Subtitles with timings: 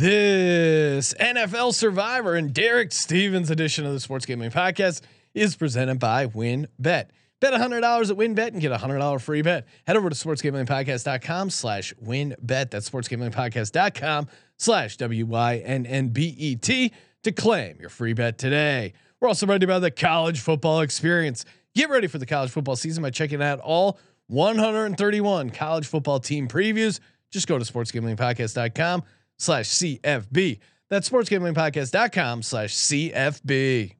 [0.00, 5.02] This NFL Survivor and Derek Stevens edition of the Sports Gambling Podcast
[5.34, 6.68] is presented by WynnBet.
[6.78, 7.08] Bet
[7.42, 9.66] $100 at WynnBet and get a $100 free bet.
[9.86, 12.70] Head over to sportsgamblingpodcast.com slash wynnbet.
[12.70, 16.92] That's sportsgamblingpodcast.com slash W-Y-N-N-B-E-T
[17.22, 18.94] to claim your free bet today.
[19.20, 21.44] We're also ready about the college football experience.
[21.74, 26.48] Get ready for the college football season by checking out all 131 college football team
[26.48, 27.00] previews.
[27.30, 29.02] Just go to sportsgamblingpodcast.com
[29.40, 30.58] slash CFB.
[30.88, 33.94] That's sportsgamblingpodcast.com slash CFB.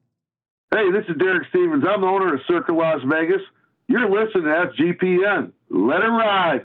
[0.73, 1.85] Hey, this is Derek Stevens.
[1.89, 3.43] I'm the owner of Circa Las Vegas.
[3.89, 5.53] You're listening to SGPN.
[5.69, 6.62] Let it ride.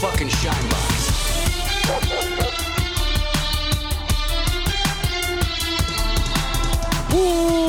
[0.00, 2.14] Fucking shine box.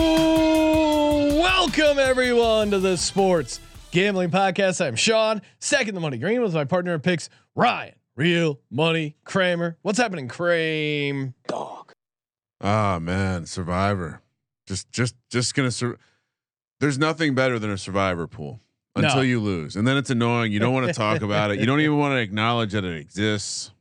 [0.06, 3.59] Ooh, welcome everyone to the Sports
[3.92, 4.86] Gambling Podcast.
[4.86, 9.78] I'm Sean, second the money green with my partner in picks, Ryan, real money Kramer.
[9.81, 11.34] What's happening, Kramer?
[11.48, 11.92] Dog.
[12.62, 14.22] Ah man, Survivor.
[14.68, 15.72] Just just just gonna.
[15.72, 15.98] Sur-
[16.80, 18.59] There's nothing better than a Survivor pool
[18.95, 19.21] until No.
[19.21, 20.51] you lose, and then it's annoying.
[20.51, 21.59] You don't want to talk about it.
[21.59, 23.71] You don't even want to acknowledge that it exists.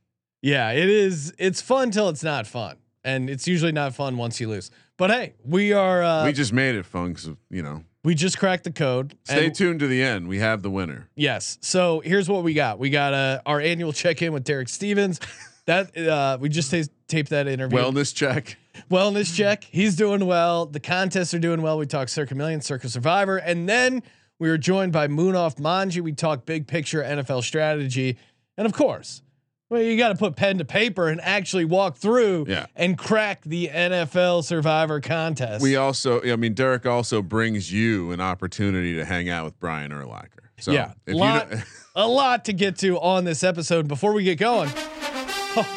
[0.41, 1.33] Yeah, it is.
[1.37, 4.71] It's fun till it's not fun, and it's usually not fun once you lose.
[4.97, 6.03] But hey, we are.
[6.03, 7.83] Uh, we just made it fun because you know.
[8.03, 9.15] We just cracked the code.
[9.23, 10.27] Stay tuned to the end.
[10.27, 11.09] We have the winner.
[11.15, 11.57] Yes.
[11.61, 12.77] So here's what we got.
[12.77, 15.19] We got uh, our annual check in with Derek Stevens.
[15.65, 17.79] That uh, we just ta- taped that interview.
[17.79, 18.57] Wellness check.
[18.91, 19.63] wellness check.
[19.63, 20.67] He's doing well.
[20.67, 21.79] The contests are doing well.
[21.79, 24.03] We talked Circa Million, Circa Survivor, and then
[24.39, 26.01] we were joined by Munaf Manji.
[26.01, 28.17] We talked big picture NFL strategy,
[28.57, 29.21] and of course,
[29.69, 32.67] well, you got to put pen to paper and actually walk through Yeah.
[32.75, 35.63] and crack the NFL Survivor contest.
[35.63, 39.91] We also, I mean, Derek also brings you an opportunity to hang out with Brian
[39.91, 40.29] Urlacher.
[40.59, 41.47] So yeah, if lot,
[41.95, 43.87] a lot to get to on this episode.
[43.87, 44.69] Before we get going,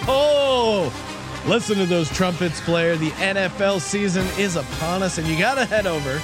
[0.06, 0.92] oh,
[1.46, 2.96] listen to those trumpets, Blair.
[2.96, 6.20] The NFL season is upon us, and you got to head over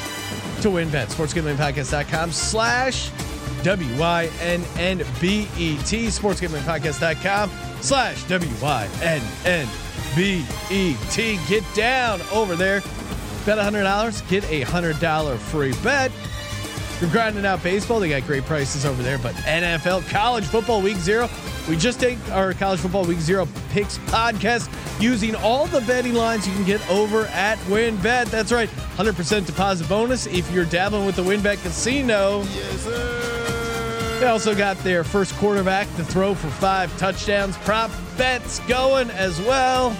[0.65, 3.11] to WynnBet, sportsgamblingpodcast.com slash
[3.63, 4.07] W-Y-N-N-B-E-T,
[6.07, 7.51] sportsgamblingpodcast.com
[7.83, 8.69] slash W-Y-N-N-B-E-T.
[11.49, 12.81] Get down over there.
[13.45, 16.11] Bet $100, get a $100 free bet.
[17.05, 18.01] You're grinding out baseball.
[18.01, 19.19] They got great prices over there.
[19.19, 21.29] But NFL, college football week zero.
[21.69, 24.73] We just take our college football week zero picks podcast
[25.03, 28.31] using all the betting lines you can get over at WynnBet.
[28.31, 32.39] That's right, 100% deposit bonus if you're dabbling with the WynnBet Casino.
[32.39, 34.19] Yes, sir.
[34.21, 37.59] They also got their first quarterback to throw for five touchdowns.
[37.59, 39.95] Prop bets going as well.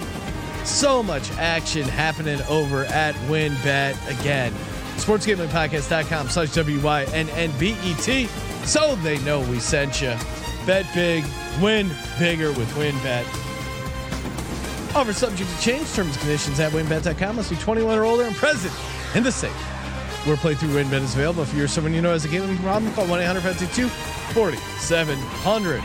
[0.63, 4.51] So much action happening over at WynnBet again.
[4.97, 8.27] SportsGamblingPodcast.com slash W-Y-N-N-B-E-T
[8.65, 10.15] so they know we sent you.
[10.65, 11.23] Bet big,
[11.61, 13.25] win bigger with WynnBet.
[14.95, 15.91] Offer subject to change.
[15.93, 17.35] Terms and conditions at wynnbet.com.
[17.35, 18.73] Must be 21 or older and present
[19.13, 19.51] in the state.
[20.25, 21.43] Where playthrough WynnBet is available.
[21.43, 25.83] If you're someone you know has a gambling problem, call 1 800 52 4700.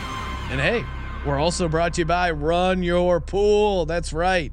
[0.49, 0.83] And hey,
[1.25, 3.85] we're also brought to you by Run Your Pool.
[3.85, 4.51] That's right.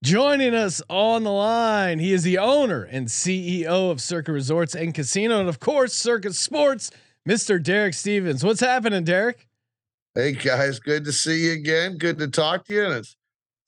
[0.04, 4.96] Joining us on the line, he is the owner and CEO of Circa Resorts and
[4.96, 6.90] Casino, and of course, Circa Sports,
[7.30, 7.62] Mr.
[7.62, 8.44] Derek Stevens.
[8.44, 9.48] What's happening, Derek?
[10.16, 12.00] Hey guys, good to see you again.
[12.00, 12.86] Good to talk to you.
[12.86, 13.16] And it's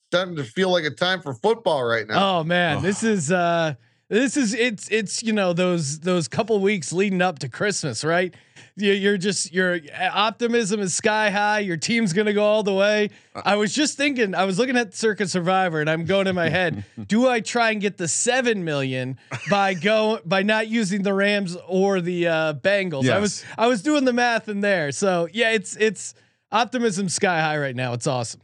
[0.09, 2.39] starting to feel like a time for football right now.
[2.39, 3.75] Oh man, this is uh
[4.09, 8.33] This is it's it's you know those those couple weeks leading up to Christmas, right?
[8.77, 9.79] You- You're just your
[10.11, 11.59] optimism is sky high.
[11.59, 13.09] Your team's gonna go all the way.
[13.33, 14.35] I was just thinking.
[14.35, 16.83] I was looking at Circa Survivor, and I'm going in my head.
[17.07, 19.17] do I try and get the seven million
[19.49, 23.09] by go by not using the Rams or the uh, Bengals?
[23.09, 24.91] I was I was doing the math in there.
[24.91, 26.13] So yeah, it's it's
[26.51, 27.93] optimism sky high right now.
[27.93, 28.41] It's awesome.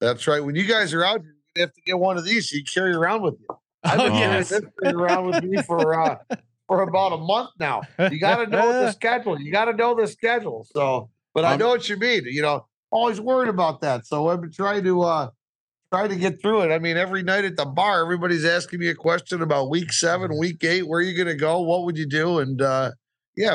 [0.00, 0.42] That's right.
[0.42, 1.22] When you guys are out,
[1.54, 2.50] you have to get one of these.
[2.50, 3.46] You carry around with you.
[3.84, 4.46] I've Oh been carrying
[4.82, 4.94] yes.
[4.94, 6.16] around with me for uh,
[6.68, 7.80] for about a month now.
[7.98, 9.40] You got to know the schedule.
[9.40, 10.66] You got to know the schedule.
[10.72, 12.22] So, but I Um, know what you mean.
[12.26, 14.06] You know, always worried about that.
[14.06, 15.30] So I've been trying to uh
[15.92, 16.70] try to get through it.
[16.72, 20.38] I mean, every night at the bar, everybody's asking me a question about week seven,
[20.38, 20.86] week eight.
[20.86, 21.62] Where are you going to go?
[21.62, 22.38] What would you do?
[22.38, 22.90] And uh
[23.36, 23.54] yeah,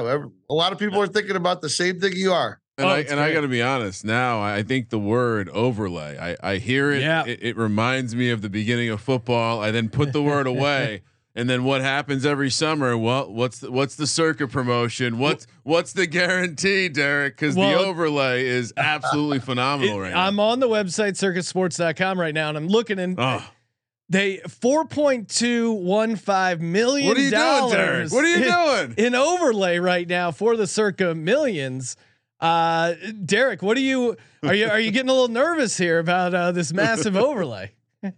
[0.50, 2.60] a lot of people are thinking about the same thing you are.
[2.78, 4.04] And Oh, I it's and I got to be honest.
[4.04, 6.18] Now I think the word overlay.
[6.18, 7.26] I I hear it, Yeah.
[7.28, 7.40] it.
[7.44, 9.62] It reminds me of the beginning of football.
[9.62, 11.04] I then put the word away.
[11.36, 12.96] And then what happens every summer?
[12.96, 15.18] Well, what's the, what's the Circa promotion?
[15.18, 17.36] What's what's the guarantee, Derek?
[17.36, 20.28] Because the overlay is absolutely phenomenal It- right now.
[20.28, 23.44] I'm on the website circasports.com right now, and I'm looking and Oh,
[24.10, 27.08] they 4.215 million.
[27.08, 28.12] what are you doing, Derek?
[28.12, 28.94] What are you doing?
[28.98, 31.96] in overlay right now for the circa millions?
[32.40, 32.94] Uh,
[33.26, 34.18] Derek, what are you?
[34.44, 37.72] Are you are you getting a little nervous here about uh, this massive overlay?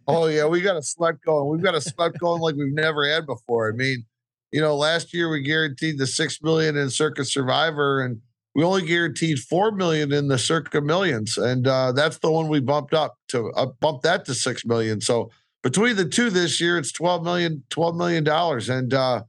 [0.08, 1.50] Oh yeah, we got a sweat going.
[1.52, 3.70] We've got a sweat going like we've never had before.
[3.70, 4.06] I mean,
[4.52, 8.22] you know, last year we guaranteed the six million in Circa Survivor, and
[8.54, 12.60] we only guaranteed four million in the Circa Millions, and uh, that's the one we
[12.60, 15.02] bumped up to uh, bump that to six million.
[15.02, 15.30] So
[15.62, 19.24] between the two this year, it's 12 million, 12 million dollars, and uh,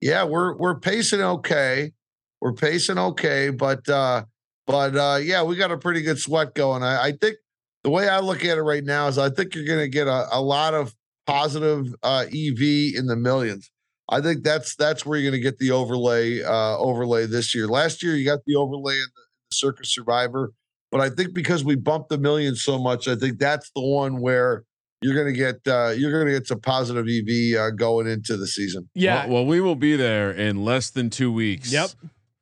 [0.00, 1.92] yeah, we're we're pacing okay.
[2.40, 4.24] We're pacing okay, but uh,
[4.66, 6.82] but uh, yeah, we got a pretty good sweat going.
[6.82, 7.36] I, I think
[7.82, 10.06] the way I look at it right now is I think you're going to get
[10.06, 10.94] a, a lot of
[11.26, 13.70] positive uh, EV in the millions.
[14.08, 17.68] I think that's that's where you're going to get the overlay uh, overlay this year.
[17.68, 20.52] Last year you got the overlay in the, the Circa Survivor,
[20.90, 24.20] but I think because we bumped the millions so much, I think that's the one
[24.20, 24.64] where
[25.00, 28.36] you're going to get uh, you're going to get some positive EV uh, going into
[28.36, 28.90] the season.
[28.94, 31.72] Yeah, Well, well, we will be there in less than two weeks.
[31.72, 31.90] Yep.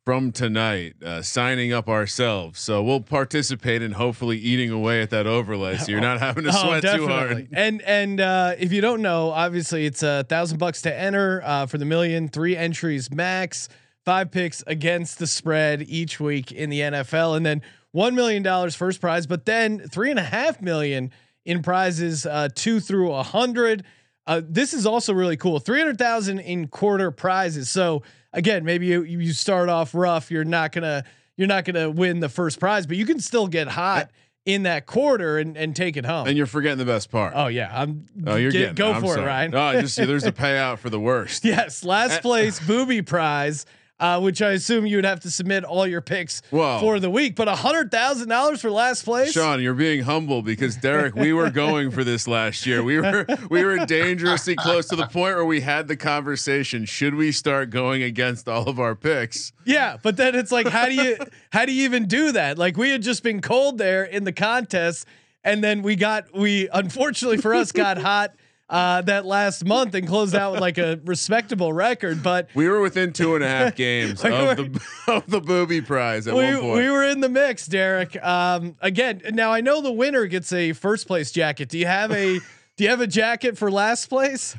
[0.08, 5.26] From tonight, uh, signing up ourselves, so we'll participate in hopefully eating away at that
[5.26, 5.76] overlay.
[5.76, 7.48] So you're not having to sweat too hard.
[7.52, 11.66] And and uh, if you don't know, obviously it's a thousand bucks to enter uh,
[11.66, 13.68] for the million, three entries max.
[14.06, 17.60] Five picks against the spread each week in the NFL, and then
[17.92, 19.26] one million dollars first prize.
[19.26, 21.10] But then three and a half million
[21.44, 23.84] in prizes, uh, two through a hundred.
[24.26, 25.58] Uh, this is also really cool.
[25.58, 27.68] Three hundred thousand in quarter prizes.
[27.68, 30.30] So again, maybe you you start off rough.
[30.30, 31.04] You're not gonna
[31.36, 34.10] you're not gonna win the first prize, but you can still get hot
[34.46, 36.26] in that quarter and and take it home.
[36.26, 37.32] And you're forgetting the best part.
[37.36, 38.06] Oh yeah, I'm.
[38.26, 39.00] Oh, you're get- getting go it.
[39.00, 39.22] For sorry.
[39.22, 39.54] it, Ryan.
[39.54, 41.44] Oh, I just see there's a payout for the worst.
[41.44, 43.66] yes, last place booby prize,
[44.00, 46.78] uh, which I assume you would have to submit all your picks Whoa.
[46.80, 49.32] for the week, but a hundred thousand dollars for last place.
[49.32, 52.82] Sean, you're being humble because Derek, we were going for this last year.
[52.82, 57.14] We were we were dangerously close to the point where we had the conversation: should
[57.14, 59.52] we start going against all of our picks?
[59.64, 61.16] Yeah, but then it's like, how do you
[61.50, 62.58] how do you even do that?
[62.58, 65.06] Like we had just been cold there in the contest,
[65.42, 68.34] and then we got we unfortunately for us got hot
[68.68, 72.48] uh, that last month and closed out with like a respectable record, but.
[72.54, 76.26] We were within two and a half games Like of the of the booby prize
[76.26, 76.74] at we, one point.
[76.78, 78.22] we were in the mix, Derek.
[78.24, 81.68] Um, again, now I know the winner gets a first place jacket.
[81.68, 82.38] Do you have a
[82.76, 84.56] do you have a jacket for last place?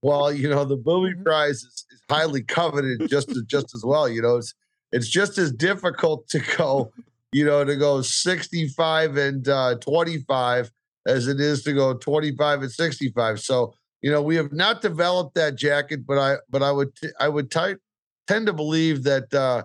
[0.00, 4.08] Well, you know, the booby prize is, is highly coveted just as just as well.
[4.08, 4.54] You know, it's
[4.90, 6.92] it's just as difficult to go,
[7.32, 10.70] you know, to go 65 and uh 25
[11.06, 13.40] as it is to go 25 and 65.
[13.40, 17.08] So, you know, we have not developed that jacket, but I but I would t-
[17.20, 17.74] I would t-
[18.26, 19.64] tend to believe that uh,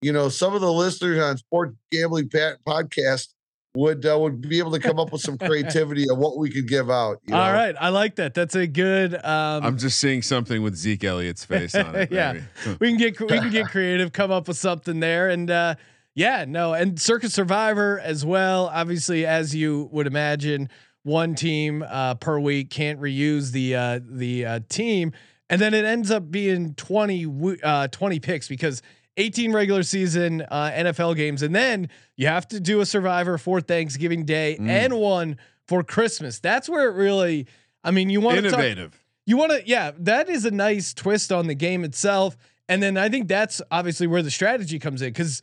[0.00, 3.28] you know, some of the listeners on Sports Gambling Pat podcast
[3.74, 6.68] would uh, would be able to come up with some creativity of what we could
[6.68, 7.18] give out.
[7.26, 7.52] You All know?
[7.52, 8.34] right, I like that.
[8.34, 9.14] That's a good.
[9.14, 12.10] Um, I'm just seeing something with Zeke Elliott's face on it.
[12.12, 12.40] Yeah.
[12.64, 12.76] maybe.
[12.80, 15.74] we can get we can get creative, come up with something there, and uh,
[16.18, 18.70] yeah, no, and Circa Survivor as well.
[18.74, 20.68] Obviously, as you would imagine,
[21.04, 25.12] one team uh, per week can't reuse the uh, the uh, team,
[25.48, 28.82] and then it ends up being 20, uh, 20 picks because.
[29.20, 33.60] 18 regular season uh, NFL games, and then you have to do a Survivor for
[33.60, 34.68] Thanksgiving Day Mm.
[34.68, 36.38] and one for Christmas.
[36.38, 37.48] That's where it really,
[37.82, 39.04] I mean, you want to talk, Innovative.
[39.26, 42.36] you want to, yeah, that is a nice twist on the game itself.
[42.68, 45.42] And then I think that's obviously where the strategy comes in because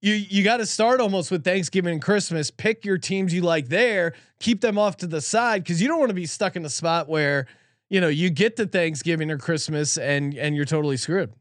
[0.00, 2.50] you you got to start almost with Thanksgiving and Christmas.
[2.50, 5.98] Pick your teams you like there, keep them off to the side because you don't
[5.98, 7.46] want to be stuck in a spot where
[7.90, 11.34] you know, you get to Thanksgiving or Christmas and and you're totally screwed.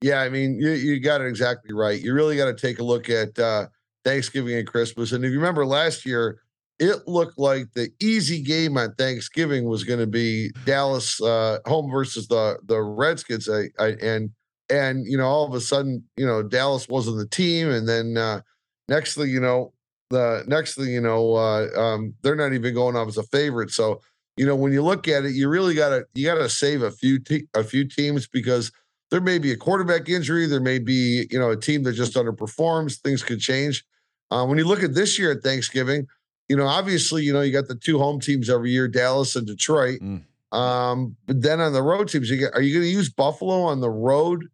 [0.00, 2.00] Yeah, I mean, you you got it exactly right.
[2.00, 3.66] You really got to take a look at uh,
[4.04, 5.12] Thanksgiving and Christmas.
[5.12, 6.40] And if you remember last year,
[6.80, 11.90] it looked like the easy game on Thanksgiving was going to be Dallas uh, home
[11.90, 13.48] versus the the Redskins.
[13.48, 14.30] I, I, and
[14.70, 18.16] and you know, all of a sudden, you know, Dallas wasn't the team, and then
[18.16, 18.40] uh,
[18.88, 19.72] next thing you know,
[20.10, 23.70] the next thing you know, uh, um, they're not even going off as a favorite.
[23.70, 24.00] So
[24.36, 26.82] you know, when you look at it, you really got to you got to save
[26.82, 28.72] a few te- a few teams because
[29.10, 32.14] there may be a quarterback injury, there may be you know a team that just
[32.14, 32.98] underperforms.
[33.00, 33.84] Things could change.
[34.30, 36.06] Uh, when you look at this year at Thanksgiving,
[36.48, 39.46] you know, obviously, you know, you got the two home teams every year, Dallas and
[39.46, 40.00] Detroit.
[40.00, 40.22] Mm.
[40.52, 43.62] Um, but then on the road teams, you get, are you going to use Buffalo
[43.62, 44.46] on the road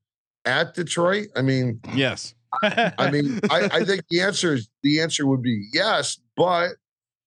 [0.44, 1.26] at Detroit?
[1.36, 2.34] I mean, Yes.
[2.62, 6.70] I mean, I, I think the answer is the answer would be yes, but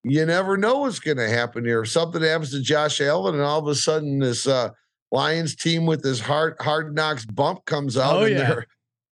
[0.03, 1.81] you never know what's going to happen here.
[1.83, 4.69] If something happens to Josh Allen, and all of a sudden this uh,
[5.11, 8.59] Lions team with this hard hard knocks bump comes out, Oh, and yeah.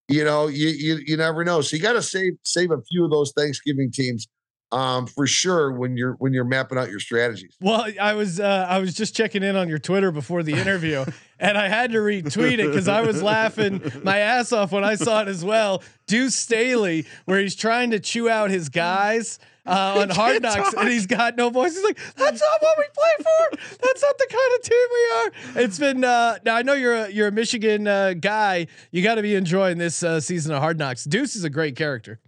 [0.07, 1.61] you know, you you you never know.
[1.61, 4.27] So you got to save save a few of those Thanksgiving teams
[4.71, 7.55] um, for sure when you're when you're mapping out your strategies.
[7.59, 11.05] Well, I was uh, I was just checking in on your Twitter before the interview,
[11.39, 14.95] and I had to retweet it because I was laughing my ass off when I
[14.95, 15.83] saw it as well.
[16.07, 20.89] Deuce Staley, where he's trying to chew out his guys uh, on Hard Knocks, and
[20.89, 21.73] he's got no voice.
[21.75, 23.77] He's like, "That's not what we play for.
[23.81, 26.55] That's not the kind of team we are." It's been uh, now.
[26.55, 28.67] I know you're a you're a Michigan uh, guy.
[28.91, 31.05] You got to be enjoying this uh, season of Hard Knocks.
[31.05, 32.19] Deuce is a great character.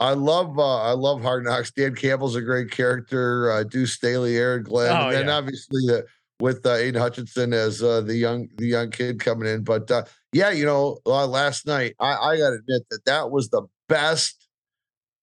[0.00, 1.70] I love uh, I love Hard Knocks.
[1.72, 3.50] Dan Campbell's a great character.
[3.50, 5.36] Uh, Deuce Staley, Aaron Glenn, Oh, and then yeah.
[5.36, 6.06] obviously the,
[6.40, 9.64] with uh, Aidan Hutchinson as uh, the young the young kid coming in.
[9.64, 13.30] But uh, yeah, you know, uh, last night I, I got to admit that that
[13.30, 14.46] was the best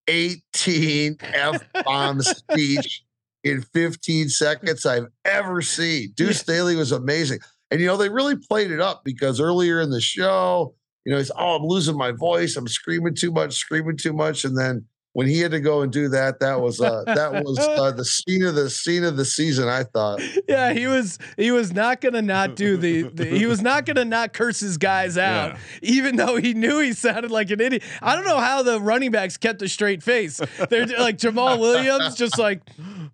[0.08, 3.04] 18 f bomb speech
[3.44, 6.12] in 15 seconds I've ever seen.
[6.16, 7.40] Deuce Staley was amazing,
[7.72, 11.18] and you know they really played it up because earlier in the show you know,
[11.18, 12.56] he's oh, I'm losing my voice.
[12.58, 14.44] I'm screaming too much, screaming too much.
[14.44, 17.58] And then when he had to go and do that, that was uh that was
[17.58, 19.70] uh, the scene of the scene of the season.
[19.70, 20.20] I thought.
[20.50, 24.04] Yeah, he was he was not gonna not do the, the he was not gonna
[24.04, 25.58] not curse his guys out, Yeah.
[25.82, 27.84] even though he knew he sounded like an idiot.
[28.02, 30.42] I don't know how the running backs kept a straight face.
[30.70, 32.62] They're like Jamaal Williams, just like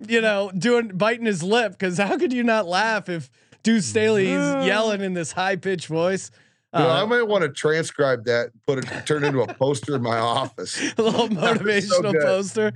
[0.07, 1.73] you know, doing biting his lip.
[1.73, 3.29] Because how could you not laugh if
[3.61, 6.31] Deuce Staley's yelling in this high pitched voice?
[6.73, 9.53] You know, I Uh, might want to transcribe that, put it, turn it into a
[9.55, 10.79] poster in my office.
[10.97, 11.37] a little was
[11.89, 12.71] so motivational poster.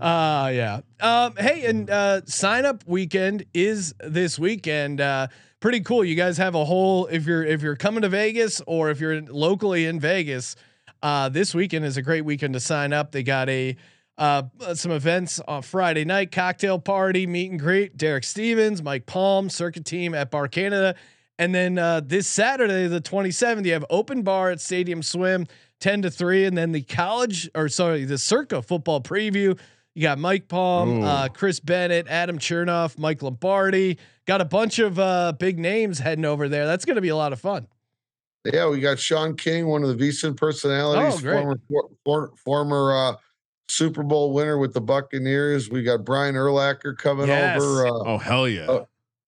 [0.00, 0.80] Uh yeah.
[1.00, 5.00] Um hey and uh sign up weekend is this weekend.
[5.00, 5.28] Uh
[5.60, 6.04] pretty cool.
[6.04, 9.22] You guys have a whole if you're if you're coming to Vegas or if you're
[9.22, 10.56] locally in Vegas,
[11.04, 13.12] uh this weekend is a great weekend to sign up.
[13.12, 13.76] They got a
[14.16, 14.42] uh
[14.74, 19.80] some events on Friday night, cocktail party, meet and greet, Derek Stevens, Mike Palm, Circa
[19.80, 20.96] team at Bar Canada.
[21.38, 25.46] And then uh, this Saturday, the 27th, you have open bar at Stadium Swim,
[25.80, 26.46] 10 to 3.
[26.46, 29.58] And then the college, or sorry, the Circa football preview.
[29.94, 33.98] You got Mike Palm, uh, Chris Bennett, Adam Chernoff, Mike Lombardi.
[34.26, 36.66] Got a bunch of uh, big names heading over there.
[36.66, 37.66] That's going to be a lot of fun.
[38.44, 42.96] Yeah, we got Shaun King, one of the VSiN personalities, Oh, former for, for- former
[42.96, 43.16] uh,
[43.68, 45.68] Super Bowl winner with the Buccaneers.
[45.68, 47.60] We got Brian Urlacher coming Yes.
[47.60, 47.86] over.
[47.88, 48.80] Uh, Oh hell yeah.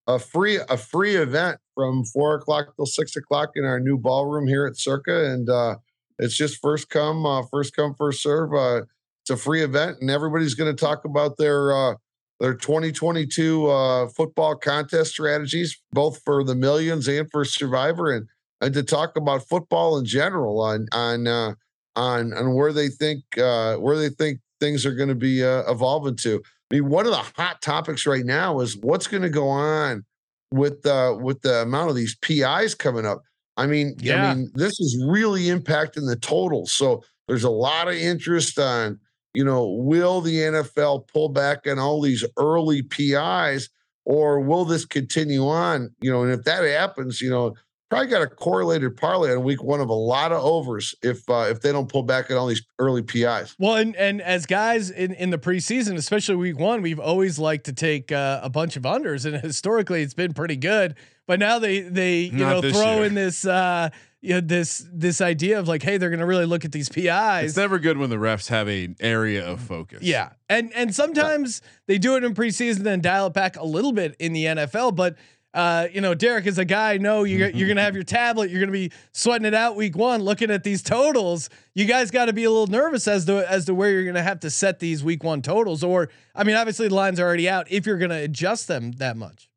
[0.06, 4.46] A free a free event from four o'clock till six o'clock in our new ballroom
[4.46, 5.76] here at Circa, and uh,
[6.18, 8.52] it's just first come uh, first come first serve.
[8.52, 8.82] Uh,
[9.22, 11.94] it's a free event, and everybody's going to talk about their uh,
[12.38, 18.28] their 2022 uh, football contest strategies, both for the millions and for Survivor, and
[18.60, 21.54] and to talk about football in general on on uh,
[21.96, 25.62] on on where they think uh, where they think things are going to be uh,
[25.66, 26.42] evolving to.
[26.70, 30.04] I mean, one of the hot topics right now is what's going to go on
[30.52, 33.22] with uh, with the amount of these PIs coming up.
[33.56, 34.30] I mean, Yeah.
[34.30, 36.72] I mean, this is really impacting the totals.
[36.72, 38.98] So there's a lot of interest on,
[39.34, 43.68] you know, will the NFL pull back on all these early PIs,
[44.04, 45.94] or will this continue on?
[46.00, 47.54] You know, and if that happens, you know,
[47.90, 51.48] probably got a correlated parlay on week one of a lot of overs if uh,
[51.50, 53.54] if they don't pull back at all these early PIs.
[53.58, 57.66] Well, and, and as guys in, in the preseason, especially week one, we've always liked
[57.66, 60.94] to take uh, a bunch of unders, and historically it's been pretty good.
[61.26, 63.04] But now they they you Not know throw year.
[63.04, 66.44] in this uh, you know, this this idea of like, hey, they're going to really
[66.44, 67.44] look at these PIs.
[67.44, 70.02] It's never good when the refs have an area of focus.
[70.02, 73.92] Yeah, and and sometimes they do it in preseason, then dial it back a little
[73.92, 74.94] bit in the NFL.
[74.94, 75.16] But
[75.52, 76.96] uh, you know, Derek is a guy.
[76.98, 78.50] No, you're you're gonna have your tablet.
[78.50, 81.50] You're gonna be sweating it out week one, looking at these totals.
[81.74, 84.22] You guys got to be a little nervous as to as to where you're gonna
[84.22, 85.82] have to set these week one totals.
[85.82, 87.70] Or I mean, obviously the lines are already out.
[87.70, 89.50] If you're gonna adjust them that much.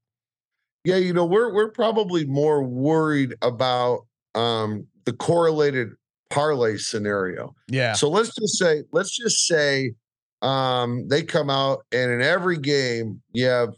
[0.83, 5.89] Yeah, you know, we're we're probably more worried about um the correlated
[6.31, 7.53] parlay scenario.
[7.67, 7.93] Yeah.
[7.93, 9.93] So let's just say, let's just say
[10.41, 13.69] um they come out and in every game you have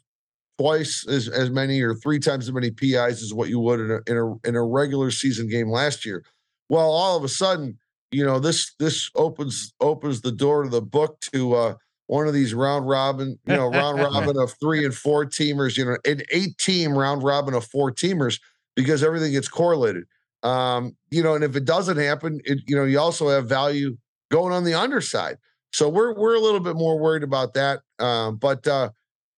[0.58, 3.92] twice as, as many or three times as many PIs as what you would in
[3.92, 6.24] a, in a in a regular season game last year.
[6.70, 7.78] Well, all of a sudden,
[8.12, 11.76] you know, this this opens opens the door to the book to uh
[12.08, 15.86] one of these round robin, you know, round robin of three and four teamers, you
[15.86, 18.40] know, an eight team round robin of four teamers
[18.76, 20.06] because everything gets correlated.
[20.44, 23.98] Um, you know, and if it doesn't happen, it, you know, you also have value
[24.32, 25.38] going on the underside.
[25.72, 27.82] So we're we're a little bit more worried about that.
[28.00, 28.92] Um, but uh,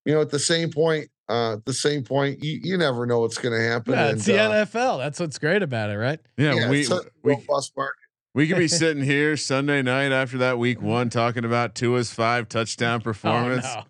[0.07, 3.19] you know, at the same point, uh, at the same point, you, you never know
[3.19, 3.91] what's going to happen.
[3.91, 4.99] Yeah, and, it's the uh, NFL.
[4.99, 6.19] That's what's great about it, right?
[6.37, 7.99] Yeah, yeah, we it's a we robust market.
[8.33, 12.47] we could be sitting here Sunday night after that week one talking about Tua's five
[12.47, 13.65] touchdown performance.
[13.67, 13.83] Oh, no.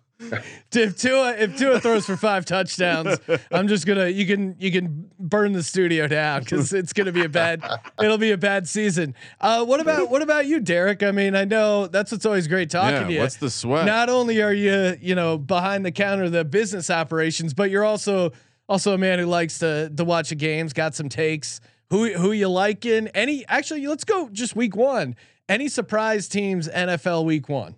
[0.72, 3.18] If Tua if Tua throws for five touchdowns,
[3.52, 7.24] I'm just gonna you can you can burn the studio down because it's gonna be
[7.24, 7.62] a bad
[8.02, 9.14] it'll be a bad season.
[9.40, 11.02] Uh, what about what about you, Derek?
[11.02, 13.20] I mean, I know that's what's always great talking Yeah, to you.
[13.20, 13.86] what's the sweat?
[13.86, 18.32] Not only are you you know behind the counter the business operations, but you're also
[18.68, 20.72] also a man who likes to to watch the games.
[20.72, 21.60] Got some takes.
[21.90, 23.08] Who who you liking?
[23.08, 25.16] Any actually, let's go just week one.
[25.48, 27.76] Any surprise teams NFL week one?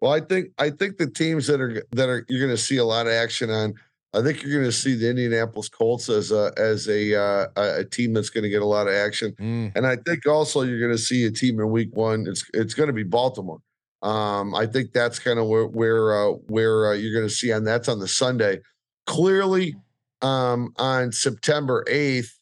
[0.00, 2.78] Well, I think I think the teams that are that are you're going to see
[2.78, 3.74] a lot of action on.
[4.12, 7.84] I think you're going to see the Indianapolis Colts as a as a uh, a
[7.84, 9.34] team that's going to get a lot of action,
[9.76, 12.26] and I think also you're going to see a team in Week One.
[12.26, 13.60] It's it's going to be Baltimore.
[14.02, 17.50] Um, I think that's kind of where where uh, where uh, you're going to see,
[17.50, 18.60] and that's on the Sunday.
[19.06, 19.76] Clearly,
[20.22, 22.36] um, on September eighth,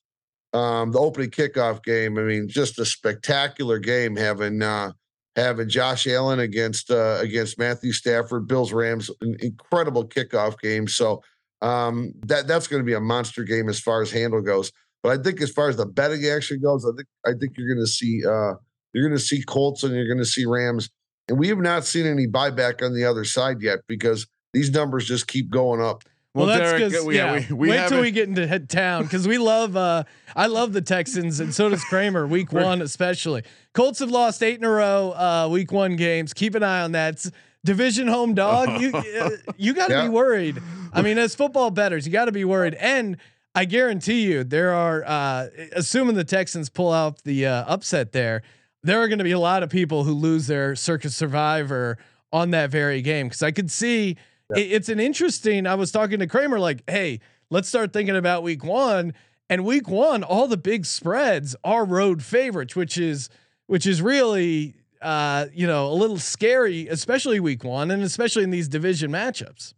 [0.52, 2.16] um, the opening kickoff game.
[2.18, 4.62] I mean, just a spectacular game having.
[4.62, 4.92] Uh,
[5.38, 10.88] having Josh Allen against uh, against Matthew Stafford, Bills Rams, an incredible kickoff game.
[10.88, 11.22] So
[11.62, 14.72] um, that that's going to be a monster game as far as handle goes.
[15.02, 17.74] But I think as far as the betting action goes, I think I think you're
[17.74, 18.54] going to see uh,
[18.92, 20.90] you're going to see Colts and you're going to see Rams,
[21.28, 25.06] and we have not seen any buyback on the other side yet because these numbers
[25.06, 26.04] just keep going up.
[26.38, 27.44] Well, Well, that's Derek, because we- yeah.
[27.50, 29.76] we- we wait till we get into head town because we love.
[29.76, 30.04] uh
[30.36, 32.26] I love the Texans and so does Kramer.
[32.26, 33.42] Week one especially.
[33.74, 35.12] Colts have lost eight in a row.
[35.12, 36.32] Uh, week one games.
[36.32, 37.14] Keep an eye on that.
[37.14, 37.30] It's
[37.64, 38.80] division home dog.
[38.80, 40.02] You uh, you got to Yeah.
[40.04, 40.58] be worried.
[40.92, 42.74] I mean, as football betters, you got to be worried.
[42.74, 43.16] And
[43.54, 48.42] I guarantee you, there are uh, assuming the Texans pull out the uh, upset there.
[48.84, 51.98] There are going to be a lot of people who lose their Circa Survivor
[52.32, 54.16] on that very game because I could see
[54.56, 55.66] it, it's an interesting.
[55.66, 59.14] I was talking to Kramer like, hey, let's start thinking about week one.
[59.50, 63.30] And week one, all the big spreads are road favorites, which is
[63.66, 68.50] which is really uh, you know a little scary, especially week one, and especially in
[68.50, 69.72] these division matchups.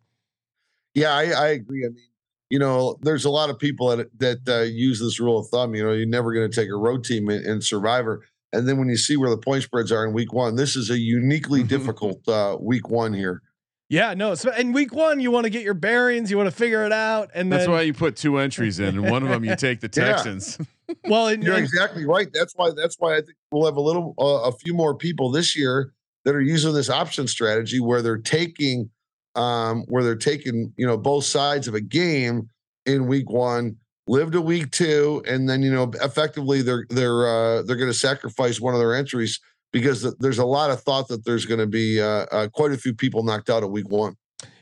[0.94, 1.84] Yeah, I, I agree.
[1.84, 2.04] I mean,
[2.48, 5.74] you know, there's a lot of people that that uh, use this rule of thumb.
[5.74, 8.76] You know, you're never going to take a road team in, in Survivor, and then
[8.76, 11.62] when you see where the point spreads are in Week One, this is a uniquely
[11.62, 13.42] difficult uh, Week One here.
[13.90, 14.36] Yeah, no.
[14.36, 16.92] So in week one, you want to get your bearings, you want to figure it
[16.92, 19.56] out, and That's then why you put two entries in, and one of them you
[19.56, 20.12] take the Yeah.
[20.12, 20.58] Texans.
[21.08, 22.28] well, and, You're and- exactly right.
[22.32, 22.70] That's why.
[22.74, 25.92] That's why I think we'll have a little, uh, a few more people this year
[26.24, 28.90] that are using this option strategy where they're taking,
[29.34, 32.48] um, where they're taking, you know, both sides of a game
[32.86, 33.76] in week one,
[34.06, 37.98] live to week two, and then you know, effectively they're they're uh, they're going to
[37.98, 39.40] sacrifice one of their entries
[39.72, 42.76] because there's a lot of thought that there's going to be uh, uh, quite a
[42.76, 44.16] few people knocked out at week one.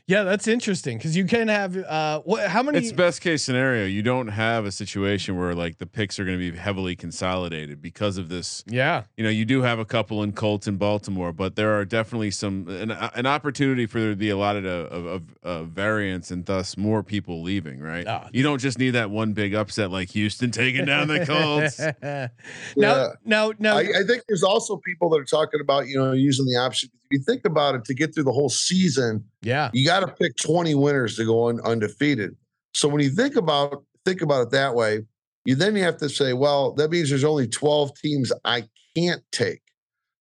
[0.09, 2.47] Yeah, that's interesting because you can have uh, what?
[2.49, 2.79] How many?
[2.79, 3.85] It's best case scenario.
[3.85, 7.79] You don't have a situation where like the picks are going to be heavily consolidated
[7.79, 8.63] because of this.
[8.65, 11.85] yeah, You know, you do have a couple in Colts and Baltimore, but there are
[11.85, 15.67] definitely some an, an opportunity for there to be a lot of of, of, of
[15.67, 17.79] variance and thus more people leaving.
[17.79, 18.07] Right?
[18.07, 18.29] Ah.
[18.33, 21.79] you don't just need that one big upset like Houston taking down the Colts.
[22.75, 23.07] no, Yeah.
[23.25, 26.47] now, now, I, I think there's also people that are talking about you know using
[26.47, 26.89] the option.
[27.11, 30.07] If you think about it, to get through the whole season, yeah, you got to
[30.07, 32.35] pick 20 winners to go un, undefeated.
[32.73, 35.01] So when you think about think about it that way,
[35.45, 38.63] you then you have to say, well, that means there's only 12 teams I
[38.95, 39.61] can't take.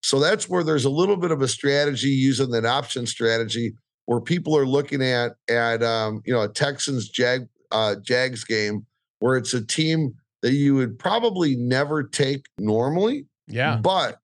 [0.03, 3.73] So that's where there's a little bit of a strategy using that option strategy
[4.05, 8.85] where people are looking at at um, you know a Texans Jag uh, Jags game
[9.19, 14.19] where it's a team that you would probably never take normally, yeah, but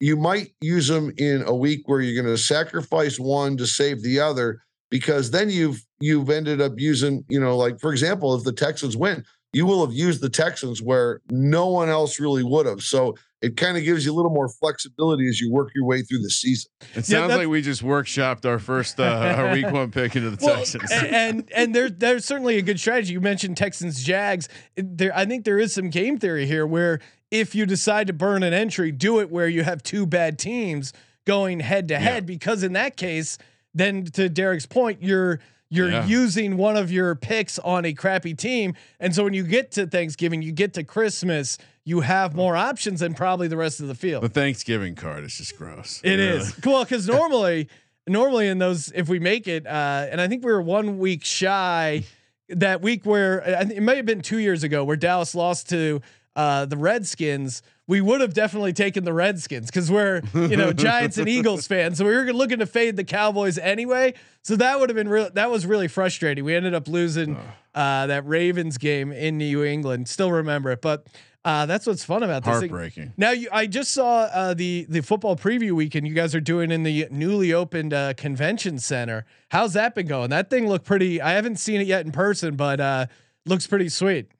[0.00, 4.02] you might use them in a week where you're going to sacrifice one to save
[4.02, 8.44] the other because then you've you've ended up using you know like for example if
[8.44, 12.66] the Texans win you will have used the Texans where no one else really would
[12.66, 12.82] have.
[12.82, 16.02] So it kind of gives you a little more flexibility as you work your way
[16.02, 16.70] through the season.
[16.94, 19.04] It sounds that's- like we just workshopped our first uh,
[19.38, 20.90] our week one pick into the Well, Texans.
[20.92, 23.14] a- and and there's there's certainly a good strategy.
[23.14, 24.50] You mentioned Texans Jags.
[24.76, 28.42] There, I think there is some game theory here where if you decide to burn
[28.42, 30.92] an entry, do it where you have two bad teams
[31.26, 33.36] going head to head, because in that case,
[33.74, 36.06] then to Derek's point, you're you're Yeah.
[36.06, 39.86] using one of your picks on a crappy team, and so when you get to
[39.86, 43.94] Thanksgiving, you get to Christmas, you have more options than probably the rest of the
[43.94, 44.22] field.
[44.22, 46.00] the Thanksgiving card is just gross.
[46.02, 46.38] It Really.
[46.38, 47.68] is cool because normally,
[48.08, 51.22] normally in those, if we make it, uh, and I think we were one week
[51.26, 52.04] shy
[52.48, 56.00] that week where it may have been two years ago where Dallas lost to
[56.38, 57.62] uh, the Redskins.
[57.88, 61.98] We would have definitely taken the Redskins because we're you know Giants and Eagles fans,
[61.98, 64.14] so we were looking to fade the Cowboys anyway.
[64.42, 65.30] So that would have been real.
[65.34, 66.44] That was really frustrating.
[66.44, 67.36] We ended up losing
[67.74, 70.08] uh, that Ravens game in New England.
[70.08, 71.06] Still remember it, but.
[71.44, 72.60] Uh, that's what's fun about this.
[72.60, 72.68] thing.
[72.68, 73.14] Heartbreaking.
[73.16, 76.70] Now you, I just saw uh, the the football preview weekend you guys are doing
[76.70, 79.24] in the newly opened uh, convention center.
[79.48, 80.30] How's that been going?
[80.30, 81.22] That thing looked pretty.
[81.22, 83.06] I haven't seen it yet in person, but uh,
[83.46, 84.30] looks pretty sweet.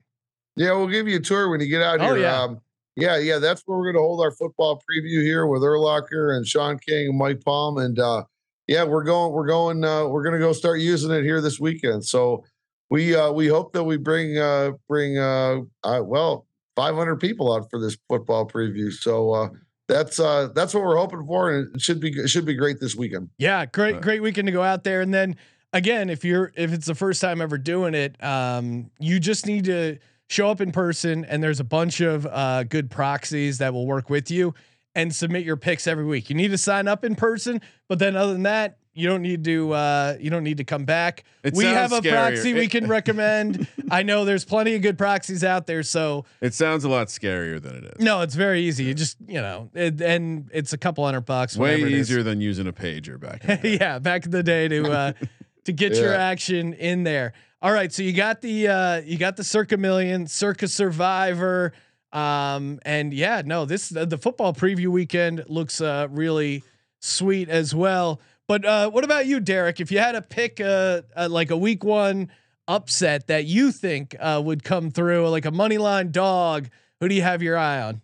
[0.59, 2.18] Yeah, we'll give you a tour when you get out Oh, here.
[2.18, 2.42] yeah.
[2.42, 2.61] Um,
[2.97, 6.44] yeah, yeah, that's where we're going to hold our football preview here with Urlacher and
[6.47, 8.25] Shaun King and Mike Palm, and uh,
[8.66, 11.61] yeah, we're going, we're going, uh, we're going to go start using it here this
[11.61, 12.05] weekend.
[12.05, 12.44] So
[12.90, 17.71] we uh, we hope that we bring uh, bring uh, uh, well 500 people out
[17.71, 18.92] for this football preview.
[18.92, 19.49] So uh,
[19.87, 22.81] that's uh, that's what we're hoping for, and it should be it should be great
[22.81, 23.31] this weekend.
[23.38, 24.03] Yeah, great Right.
[24.03, 25.03] great weekend to go out there.
[25.03, 25.37] And then
[25.73, 29.66] again, if you're if it's the first time ever doing it, um, you just need
[29.66, 33.87] to show up in person, and there's a bunch of uh, good proxies that will
[33.87, 34.55] work with you
[34.95, 36.29] and submit your picks every week.
[36.31, 38.79] You need to sign up in person, but then other than that.
[38.95, 39.73] You don't need to.
[39.75, 41.23] Uh, you don't need to come back.
[41.45, 42.11] It we have a scarier.
[42.11, 43.69] proxy we can recommend.
[43.93, 45.85] I know there's plenty of good proxies out there.
[45.85, 48.05] So It sounds a lot scarier than it is.
[48.05, 48.83] no, it's very easy.
[48.87, 51.57] You just you know, it, and it's a couple hundred bucks.
[51.57, 52.11] Way whatever it is.
[52.11, 53.45] easier than using a pager back.
[53.45, 53.77] In the day.
[53.81, 55.12] yeah, back in the day to uh
[55.67, 57.35] to get your action in there.
[57.61, 61.73] All right, so you got the uh you got the Circa Million, Circa Survivor,
[62.12, 66.62] um, and yeah, no, this the, the football preview weekend looks uh really
[67.01, 68.21] sweet as well.
[68.47, 69.81] But uh what about you, Derek?
[69.81, 72.31] If you had to pick a, a like a week one
[72.68, 76.68] upset that you think uh would come through, like a money line dog,
[77.01, 78.03] who do you have your eye on?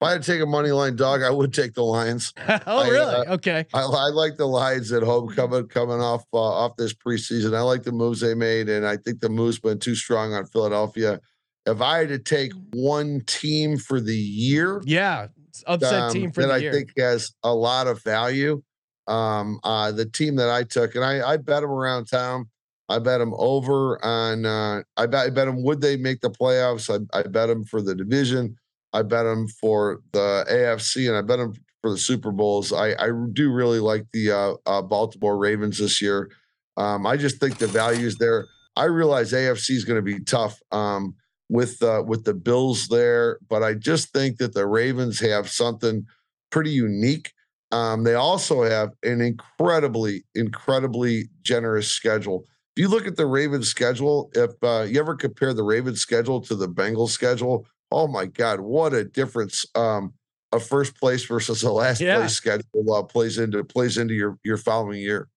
[0.00, 2.32] If I had to take a money line dog, I would take the Lions.
[2.48, 3.26] oh, I, really?
[3.26, 3.66] uh, okay.
[3.74, 7.54] I, I like the Lions at home coming coming off uh, off this preseason.
[7.54, 10.46] I like the moves they made, and I think the moves been too strong on
[10.46, 11.20] Philadelphia.
[11.66, 15.28] If I had to take one team for the year, Yeah,
[15.66, 16.72] upset um, team for the year that the I year.
[16.72, 18.62] think has a lot of value,
[19.06, 22.48] um, uh, the team that I took, and I, I bet them around town.
[22.88, 24.46] I bet them over on.
[24.46, 26.88] Uh, I bet I bet them would they make the playoffs.
[26.88, 28.56] I, I bet them for the division.
[28.92, 32.72] I bet them for the AFC, and I bet them for the Super Bowls.
[32.72, 36.30] I, I do really like the uh, uh, Baltimore Ravens this year.
[36.76, 38.46] Um, I just think the values there.
[38.76, 41.14] I realize AFC is going to be tough um,
[41.48, 46.06] with uh, with the Bills there, but I just think that the Ravens have something
[46.50, 47.32] pretty unique.
[47.72, 52.44] Um, they also have an incredibly, incredibly generous schedule.
[52.76, 56.40] If you look at the Ravens schedule, if uh, you ever compare the Ravens schedule
[56.42, 59.66] to the Bengals schedule, oh my God, what a difference!
[59.74, 60.14] Um,
[60.52, 62.18] a first place versus a last Yeah.
[62.18, 65.28] place schedule uh, plays into plays into your your following year.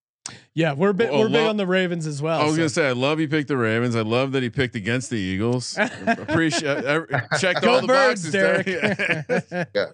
[0.53, 2.39] Yeah, we're big, Well, we're big on the Ravens as well.
[2.39, 3.93] I was so- gonna say, I love he picked the Ravens.
[3.95, 5.77] I love that he picked against the Eagles.
[6.07, 7.01] Appreciate uh,
[7.39, 9.67] checked Go all the birds, boxes, Derek.
[9.75, 9.85] Yeah.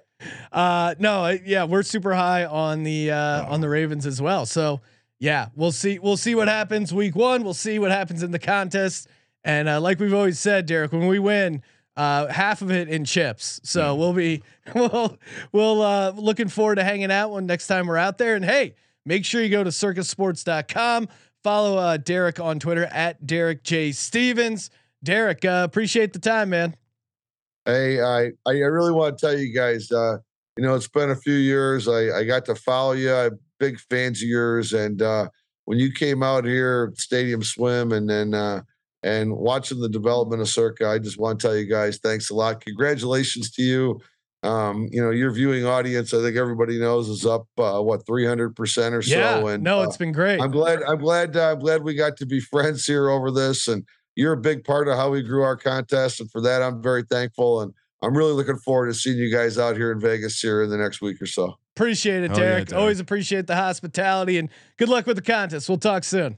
[0.51, 4.45] Uh, no, yeah, we're super high on the uh, on the Ravens as well.
[4.45, 4.81] So
[5.17, 5.97] yeah, we'll see.
[5.97, 7.43] We'll see what happens week one.
[7.43, 9.07] We'll see what happens in the contest.
[9.43, 11.63] And uh, like we've always said, Derek, when we win,
[11.99, 13.59] uh, half of it in chips.
[13.63, 14.41] So we'll be
[14.73, 15.17] we'll
[15.51, 18.35] we'll uh, looking forward to hanging out when next time we're out there.
[18.35, 21.09] And hey, make sure you go to circasports.com.
[21.43, 24.69] Follow uh, Derek on Twitter at Derek J Stevens.
[25.03, 26.77] Derek, uh, appreciate the time, man.
[27.65, 30.19] Hey, I I really want to tell you guys, uh,
[30.55, 31.89] you know, it's been a few years.
[31.89, 33.13] I I got to follow you.
[33.13, 35.27] I'm big fans of yours, and uh,
[35.65, 38.61] when you came out here, Stadium Swim, and then uh,
[39.03, 42.35] and watching the development of Circa, I just want to tell you guys, thanks a
[42.35, 42.63] lot.
[42.63, 43.99] Congratulations to you.
[44.41, 48.55] Um, you know, your viewing audience, I think everybody knows, is up uh, what 300
[48.55, 49.47] percent or yeah, so.
[49.47, 50.41] And no, uh, it's been great.
[50.41, 50.81] I'm glad.
[50.83, 51.35] I'm glad.
[51.35, 53.85] Uh, I'm glad we got to be friends here over this, and
[54.15, 57.03] you're a big part of how we grew our contest, and for that, I'm very
[57.03, 57.61] thankful.
[57.61, 60.69] And I'm really looking forward to seeing you guys out here in Vegas here in
[60.69, 61.57] the next week or so.
[61.75, 62.67] Appreciate it, Hell yeah, Derek.
[62.67, 62.81] Derek.
[62.81, 65.67] Always appreciate the hospitality and good luck with the contest.
[65.67, 66.37] We'll talk soon.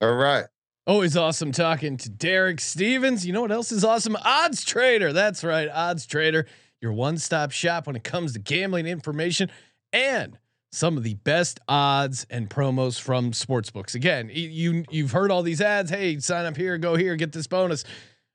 [0.00, 0.44] All right.
[0.88, 3.26] Always awesome talking to Derek Stevens.
[3.26, 4.16] You know what else is awesome?
[4.24, 5.12] Odds Trader.
[5.12, 6.46] That's right, Odds Trader,
[6.80, 9.50] your one-stop shop when it comes to gambling information
[9.92, 10.38] and
[10.72, 13.94] some of the best odds and promos from sportsbooks.
[13.94, 15.90] Again, you you've heard all these ads.
[15.90, 17.84] Hey, sign up here, go here, get this bonus.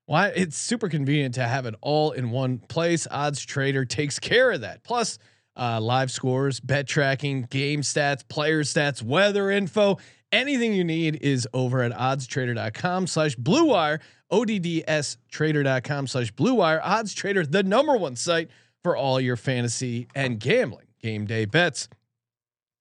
[0.06, 0.28] Why?
[0.28, 3.08] It's super convenient to have it all in one place.
[3.10, 4.84] Odds Trader takes care of that.
[4.84, 5.18] Plus,
[5.56, 9.98] uh, live scores, bet tracking, game stats, player stats, weather info.
[10.34, 14.00] Anything you need is over at oddstrader.com slash blue wire,
[14.32, 16.82] ODDS trader.com slash blue wire.
[16.84, 18.50] Odds Trader, the number one site
[18.82, 21.88] for all your fantasy and gambling game day bets.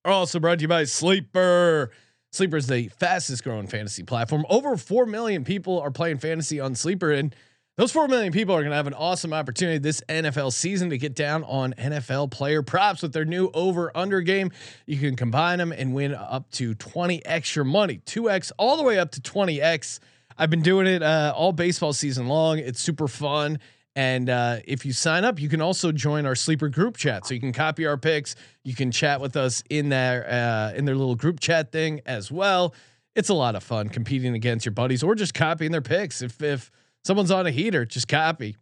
[0.03, 1.91] Also brought to you by Sleeper.
[2.33, 4.47] Sleeper is the fastest growing fantasy platform.
[4.49, 7.37] Over 4 million people are playing fantasy on Sleeper, and
[7.77, 10.99] those 4 million people are going to have an awesome opportunity this NFL season to
[10.99, 14.51] get down on NFL player props with their new over under game.
[14.87, 18.99] You can combine them and win up to 20 extra money, 2x all the way
[18.99, 20.01] up to 20x.
[20.37, 22.59] I've been doing it uh, all baseball season long.
[22.59, 23.59] It's super fun.
[23.95, 27.27] And uh, if you sign up, you can also join our sleeper group chat.
[27.27, 28.37] So you can copy our picks.
[28.65, 32.31] You can chat with us in their uh, in their little group chat thing as
[32.31, 32.75] well.
[33.15, 36.23] It's a lot of fun competing against your buddies or just copying their picks.
[36.23, 36.71] If if
[37.03, 38.57] someone's on a heater, just copy.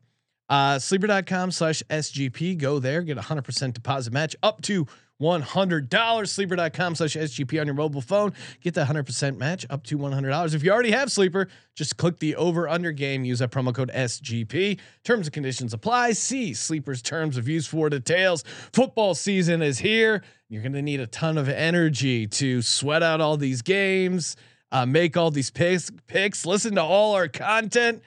[0.48, 2.58] Uh, sleeper.com slash SGP.
[2.58, 4.86] Go there, get a 100% deposit match up to
[5.20, 6.28] $100.
[6.28, 8.32] Sleeper.com slash SGP on your mobile phone.
[8.60, 10.54] Get that 100% match up to $100.
[10.54, 13.24] If you already have Sleeper, just click the over under game.
[13.24, 14.80] Use that promo code SGP.
[15.04, 16.12] Terms and conditions apply.
[16.12, 18.44] See Sleeper's terms of use for details.
[18.72, 20.22] Football season is here.
[20.48, 24.36] You're going to need a ton of energy to sweat out all these games,
[24.72, 28.02] uh, make all these picks, picks, listen to all our content.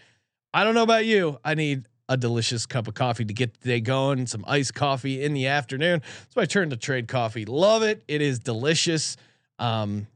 [0.54, 1.40] I don't know about you.
[1.44, 4.28] I need a delicious cup of coffee to get the day going.
[4.28, 6.02] Some iced coffee in the afternoon.
[6.30, 7.46] So I turn to Trade Coffee.
[7.46, 8.04] Love it.
[8.08, 9.18] It is delicious.
[9.58, 10.08] Um,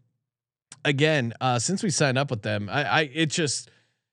[0.85, 3.69] again, uh, since we signed up with them, I, I it just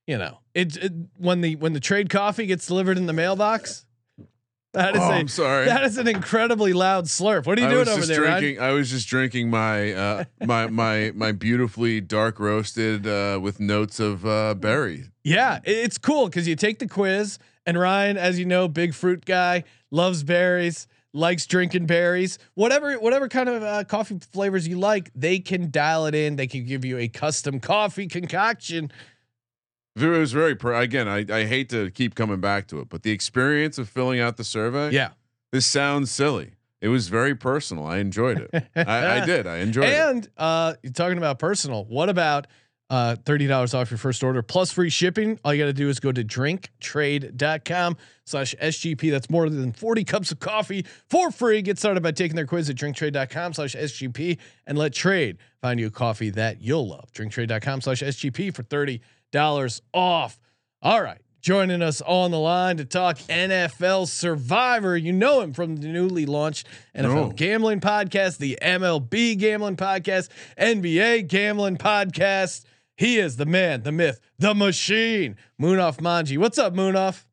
[0.06, 3.84] you know it, it when the when the Trade Coffee gets delivered in the mailbox.
[4.74, 5.66] That is Oh, a I'm sorry.
[5.66, 7.46] that is an incredibly loud slurp.
[7.46, 8.40] What are you I doing over there, Ryan?
[8.42, 8.62] drinking.
[8.62, 14.00] I was just drinking my uh, my my my beautifully dark roasted uh, with notes
[14.00, 15.04] of uh, berry.
[15.22, 19.24] Yeah, it's cool because you take the quiz, and Ryan, as you know, big fruit
[19.24, 22.38] guy, loves berries, likes drinking berries.
[22.54, 26.36] Whatever, whatever kind of uh, coffee flavors you like, they can dial it in.
[26.36, 28.90] They can give you a custom coffee concoction.
[29.96, 31.06] It was very again.
[31.08, 34.36] I, I hate to keep coming back to it, but the experience of filling out
[34.36, 34.90] the survey.
[34.90, 35.10] Yeah,
[35.52, 36.52] This sounds silly.
[36.80, 37.86] It was very personal.
[37.86, 38.66] I enjoyed it.
[38.76, 39.46] I, I did.
[39.46, 39.94] I enjoyed it.
[39.98, 41.84] and uh, you're talking about personal.
[41.86, 42.46] What about
[42.90, 45.38] uh, thirty dollars off your first order plus free shipping?
[45.44, 49.10] All you got to do is go to drinktrade.com slash SGP.
[49.10, 51.62] That's more than 40 cups of coffee for free.
[51.62, 55.86] Get started by taking their quiz at drinktrade.com slash SGP and let trade find you
[55.86, 57.10] a coffee that you'll love.
[57.12, 58.62] Drinktrade.com slash SGP for
[59.34, 60.38] $30 off.
[60.82, 61.18] All right.
[61.40, 64.96] Joining us on the line to talk NFL Survivor.
[64.96, 66.66] You know him from the newly launched
[66.96, 67.32] NFL No.
[67.36, 72.64] Gambling Podcast, the MLB Gambling Podcast, NBA Gambling Podcast.
[72.96, 75.36] He is the man, the myth, the machine.
[75.60, 76.38] Munaf Manji.
[76.38, 77.24] What's up, Munaf?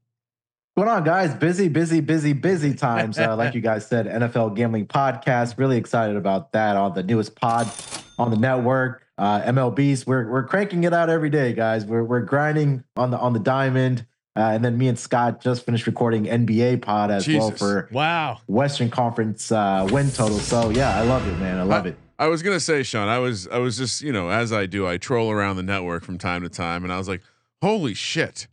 [0.74, 1.34] What's going on, guys?
[1.36, 3.18] Busy, busy, busy, busy times.
[3.18, 5.58] Uh, like you guys said, NFL Gambling Podcast.
[5.58, 7.72] Really excited about that on the newest pod
[8.20, 9.01] on the network.
[9.18, 11.86] Uh, MLBs, we're we're cranking it out every day, guys.
[11.86, 14.06] We're we're grinding on the on the diamond.
[14.36, 18.40] Uh, and then me and Scott just finished recording NBA pod as well for Wow.
[18.48, 20.40] Western Conference uh, win total.
[20.40, 21.58] So yeah, I love it, man.
[21.60, 21.98] I love it.
[22.18, 23.10] I was gonna say, Sean.
[23.10, 26.04] I was I was just you know as I do, I troll around the network
[26.04, 27.22] from time to time, and I was like,
[27.62, 28.48] holy shit!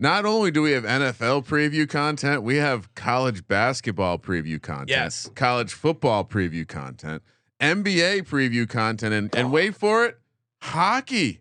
[0.00, 5.28] Not only do we have NFL preview content, we have college basketball preview content, Yes.
[5.34, 7.22] college football preview content,
[7.60, 10.18] NBA preview content, and and wait for it,
[10.62, 11.40] hockey.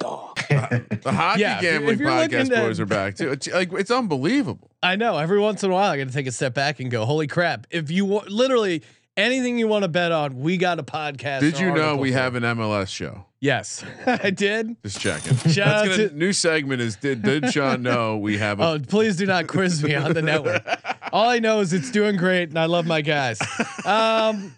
[0.00, 3.30] The hockey Yeah, if gambling if you're podcast to- boys are back too.
[3.32, 4.70] It's, like it's unbelievable.
[4.82, 5.16] I know.
[5.18, 7.26] Every once in a while, I got to take a step back and go, "Holy
[7.26, 8.82] crap!" If you wa- literally
[9.16, 11.40] anything you want to bet on, we got a podcast.
[11.40, 13.24] Did you know we for have an MLS show?
[13.40, 14.76] Yes, I did.
[14.84, 15.36] Just checking.
[15.52, 18.64] Shout out That's gonna, to- new segment is did did Sean know we have a
[18.64, 20.64] Oh, please do not quiz me on the network.
[21.12, 23.38] All I know is it's doing great, and I love my guys.
[23.84, 24.54] Um,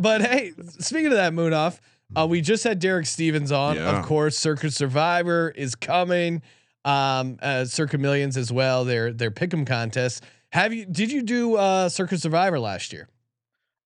[0.00, 1.78] but hey, speaking of that, Munaf,
[2.16, 3.76] uh, we just had Derek Stevens on.
[3.76, 3.98] Yeah.
[3.98, 6.42] Of course, Circa Survivor is coming.
[6.84, 8.84] Um, uh, Circa Millions as well.
[8.84, 10.24] Their their pick'em contest.
[10.52, 10.86] Have you?
[10.86, 13.08] Did you do uh, Circa Survivor last year?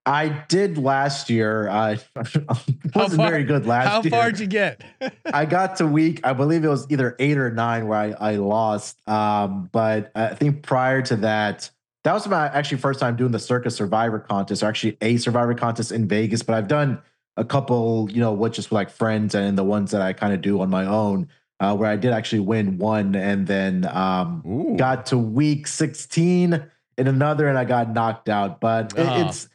[0.06, 1.68] I did last year.
[1.68, 4.10] I wasn't far- very good last How year.
[4.10, 4.82] How far'd you get?
[5.24, 8.36] I got to week, I believe it was either eight or nine where I, I
[8.36, 8.98] lost.
[9.08, 11.70] Um, but I think prior to that,
[12.04, 15.54] that was my actually first time doing the Circa Survivor contest, or actually a Survivor
[15.54, 16.42] contest in Vegas.
[16.42, 17.00] But I've done
[17.36, 20.40] a couple, you know, what just like friends and the ones that I kind of
[20.40, 21.28] do on my own,
[21.60, 24.76] uh, where I did actually win one and then um, Ooh.
[24.76, 26.64] got to week 16
[26.96, 28.60] in another and I got knocked out.
[28.60, 29.26] But it- Oh.
[29.26, 29.48] it's,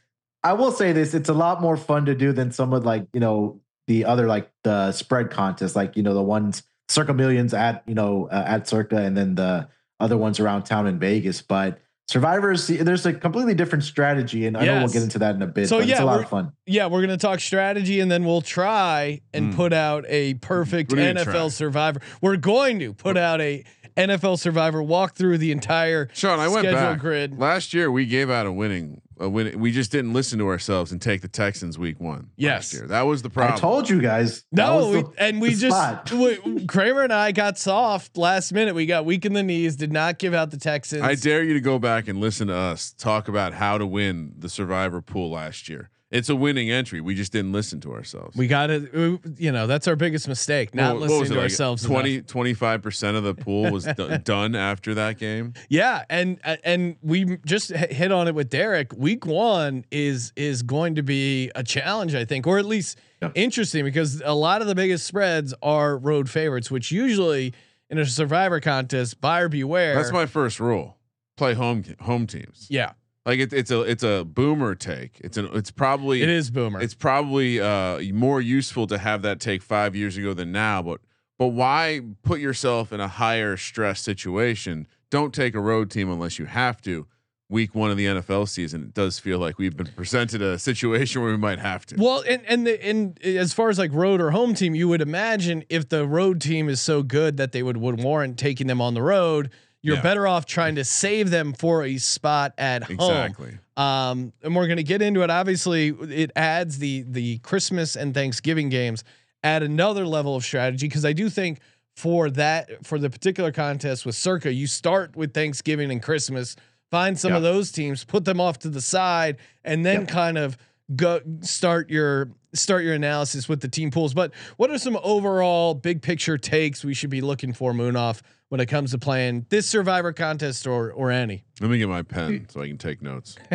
[0.43, 3.07] I will say this, it's a lot more fun to do than some of like,
[3.13, 7.53] you know, the other like the spread contest like, you know, the ones circa millions
[7.53, 9.67] at, you know, uh, at circa and then the
[9.99, 11.41] other ones around town in Vegas.
[11.41, 14.47] But survivors, there's a completely different strategy.
[14.47, 15.69] And I know we'll get into that in a bit.
[15.69, 16.51] So, but it's yeah, a lot we're- of fun.
[16.65, 19.55] Yeah, we're gonna talk strategy and then we'll try and Mm.
[19.55, 21.47] put out a perfect What do you mean NFL try?
[21.49, 22.01] Survivor.
[22.21, 23.63] We're going to put out a
[23.99, 27.37] NFL Survivor walk through the entire Sean, I went schedule back grid.
[27.39, 27.91] last year.
[27.91, 29.59] We gave out a winning, a win.
[29.59, 32.29] We just didn't listen to ourselves and take the Texans week one.
[32.37, 32.73] Yes.
[32.73, 32.87] last year.
[32.87, 33.57] that was the problem.
[33.57, 34.45] I told you guys.
[34.51, 38.75] No, we, the- and we just we, Kramer and I got soft last minute.
[38.75, 39.75] We got weak in the knees.
[39.75, 41.01] Did not give out the Texans.
[41.03, 44.33] I dare you to go back and listen to us talk about how to win
[44.37, 45.89] the Survivor pool last year.
[46.11, 47.01] It's a winning entry.
[47.01, 48.35] We just didn't listen to ourselves.
[48.35, 51.43] We got to, you know, that's our biggest mistake, not what listening it, to like
[51.43, 51.85] ourselves.
[51.85, 51.99] enough.
[52.01, 55.53] 20, 25% of the pool was do- done after that game.
[55.69, 58.91] Yeah, and and we just hit on it with Derek.
[58.93, 63.33] Week one is is going to be a challenge, I think, or at least Yep.
[63.35, 67.53] interesting because a lot of the biggest spreads are road favorites, which usually
[67.89, 69.93] in a Survivor contest, buyer beware.
[69.95, 70.95] That's my first rule.
[71.35, 72.65] Play home home teams.
[72.69, 72.93] yeah.
[73.29, 75.21] Like it, it's a it's a boomer take.
[75.23, 76.81] It's an it's probably It is boomer.
[76.81, 80.81] it's probably uh, more useful to have that take five years ago than now.
[80.81, 81.01] But
[81.37, 84.87] but why put yourself in a higher stress situation?
[85.11, 87.05] Don't take a road team unless you have to.
[87.49, 91.21] Week one of the NFL season, it does feel like we've been presented a situation
[91.21, 91.97] where we might have to.
[91.99, 95.01] Well, and and the and as far as like road or home team, you would
[95.01, 98.81] imagine if the road team is so good that they would would warrant taking them
[98.81, 100.01] on the road, you're Yeah.
[100.01, 102.95] better off trying to save them for a spot at home.
[102.95, 103.57] exactly.
[103.77, 105.29] Um, and we're going to get into it.
[105.29, 109.03] Obviously, it adds the the Christmas and Thanksgiving games
[109.43, 111.59] at another level of strategy because I do think
[111.95, 116.55] for that for the particular contest with Circa, you start with Thanksgiving and Christmas,
[116.91, 120.57] find some of those teams, put them off to the side, and then kind of
[120.95, 124.13] go start your start your analysis with the team pools.
[124.13, 128.59] But what are some overall big picture takes we should be looking for Munaf when
[128.59, 131.43] it comes to playing this Survivor contest or or any?
[131.61, 133.37] Let me get my pen so I can take notes.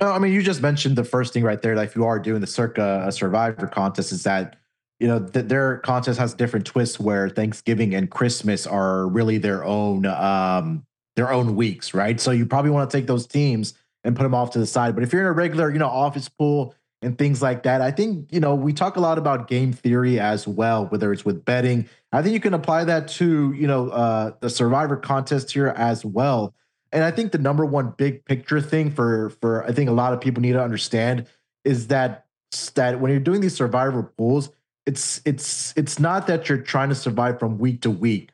[0.00, 1.76] No, I mean you just mentioned the first thing right there.
[1.76, 4.56] That if you are doing the circa a survivor contest, is that
[4.98, 9.64] you know th- their contest has different twists where Thanksgiving and Christmas are really their
[9.64, 12.20] own um their own weeks, right?
[12.20, 14.94] So you probably want to take those teams and put them off to the side.
[14.94, 17.90] But if you're in a regular, you know, office pool and things like that, I
[17.90, 21.44] think you know we talk a lot about game theory as well, whether it's with
[21.44, 21.88] betting.
[22.12, 26.04] I think you can apply that to you know uh the survivor contest here as
[26.04, 26.54] well.
[26.92, 30.12] And I think the number one big picture thing for for I think a lot
[30.12, 31.26] of people need to understand
[31.64, 32.26] is that
[32.74, 34.50] that when you're doing these survivor pools,
[34.86, 38.30] it's it's it's not that you're trying to survive from week to week,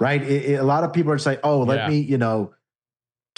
[0.00, 0.22] right?
[0.22, 1.88] It, it- a lot of people are saying, "Oh, let Yeah.
[1.90, 2.54] me," you know,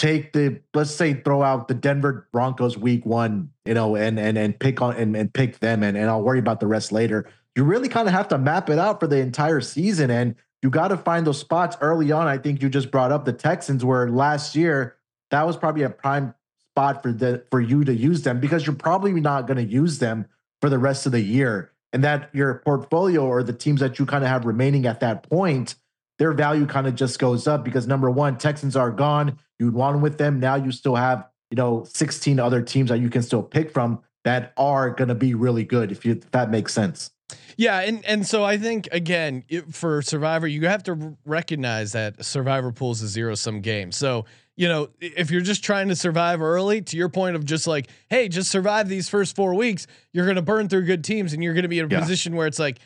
[0.00, 4.38] take the let's say throw out the Denver Broncos week one, you know, and and
[4.38, 7.30] and pick on and, and pick them, and and I'll worry about the rest later.
[7.54, 10.70] You really kind of have to map it out for the entire season, and you
[10.70, 12.26] got to find those spots early on.
[12.26, 14.96] I think you just brought up the Texans, where last year
[15.30, 16.34] that was probably a prime
[16.70, 19.98] spot for the for you to use them because you're probably not going to use
[19.98, 20.26] them
[20.62, 24.06] for the rest of the year, and that your portfolio or the teams that you
[24.06, 25.74] kind of have remaining at that point,
[26.20, 29.38] their value kind of just goes up because number one, Texans are gone.
[29.58, 30.54] You'd want with them now.
[30.54, 34.52] You still have you know 16 other teams that you can still pick from that
[34.58, 37.10] are going to be really good if you if that makes sense.
[37.56, 42.22] Yeah, and and so I think again it, for Survivor, you have to recognize that
[42.24, 43.90] Survivor pool is a zero sum game.
[43.92, 47.66] So you know if you're just trying to survive early, to your point of just
[47.66, 51.32] like, hey, just survive these first four weeks, you're going to burn through good teams,
[51.32, 52.00] and you're going to be in a Yeah.
[52.00, 52.78] position where it's like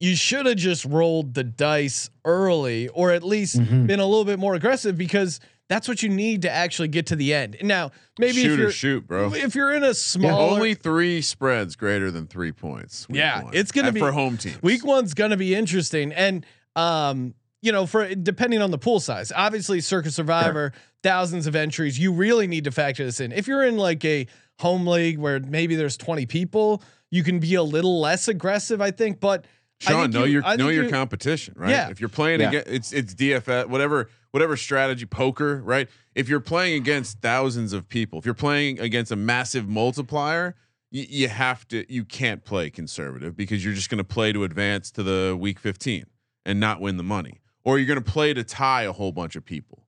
[0.00, 3.86] you should have just rolled the dice early, or at least Mhm.
[3.86, 7.16] been a little bit more aggressive because that's what you need to actually get to
[7.16, 7.56] the end.
[7.62, 9.34] Now, maybe shoot if or you're shoot, bro.
[9.34, 13.06] if you're in a small Only three spreads greater than three points.
[13.10, 13.54] Yeah, one.
[13.54, 14.62] it's gonna And be- for home teams.
[14.62, 19.32] Week one's gonna be interesting, and um, you know, for depending on the pool size.
[19.34, 21.98] Obviously, Circa Survivor, thousands of entries.
[21.98, 23.32] You really need to factor this in.
[23.32, 24.28] If you're in like a
[24.60, 28.92] home league where maybe there's 20 people, you can be a little less aggressive, I
[28.92, 29.18] think.
[29.18, 29.48] But I
[29.80, 31.70] Sean, know you- your know your competition, right?
[31.70, 31.88] Yeah.
[31.90, 32.48] If you're playing Yeah.
[32.48, 35.88] against it's it's DFS, whatever whatever strategy, poker, right?
[36.14, 40.56] If you're playing against thousands of people, if you're playing against a massive multiplier,
[40.90, 44.42] you, you have to you can't play conservative because you're just going to play to
[44.44, 46.06] advance to the week 15
[46.44, 49.36] and not win the money, or you're going to play to tie a whole bunch
[49.36, 49.84] of people.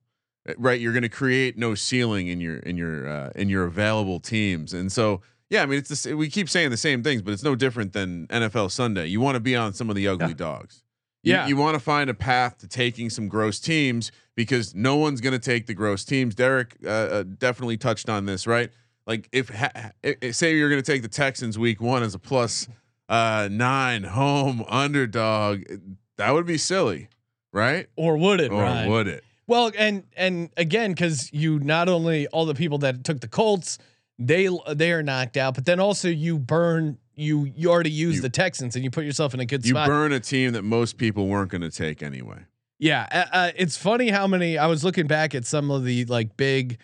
[0.47, 3.65] Uh, Right, you're going to create no ceiling in your in your uh, in your
[3.65, 5.21] available teams, and so
[5.51, 7.93] Yeah, I mean it's the, we keep saying the same things, but it's no different
[7.93, 9.05] than NFL Sunday.
[9.07, 10.33] You want to be on some of the ugly Yeah.
[10.33, 10.81] dogs.
[11.23, 11.47] You- Yeah.
[11.47, 15.33] you, want to find a path to taking some gross teams because no one's going
[15.33, 16.33] to take the gross teams.
[16.33, 18.71] Derek uh, uh, definitely touched on this, right?
[19.05, 19.91] Like if ha-
[20.31, 22.67] say you're going to take the Texans week one as a plus
[23.09, 25.63] uh, nine home underdog,
[26.17, 27.09] that would be silly,
[27.51, 27.87] right?
[27.97, 28.51] Or would it?
[28.51, 28.89] or Ryan?
[28.89, 29.23] would it?
[29.47, 33.77] Well, and and again, because you not only all the people that took the Colts,
[34.27, 38.29] they they are knocked out, but then also you burn you you already You- the
[38.29, 39.87] Texans and you put yourself in a good You spot.
[39.87, 42.39] You burn a team that most people weren't going to take anyway.
[42.79, 46.05] Yeah, uh, uh, it's funny how many I was looking back at some of the
[46.05, 46.79] like big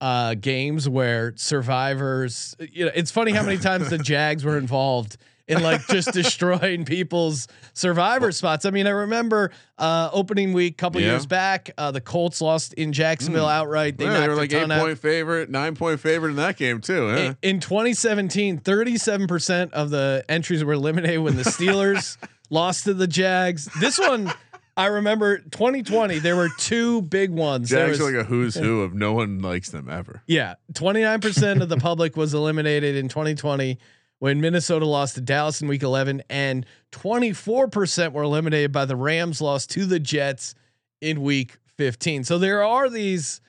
[0.00, 5.16] uh games where survivors you know it's funny how many times the jags were involved
[5.48, 10.76] in like just destroying people's survivor spots i mean i remember uh opening week a
[10.76, 11.12] couple Yeah.
[11.12, 14.70] years back uh the colts lost in jacksonville outright they, Well, they were like eight
[14.70, 14.80] out.
[14.80, 17.08] point favorite, nine point favorite in that game too.
[17.10, 17.16] Huh?
[17.16, 22.16] In- In 2017, 37% of the entries were eliminated when the Steelers
[22.50, 23.68] lost to the Jags.
[23.80, 24.32] This one,
[24.76, 27.72] I remember 2020, there were two big ones.
[27.72, 30.22] Was- are like a who's who of no one likes them ever.
[30.26, 33.78] yeah, 29% of the public was eliminated in 2020
[34.18, 39.40] when Minnesota lost to Dallas in week 11 and 24% were eliminated by the Rams
[39.40, 40.54] lost to the Jets
[41.00, 42.24] in week 15.
[42.24, 43.40] So there are these,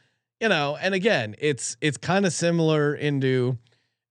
[0.42, 3.58] you know, and again, it's it's kind of similar into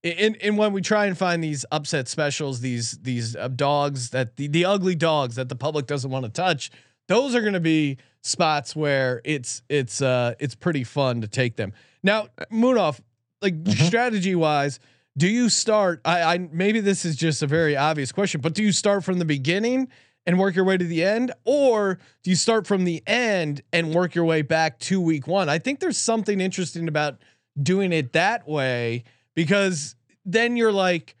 [0.03, 4.35] in in when we try and find these upset specials, these these uh, dogs that
[4.37, 6.71] the the ugly dogs that the public doesn't want to touch,
[7.07, 11.55] those are going to be spots where it's it's uh it's pretty fun to take
[11.55, 11.73] them.
[12.03, 12.99] Now, Munaf,
[13.41, 14.79] like strategy wise,
[15.17, 15.99] do you start?
[16.05, 19.19] I, I maybe this is just a very obvious question, but do you start from
[19.19, 19.89] the beginning
[20.25, 23.93] and work your way to the end, or do you start from the end and
[23.95, 25.49] work your way back to week one?
[25.49, 27.17] I think there's something interesting about
[27.61, 29.95] doing it that way because
[30.25, 31.15] then you're like,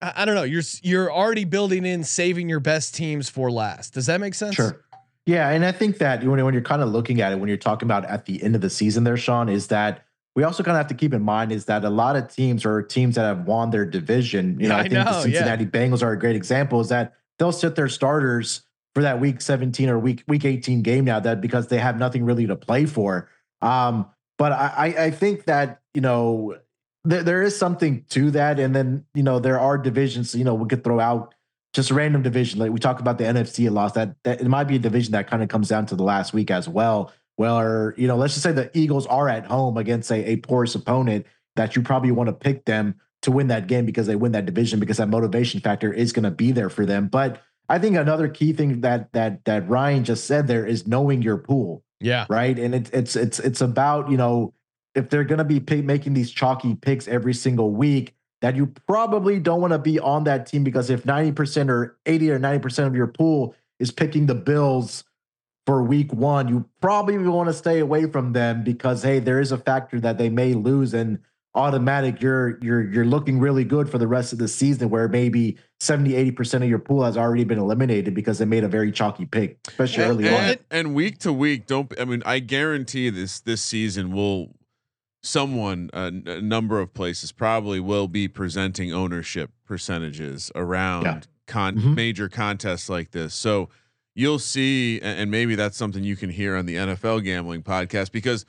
[0.00, 3.94] I, I don't know, you're you're already building in saving your best teams for last.
[3.94, 4.54] Does that make sense?
[4.54, 4.80] Sure.
[5.26, 7.56] Yeah, and I think that when, when you're kind of looking at it, when you're
[7.56, 10.04] talking about at the end of the season, there, Sean, is that
[10.36, 12.64] we also kind of have to keep in mind is that a lot of teams
[12.64, 15.30] or teams that have won their division, you know, Yeah, I I think know, the
[15.30, 15.38] yeah.
[15.38, 16.80] Cincinnati Bengals are a great example.
[16.80, 18.62] Is that they'll sit their starters
[18.94, 22.24] for that week 17 or week week 18 game now that because they have nothing
[22.24, 23.28] really to play for.
[23.62, 24.06] Um,
[24.38, 26.56] but I, I- I think that you know
[27.04, 30.34] there, there is something to that, and then you know there are divisions.
[30.34, 31.34] You know, we could throw out
[31.74, 32.58] just a random division.
[32.60, 33.92] Like we talked about the NFC loss.
[33.92, 36.32] That that it might be a division that kind of comes down to the last
[36.32, 37.12] week as well.
[37.36, 40.36] Well, or you know, let's just say the Eagles are at home against a, a
[40.36, 41.26] porous opponent
[41.56, 44.46] that you probably want to pick them to win that game because they win that
[44.46, 47.08] division because that motivation factor is going to be there for them.
[47.08, 51.22] But I think another key thing that that that Ryan just said there is knowing
[51.22, 52.26] your pool Yeah.
[52.28, 52.58] right?
[52.58, 54.52] And it's it's it's it's about you know
[54.94, 58.66] if they're going to be pick, making these chalky picks every single week, that you
[58.86, 62.38] probably don't want to be on that team because if ninety percent or eighty or
[62.38, 65.02] ninety percent of your pool is picking the Bills
[65.66, 69.52] for week one, you probably want to stay away from them because hey, there is
[69.52, 71.18] a factor that they may lose and
[71.56, 75.56] automatic you're you're you're looking really good for the rest of the season where maybe
[75.78, 79.24] 70 80% of your pool has already been eliminated because they made a very chalky
[79.24, 82.24] pick especially and, early on and, and week to week, don't I mean?
[82.26, 84.56] I guarantee this this season will
[85.22, 91.20] someone a, n- a number of places probably will be presenting ownership percentages around Yeah.
[91.46, 91.94] con Mhm.
[91.94, 93.32] major contests like this.
[93.32, 93.68] So
[94.14, 98.44] you'll see, and maybe that's something you can hear on the NFL gambling podcast because.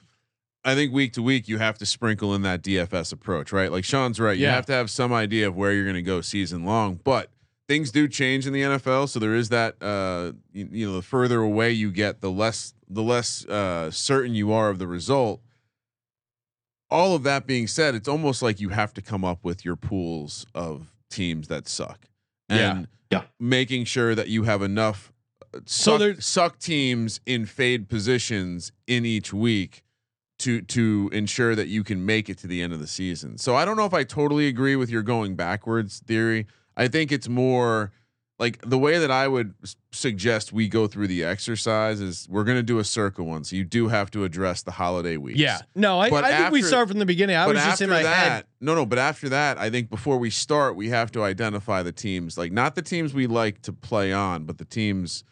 [0.68, 3.72] I think week to week you have to sprinkle in that DFS approach, right?
[3.72, 4.36] Like Sean's right.
[4.36, 7.30] You have to have some idea of where you're going to go season long, but
[7.68, 9.76] things do change in the NFL, so there is that.
[9.80, 14.34] Uh, you, you know, the further away you get, the less the less uh, certain
[14.34, 15.40] you are of the result.
[16.90, 19.76] All of that being said, it's almost like you have to come up with your
[19.76, 22.06] pools of teams that suck,
[22.50, 22.72] Yeah.
[22.72, 23.22] and Yeah.
[23.40, 25.12] making sure that you have enough
[25.56, 29.84] uh, So suck, there's- suck teams in fade positions in each week
[30.40, 33.38] to to ensure that you can make it to the end of the season.
[33.38, 36.46] So I don't know if I totally agree with your going backwards theory.
[36.76, 37.92] I think it's more
[38.38, 42.44] like the way that I would s- suggest we go through the exercise is we're
[42.44, 43.46] going to do a circle one.
[43.46, 45.40] So you do have to address the holiday weeks.
[45.40, 45.60] Yeah.
[45.74, 47.38] No, I, I think we start from the beginning.
[47.38, 48.46] I was just in my that, head.
[48.60, 48.86] no, no.
[48.86, 52.52] But after that, I think before we start, we have to identify the teams, like
[52.52, 55.24] not the teams we like to play on, but the teams,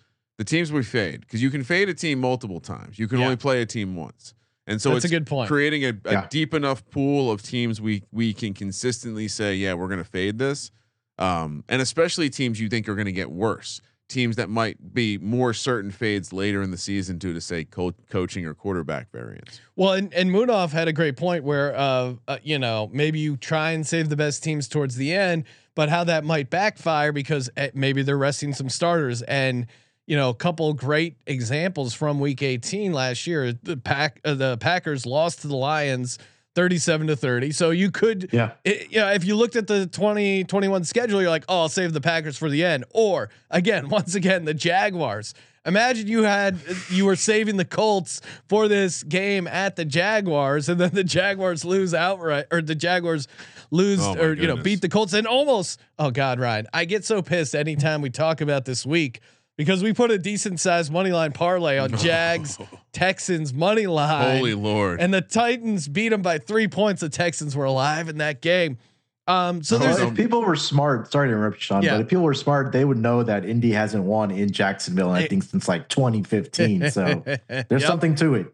[0.44, 3.00] the teams we fade, because you can fade a team multiple times.
[3.00, 3.26] You can Yeah.
[3.26, 4.34] only play a team once,
[4.68, 5.48] and so That's a it's good point.
[5.48, 6.28] creating a, a Yeah.
[6.30, 10.38] deep enough pool of teams we we can consistently say, yeah, we're going to fade
[10.40, 10.70] this,
[11.18, 13.82] um, and especially teams you think are going to get worse.
[14.10, 17.96] teams that might be more certain fades later in the season due to say co-
[18.12, 19.60] coaching or quarterback variance.
[19.76, 23.38] Well, and, and Munaf had a great point where, uh, uh, you know, maybe you
[23.38, 27.50] try and save the best teams towards the end, but how that might backfire because
[27.58, 29.24] eh, maybe they're resting some starters.
[29.24, 29.66] And,
[30.06, 34.58] you know, a couple great examples from week 18 last year, the pack, uh, the
[34.58, 36.20] Packers lost to the Lions
[36.56, 37.52] 37 to 30.
[37.52, 38.52] So you could, Yeah.
[38.64, 41.94] it, you know, if you looked at the 2021 schedule, you're like, oh, I'll save
[41.94, 42.86] the Packers for the end.
[42.92, 45.34] Or again, once again, the Jaguars.
[45.66, 50.78] Imagine you had you were saving the Colts for this game at the Jaguars, and
[50.78, 53.30] then the Jaguars lose outright, or the Jaguars
[53.72, 55.80] lose, Oh or you know, beat the Colts, and almost.
[55.98, 59.22] Oh God, Ryan, I get so pissed anytime we talk about this week
[59.58, 62.58] because we put a decent sized money line parlay on Jags
[62.92, 64.38] Texans money line.
[64.38, 65.00] Holy Lord.
[65.02, 67.02] And the Titans beat them by three points.
[67.02, 68.78] The Texans were alive in that game.
[69.26, 71.92] Um, so there's Well, if people were smart, sorry to interrupt you, Sean, Yeah.
[71.94, 75.28] but if people were smart, they would know that Indy hasn't won in Jacksonville, I
[75.30, 76.92] think since like 2015.
[76.92, 77.82] So there's Yep.
[77.84, 78.48] something to it.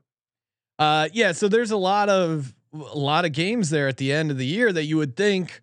[0.78, 4.30] Uh, yeah, so there's a lot of a lot of games there at the end
[4.30, 5.60] of the year that you would think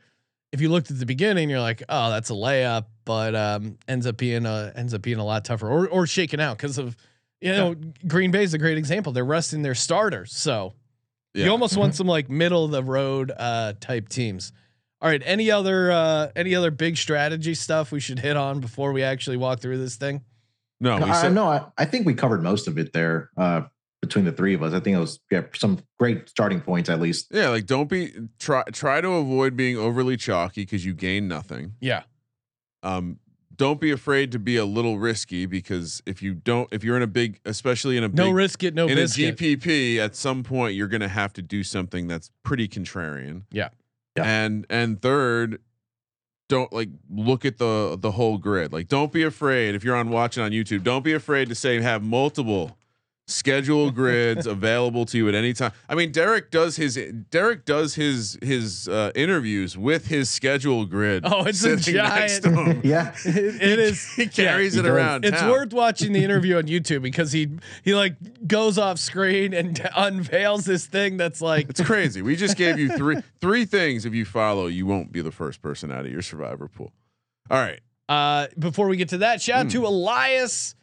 [0.50, 4.06] if you looked at the beginning, you're like, oh, that's a layup, but um, ends
[4.06, 6.94] up being a ends up being a lot tougher or or shaken out because of
[7.40, 7.74] you know
[8.06, 9.12] Green Bay is a great example.
[9.12, 10.74] They're resting their starters, so
[11.32, 14.52] you almost want some like middle of the road uh, type teams.
[15.00, 18.92] All right, any other uh, any other big strategy stuff we should hit on before
[18.92, 20.22] we actually walk through this thing?
[20.80, 23.62] no, we I, said, no, I, I think we covered most of it there uh,
[24.02, 24.74] between the three of us.
[24.74, 27.28] I think it was yeah, some great starting points at least.
[27.30, 31.74] yeah, like don't be try try to avoid being overly chalky because you gain nothing.
[31.80, 32.02] Yeah,
[32.86, 33.18] Um,
[33.56, 37.02] don't be afraid to be a little risky because if you don't, if you're in
[37.02, 39.40] a big, especially in a no big, risk it, no in biscuit.
[39.40, 43.42] a GPP, at some point you're going to have to do something that's pretty contrarian.
[43.50, 43.70] Yeah.
[44.16, 44.24] Yeah.
[44.24, 45.60] And and third,
[46.48, 48.72] don't like look at the the whole grid.
[48.72, 50.82] Like don't be afraid if you're on watching on YouTube.
[50.82, 52.76] Don't be afraid to say have multiple
[53.28, 55.72] schedule grids available to you at any time.
[55.88, 56.94] I mean, Derek does his
[57.30, 61.24] Derek does his his uh, interviews with his schedule grid.
[61.26, 62.80] Oh, it's a giant- to.
[62.86, 63.14] Yeah.
[63.24, 64.06] it, it is.
[64.14, 64.92] He carries he it does.
[64.92, 65.24] around.
[65.24, 65.50] It's town.
[65.50, 67.48] worth watching the interview on YouTube because he
[67.82, 68.14] he like
[68.46, 72.22] goes off screen and unveils this thing that's like It's crazy.
[72.22, 74.04] We just gave you three three things.
[74.04, 76.92] If you follow, you won't be the first person out of your survivor pool.
[77.50, 77.80] All right.
[78.08, 79.70] Uh, before we get to that, shout out Hmm.
[79.70, 80.74] to Elias.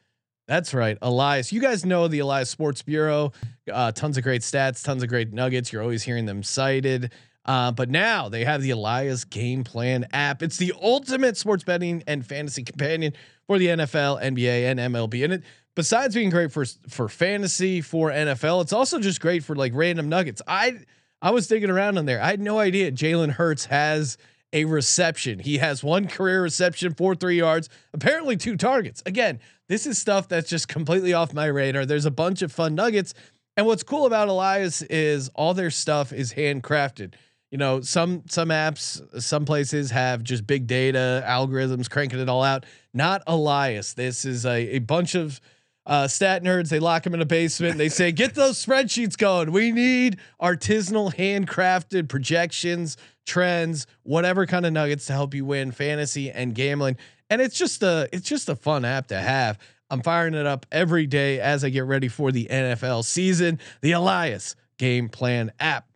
[0.48, 1.54] That's right, Elias.
[1.54, 3.32] You guys know the Elias Sports Bureau.
[3.72, 5.72] Uh, tons of great stats, tons of great nuggets.
[5.72, 7.12] You're always hearing them cited.
[7.46, 10.42] Uh, but now they have the Elias Game Plan app.
[10.42, 13.14] It's the ultimate sports betting and fantasy companion
[13.48, 15.24] for the NFL, NBA, and MLB.
[15.24, 15.44] And it,
[15.76, 20.08] besides being great for for fantasy for NFL, it's also just great for like random
[20.10, 20.42] nuggets.
[20.48, 20.80] I
[21.22, 22.22] I was digging around on there.
[22.22, 24.18] I had no idea Jalen Hurts has
[24.54, 25.40] a reception.
[25.40, 29.02] He has one career reception for three yards, apparently two targets.
[29.06, 29.40] Again,
[29.74, 31.84] this is stuff that's just completely off my radar.
[31.84, 33.16] There's a bunch of fun nuggets.
[33.58, 37.16] And what's cool about Elias is all their stuff is handcrafted.
[37.50, 42.44] You know, some some apps, some places have just big data algorithms cranking it all
[42.44, 42.68] out.
[42.94, 43.94] Not Elias.
[43.94, 45.42] This is a, a bunch of
[45.88, 46.70] uh, stat nerds.
[46.70, 47.80] They lock them in a basement.
[47.80, 49.52] They say, "Get those spreadsheets going.
[49.52, 52.96] We need artisanal, handcrafted projections,
[53.26, 56.96] trends, whatever kind of nuggets to help you win fantasy and gambling."
[57.30, 59.58] And it's just a it's just a fun app to have.
[59.90, 63.60] I'm firing it up every day as I get ready for the NFL season.
[63.82, 65.88] The Elias Game Plan app.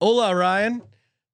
[0.00, 0.82] Hola, Ryan.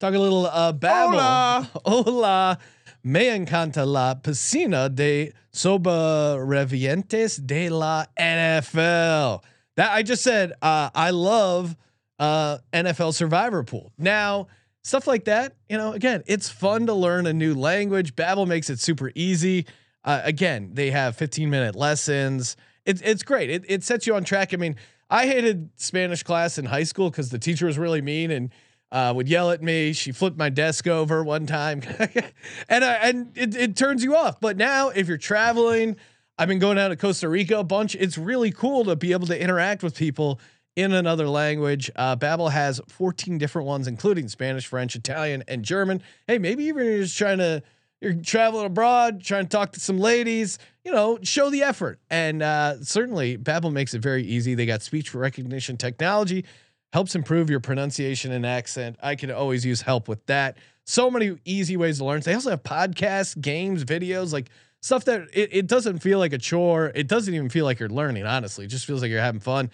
[0.01, 1.11] Talk a little uh, Babbel.
[1.11, 1.71] Hola.
[1.85, 2.59] Hola.
[3.05, 9.43] Me encanta la piscina de sobrevivientes de la NFL.
[9.77, 10.53] That I just said.
[10.61, 11.77] Uh, I love
[12.19, 13.93] uh, NFL Survivor Pool.
[13.99, 14.49] Now,
[14.89, 15.55] stuff like that.
[15.69, 18.17] You know, again, it's fun to learn a new language.
[18.17, 19.67] Babbel makes it super easy.
[20.05, 22.57] Uh, again, they have 15 minute lessons.
[22.85, 23.51] It's it's great.
[23.51, 24.55] It it sets you on track.
[24.55, 24.77] I mean,
[25.11, 28.51] I hated Spanish class in high school because the teacher was really mean and
[28.91, 29.93] uh, would yell at me.
[29.93, 31.83] She flipped my desk over one time,
[32.69, 34.41] and uh, and it, it turns you off.
[34.41, 35.97] But now, if you're traveling,
[36.39, 37.95] I've been going down to Costa Rica a bunch.
[37.95, 40.41] It's really cool to be able to interact with people
[40.79, 41.91] in another language.
[41.97, 46.01] Uh, Babbel has 14 different ones, including Spanish, French, Italian, and German.
[46.29, 47.65] Hey, maybe even you're just trying to
[48.01, 51.99] you're traveling abroad, trying to talk to some ladies, you know, show the effort.
[52.11, 54.55] And uh, certainly, Babbel makes it very easy.
[54.55, 56.45] They got speech recognition technology,
[56.93, 58.99] helps improve your pronunciation and accent.
[59.03, 60.59] I can always use help with that.
[60.85, 62.21] So many easy ways to learn.
[62.21, 64.49] They also have podcasts, games, videos, like
[64.81, 66.93] stuff that it, it doesn't feel like a chore.
[66.95, 68.67] It doesn't even feel like you're learning, honestly.
[68.67, 69.73] It just feels like you're having fun.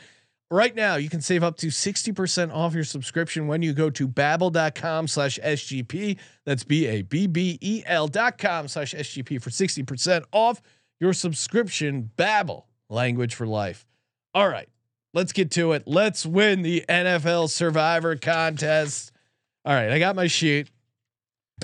[0.55, 4.07] Right now, you can save up to 60% off your subscription when you go to
[4.07, 6.17] babbel.com slash SGP.
[6.45, 10.63] That's B A B B E L dot com slash SGP for 60% off
[11.01, 13.85] your subscription, Babbel, language for life.
[14.33, 14.69] All right,
[15.13, 15.89] let's get to it.
[15.89, 19.11] Let's win the NFL Survivor contest.
[19.65, 20.71] All right, I got my sheet.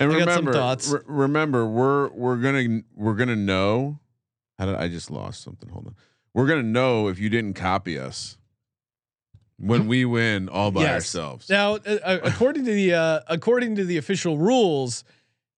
[0.01, 4.01] And I got some remember, re- remember, we're we're gonna we're gonna know.
[4.59, 5.69] How did I just lost something?
[5.69, 5.95] Hold on.
[6.35, 8.37] We're gonna know if you didn't copy us
[9.61, 10.93] when we win all by Yes.
[10.95, 11.49] ourselves.
[11.49, 15.05] Now, uh, uh, according to the uh, according to the official rules,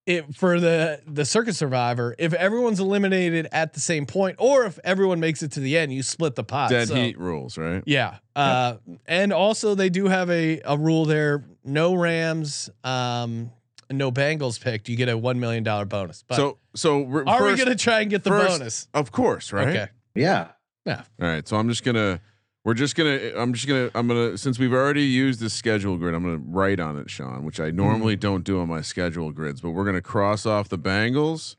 [0.07, 4.79] it for the the circa survivor, if everyone's eliminated at the same point, or if
[4.83, 6.71] everyone makes it to the end, you split the pot.
[6.71, 7.83] Dead So, heat rules, right?
[7.87, 8.17] Yeah.
[8.35, 13.53] Uh, and also they do have a a rule there: no Rams, um,
[13.91, 14.89] no Bengals picked.
[14.89, 16.25] You get a one million dollar bonus.
[16.27, 18.89] But so so re- are first, we gonna try and get the first- bonus?
[18.95, 19.69] Of course, right?
[19.69, 19.87] Okay.
[20.17, 20.49] Yeah.
[20.85, 21.03] Yeah.
[21.21, 21.47] All right.
[21.47, 22.21] So I'm just gonna.
[22.65, 23.33] We're just gonna.
[23.37, 23.91] I'm just gonna.
[23.95, 24.39] I'm gonna.
[24.39, 27.71] Since we've already used the schedule grid, I'm gonna write on it, Sean, which I
[27.71, 28.21] normally mm-hmm.
[28.21, 29.61] don't do on my schedule grids.
[29.61, 31.57] But we're gonna cross off the Bengals,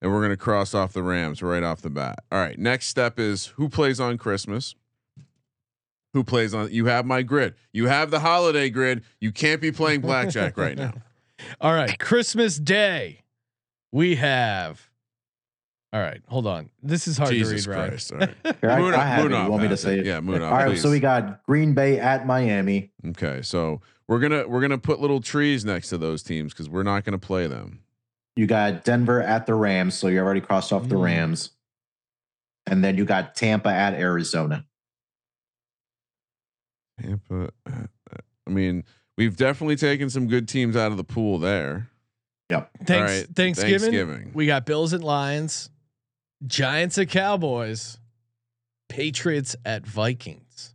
[0.00, 2.20] and we're gonna cross off the Rams right off the bat.
[2.30, 2.58] All right.
[2.58, 4.76] Next step is who plays on Christmas.
[6.12, 6.72] Who plays on?
[6.72, 7.54] You have my grid.
[7.72, 9.02] You have the holiday grid.
[9.20, 10.94] You can't be playing blackjack right now.
[11.60, 13.24] All right, Christmas Day,
[13.92, 14.88] we have.
[15.96, 16.68] All right, hold on.
[16.82, 17.88] This is hard Jesus to read, right?
[17.88, 18.12] Christ!
[18.12, 18.34] All right.
[18.60, 19.30] Here, I, Moon- I have it.
[19.30, 20.04] You want me to say it?
[20.04, 20.42] Yeah, Munaf.
[20.50, 20.68] All right.
[20.68, 20.82] please.
[20.82, 22.90] So we got Green Bay at Miami.
[23.08, 26.82] Okay, so we're gonna we're gonna put little trees next to those teams because we're
[26.82, 27.80] not gonna play them.
[28.34, 29.94] You got Denver at the Rams.
[29.94, 31.04] So you already crossed off the Mm.
[31.04, 31.50] Rams.
[32.66, 34.66] And then you got Tampa at Arizona.
[37.00, 37.44] Tampa.
[37.66, 38.16] uh, uh,
[38.46, 38.84] I mean,
[39.16, 41.88] we've definitely taken some good teams out of the pool there.
[42.50, 42.70] Yep.
[42.84, 43.78] Thanks, right, Thanksgiving.
[43.80, 44.30] Thanksgiving.
[44.34, 45.70] We got Bills and Lions,
[46.46, 47.98] Giants at Cowboys,
[48.88, 50.74] Patriots at Vikings.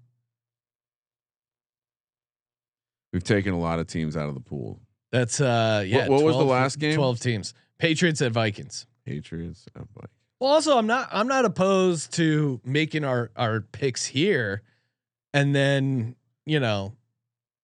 [3.14, 4.80] We've taken a lot of teams out of the pool.
[5.12, 6.08] That's uh yeah.
[6.08, 6.96] what was the last game?
[6.96, 7.54] Twelve teams.
[7.78, 8.86] Patriots at Vikings.
[9.06, 9.66] Patriots.
[9.76, 10.14] uh, Vikings.
[10.40, 14.64] Well, also I'm not I'm not opposed to making our our picks here,
[15.34, 16.16] and then
[16.46, 16.94] you know,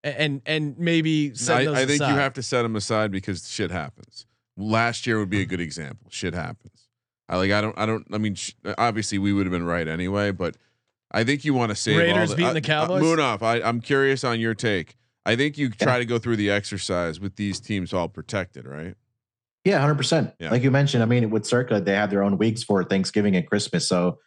[0.03, 3.71] and and maybe set I, I think you have to set them aside because shit
[3.71, 4.25] happens.
[4.57, 6.07] Last year would be a good example.
[6.09, 6.86] Shit happens.
[7.29, 7.51] I like.
[7.51, 7.77] I don't.
[7.77, 8.05] I don't.
[8.13, 10.55] I mean, sh- obviously we would have been right anyway, but
[11.11, 13.01] I think you want to save all Raiders the, beating uh, the Cowboys?
[13.01, 13.41] Uh, Munaf.
[13.41, 14.95] I, I'm curious on your take.
[15.25, 18.95] I think you try to go through the exercise with these teams all protected, right?
[19.65, 20.33] Yeah, hundred percent.
[20.39, 23.45] Like you mentioned, I mean, with Circa, they have their own weeks for Thanksgiving and
[23.45, 23.85] Christmas.
[23.85, 24.19] So,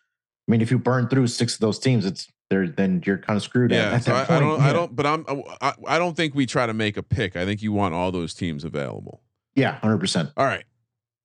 [0.46, 2.68] I mean, if you burn through six of those teams, it's there.
[2.68, 3.70] Then you're kind of screwed.
[3.70, 3.92] Yeah.
[3.94, 4.58] at So I, that I point.
[4.58, 4.60] don't.
[4.60, 4.94] I don't.
[4.94, 5.24] But I'm.
[5.62, 7.34] I, I don't think we try to make a pick.
[7.36, 9.22] I think you want all those teams available.
[9.54, 10.30] Yeah, hundred percent.
[10.36, 10.64] All right.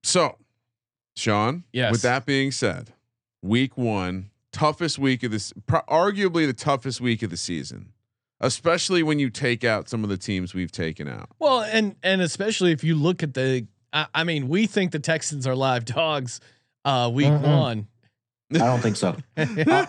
[0.03, 0.37] So,
[1.15, 1.63] Sean.
[1.71, 1.91] Yes.
[1.91, 2.91] With that being said,
[3.41, 7.93] week one, toughest week of this, pro- arguably the toughest week of the season,
[8.39, 11.29] especially when you take out some of the teams we've taken out.
[11.39, 14.99] Well, and and especially if you look at the, I, I mean, we think the
[14.99, 16.39] Texans are live dogs.
[16.83, 17.57] Uh, week Mhm.
[17.57, 17.87] one.
[18.53, 19.17] I don't think so.
[19.37, 19.87] I'll,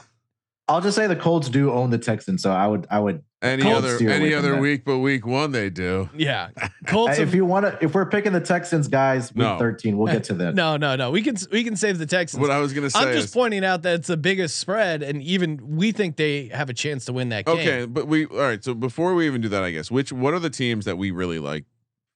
[0.67, 3.23] I'll just say the Colts do own the Texans, so I would, I would.
[3.47, 4.61] Any Colts other any other that.
[4.61, 6.09] week but week one they do.
[6.17, 6.51] Yeah,
[6.87, 7.19] Colts.
[7.19, 9.59] if you want to, if we're picking the Texans, guys, week No.
[9.59, 10.55] thirteen, we'll get to that.
[10.57, 11.11] no, no, no.
[11.11, 12.41] We can we can save the Texans.
[12.41, 15.03] What I was gonna say I'm just is pointing out that it's the biggest spread,
[15.03, 17.57] and even we think they have a chance to win that game.
[17.59, 18.63] okay, but we all right.
[18.63, 21.11] So before we even do that, I guess which what are the teams that we
[21.11, 21.65] really like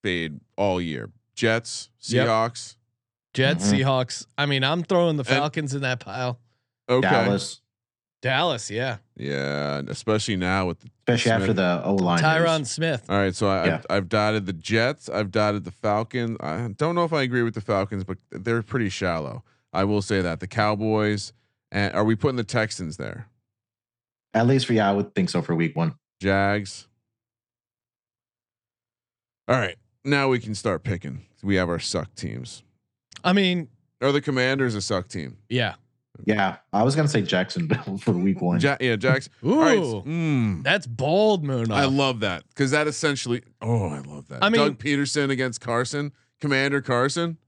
[0.03, 1.11] fade all year?
[1.35, 2.27] Jets, Yep.
[2.27, 2.77] Seahawks.
[3.33, 3.79] Jets, Mhm.
[3.81, 4.27] Seahawks.
[4.37, 6.39] I mean, I'm throwing the And- Falcons in that pile.
[6.89, 7.09] Okay.
[7.09, 7.60] Dallas,
[8.23, 8.99] Dallas, yeah.
[9.17, 12.19] Yeah, especially now with the especially after the O line.
[12.21, 13.05] Tyron Smith.
[13.09, 13.75] All right, so I, Yeah.
[13.77, 15.09] I've, I've dotted the Jets.
[15.09, 16.37] I've dotted the Falcons.
[16.41, 19.43] I don't know if I agree with the Falcons, but they're pretty shallow.
[19.73, 21.33] I will say that the Cowboys.
[21.73, 23.29] And are we putting the Texans there?
[24.35, 25.95] At least for yeah, I would think so for week one.
[26.21, 26.89] Jags.
[29.49, 31.23] All right, now we can start picking.
[31.43, 32.63] We have our suck teams.
[33.25, 33.69] I mean,
[34.01, 35.39] Are the Commanders a suck team?
[35.49, 35.75] yeah.
[36.27, 38.61] Yeah, I was gonna say Jacksonville for week one.
[38.61, 39.29] Ja- yeah, Jags.
[39.45, 41.71] Ooh, All right, mm, that's bold, Moon.
[41.73, 43.43] I love that because that essentially.
[43.63, 44.43] Oh, I love that.
[44.45, 47.39] I mean- Doug Pederson against Carson, Commander Carson.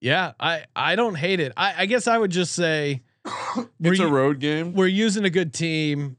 [0.00, 1.52] yeah, I I don't hate it.
[1.56, 4.72] I, I guess I would just say we're, It's a u- road game.
[4.74, 6.16] we're using a good team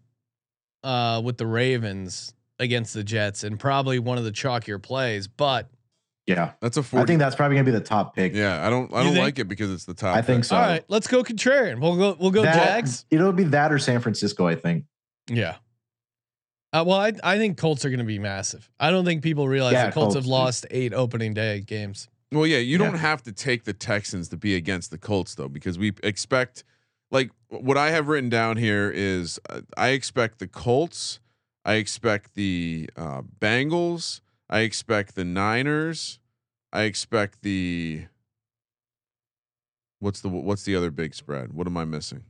[0.83, 5.27] uh, with the Ravens against the Jets, and probably one of the chalkier plays.
[5.27, 5.67] But
[6.27, 7.07] Yeah, That's a I 40.
[7.07, 8.33] think that's probably gonna be the top pick.
[8.35, 8.93] Yeah, I don't.
[8.93, 9.23] I You don't think?
[9.25, 10.15] like it because it's the top.
[10.15, 10.45] I think pick.
[10.45, 10.55] so.
[10.55, 11.79] all right, let's go contrarian.
[11.81, 12.15] We'll go.
[12.19, 13.05] We'll go That- Jags.
[13.09, 14.47] It'll be that or San Francisco.
[14.47, 14.85] I think.
[15.29, 15.55] Yeah.
[16.73, 18.69] Uh, well, I I think Colts are going to be massive.
[18.79, 22.07] I don't think people realize Yeah, the Colts, Colts, have lost eight opening day games.
[22.31, 25.49] Well, yeah, you don't have to take the Texans to be against the Colts though,
[25.49, 26.63] because we expect.
[27.09, 31.19] Like what I have written down here is, uh, I expect the Colts.
[31.65, 34.21] I expect the uh, Bengals.
[34.51, 36.19] I expect the Niners.
[36.73, 38.05] I expect the.
[39.99, 41.53] What's the what's the other big spread?
[41.53, 42.23] What am I missing?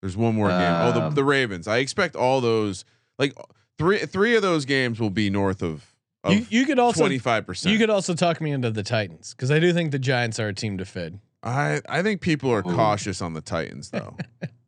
[0.00, 0.60] There's one more game.
[0.60, 1.68] Oh, the Um, the Ravens.
[1.68, 2.84] I expect all those
[3.18, 3.34] like
[3.78, 5.94] three three of those games will be north of
[6.28, 7.72] You, of you could also twenty five percent.
[7.72, 10.48] you could also talk me into the Titans because I do think the Giants are
[10.48, 11.20] a team to fid.
[11.42, 12.74] I I think people are Ooh.
[12.74, 14.16] cautious on the Titans though.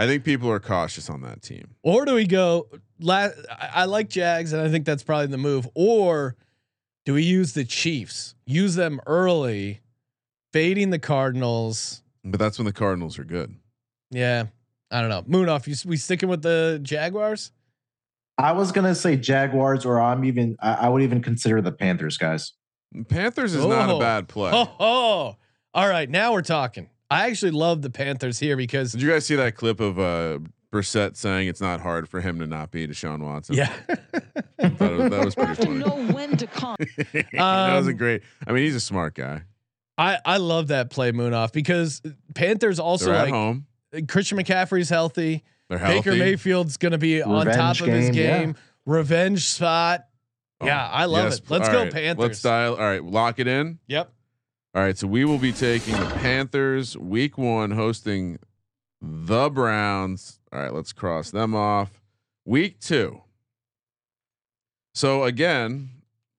[0.00, 1.74] I think people are cautious on that team.
[1.82, 2.68] Or do we go?
[3.00, 5.68] La- I, I like Jags, and I think that's probably the move.
[5.74, 6.36] Or
[7.04, 8.34] do we use the Chiefs?
[8.46, 9.80] Use them early,
[10.54, 12.02] fading the Cardinals.
[12.24, 13.54] But that's when the Cardinals are good.
[14.10, 14.46] Yeah,
[14.90, 15.22] I don't know.
[15.22, 15.66] Munaf.
[15.66, 17.52] You we sticking with the Jaguars?
[18.38, 20.56] I was gonna say Jaguars, or I'm even.
[20.60, 22.54] I, I would even consider the Panthers, guys.
[23.08, 23.98] Panthers is not a Oh.
[24.00, 24.50] bad play.
[24.54, 25.36] Oh, oh,
[25.74, 26.08] all right.
[26.08, 26.88] Now we're talking.
[27.10, 30.38] I actually love the Panthers here because Did you guys see that clip of uh
[30.72, 33.56] Brissett saying it's not hard for him to not be Deshaun Watson?
[33.56, 34.12] yeah, Thought
[34.60, 35.78] it was- that was pretty to funny.
[35.78, 36.76] know when to come.
[37.12, 37.26] that
[37.76, 38.22] was a Um, great.
[38.46, 39.42] I mean, he's a smart guy.
[39.98, 42.00] I I love that play Munaf because
[42.34, 43.66] Panthers also They're at like home.
[44.08, 45.42] Christian McCaffrey's healthy.
[45.68, 45.98] They're healthy.
[45.98, 48.62] Baker Mayfield's going to be on top Revenge of his game, yeah.
[48.86, 50.04] Revenge spot.
[50.60, 51.50] Oh, yeah, I love yes, it.
[51.50, 52.22] Let's go right, Panthers.
[52.22, 52.74] Let's dial.
[52.74, 53.78] All right, lock it in.
[53.88, 54.12] Yep.
[54.74, 58.38] All right, so we will be taking the Panthers week one hosting
[59.02, 60.38] the Browns.
[60.52, 62.00] All right, let's cross them off.
[62.44, 63.22] Week two.
[64.94, 65.90] So again,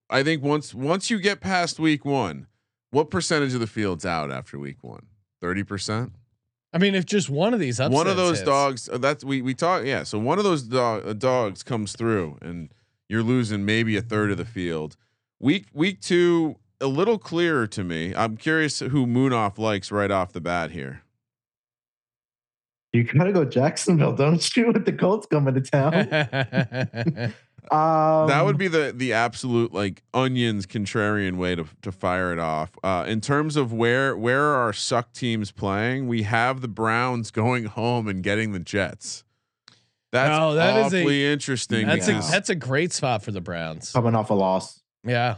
[0.08, 2.46] I think once once you get past week one,
[2.90, 5.06] what percentage of the field's out after week one?
[5.40, 6.12] Thirty percent.
[6.72, 8.88] I mean, if just one of these upsets One of those hits- dogs.
[8.88, 9.84] uh, That's we we talk.
[9.84, 10.04] Yeah.
[10.04, 12.72] So one of those dog, uh, dogs comes through, and
[13.10, 14.96] you're losing maybe a third of the field.
[15.38, 18.14] Week week two, a little clearer to me.
[18.14, 21.02] I'm curious who Munaf likes right off the bat here.
[22.92, 24.66] You gotta go Jacksonville, don't you?
[24.72, 27.32] With the Colts coming to town.
[27.70, 32.40] Um, that would be the the absolute like onions contrarian way to to fire it
[32.40, 32.72] off.
[32.82, 37.30] Uh, in terms of where where are our suck teams playing, we have the Browns
[37.30, 39.22] going home and getting the Jets.
[40.10, 41.86] That's No, that is a- interesting.
[41.86, 43.92] that's a that's a great spot for the Browns.
[43.92, 44.82] coming off a loss.
[45.04, 45.36] Yeah.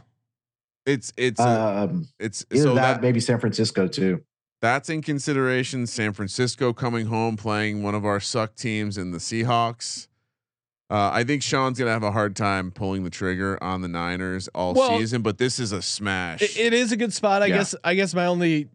[0.86, 1.44] It's it's a-
[1.88, 4.22] Um, it's so that, that maybe San Francisco too.
[4.60, 5.86] that's in consideration.
[5.86, 10.08] San Francisco coming home playing one of our suck teams in the Seahawks.
[10.90, 14.48] Uh, I think Sean's gonna have a hard time pulling the trigger on the Niners
[14.54, 16.42] all Well, season, but this is a smash.
[16.42, 17.42] It, it is a good spot.
[17.42, 17.56] I Yeah.
[17.58, 17.74] guess.
[17.82, 18.68] I guess my only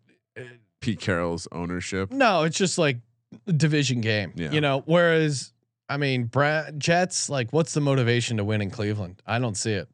[0.81, 2.11] Pete Carroll's ownership.
[2.11, 2.97] no, it's just like
[3.47, 4.31] a division game.
[4.35, 4.51] Yeah.
[4.51, 5.53] You know, whereas
[5.87, 7.29] I mean, Bra- Jets.
[7.29, 9.21] Like, what's the motivation to win in Cleveland?
[9.25, 9.87] I don't see it.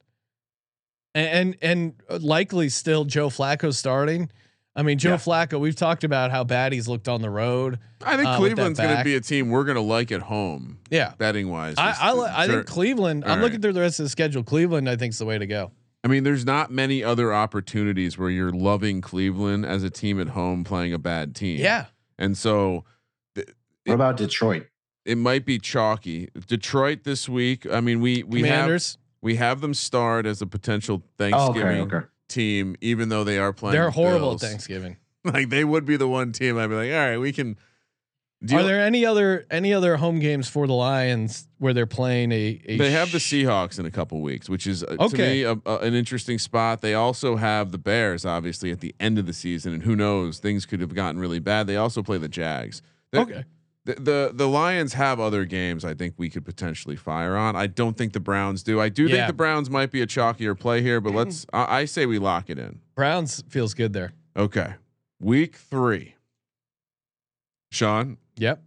[1.15, 4.29] And and, and likely still Joe Flacco starting.
[4.75, 5.15] I mean, Joe Yeah.
[5.15, 5.57] Flacco.
[5.59, 7.79] We've talked about how bad he's looked on the road.
[8.03, 10.79] I think uh, Cleveland's going to be a team we're going to like at home,
[10.91, 11.13] Yeah.
[11.17, 11.75] betting wise.
[11.77, 13.23] I I, li- I think Cleveland.
[13.23, 14.43] All I'm looking through the rest of the schedule.
[14.43, 15.71] Cleveland, I think, is the way to go.
[16.03, 20.27] I mean, there's not many other opportunities where you're loving Cleveland as a team at
[20.27, 21.59] home playing a bad team.
[21.59, 21.85] Yeah.
[22.19, 22.83] and so
[23.85, 24.67] What about Detroit?
[25.05, 26.29] it might be chalky.
[26.47, 27.65] Detroit this week.
[27.71, 28.97] I mean, we we have Commanders.
[29.21, 32.05] We have them starred as a potential Oh, okay, Thanksgiving okay.
[32.27, 33.73] team, even though they are playing.
[33.73, 34.43] They're horrible Bills.
[34.43, 34.97] at Thanksgiving.
[35.23, 37.57] Like they would be the one team I'd be like, all right, we can.
[38.53, 42.61] Are there any other any other home games for the Lions where they're playing a?
[42.67, 45.17] a They have the Seahawks in a couple weeks, which is uh, to Okay.
[45.17, 46.81] me a, a, an interesting spot.
[46.81, 50.37] They also have the Bears, obviously, at the end of the season, and who knows,
[50.37, 51.65] things could have gotten really bad.
[51.65, 52.83] They also play the Jags.
[53.11, 53.45] The, Okay.
[53.85, 57.55] The, the the Lions have other games I think we could potentially fire on.
[57.55, 58.81] I don't think the Browns do.
[58.81, 61.45] I do think the Browns might be a chalkier play here, but let's.
[61.53, 62.79] I, I say we lock it in.
[62.95, 64.13] Browns feels good there.
[64.35, 64.73] Okay,
[65.19, 66.15] week three.
[67.71, 68.61] Sean, Yep.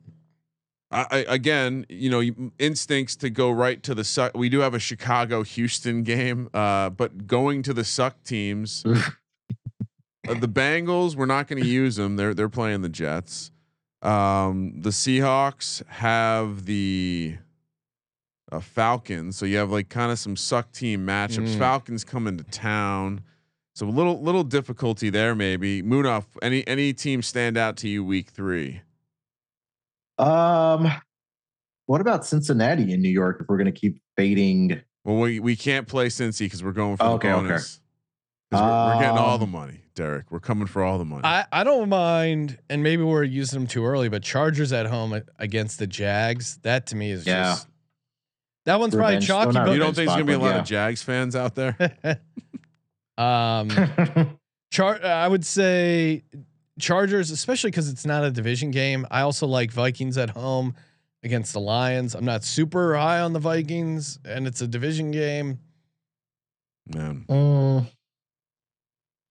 [0.91, 4.37] I, I again, you know, instincts to go right to the suck.
[4.37, 10.35] We do have a Chicago Houston game, uh, but going to the suck teams, uh,
[10.35, 12.17] the Bengals, we're not going to use them.
[12.17, 13.51] They're they're playing the Jets.
[14.03, 17.37] Um, the Seahawks have the
[18.53, 21.55] uh, Falcons, so you have like kind of some suck team matchups.
[21.55, 21.59] Mm.
[21.59, 23.23] Falcons coming to town,
[23.75, 25.83] so a little little difficulty there maybe.
[25.83, 28.83] Munaf, any any team stand out to you week three?
[30.17, 30.91] Um,
[31.87, 33.39] what about Cincinnati in New York?
[33.41, 37.05] If we're gonna keep fading, Well, we we can't play Cincy because we're going for
[37.05, 37.65] Okay, the okay.
[38.51, 38.61] Bonus.
[38.63, 40.31] 'Cause we're, we're getting all the Um, money, Derek.
[40.31, 41.23] We're coming for all the money.
[41.25, 45.21] I I don't mind, and maybe we're using them too early, but Chargers at home
[45.39, 46.59] against the Jags.
[46.63, 47.45] That to me is Yeah.
[47.55, 47.69] just
[48.67, 49.27] that one's Revenge.
[49.27, 49.51] probably chalky.
[49.53, 51.55] Still not you don't think there's gonna be a lot but of Jags fans out
[51.55, 51.77] there?
[53.19, 53.69] um,
[54.71, 55.03] Char.
[55.05, 56.23] I would say
[56.79, 59.07] Chargers, especially because it's not a division game.
[59.11, 60.75] I also like Vikings at home
[61.25, 62.15] against the Lions.
[62.15, 65.59] I'm not super high on the Vikings, and it's a division game.
[66.87, 67.87] Man, Mm,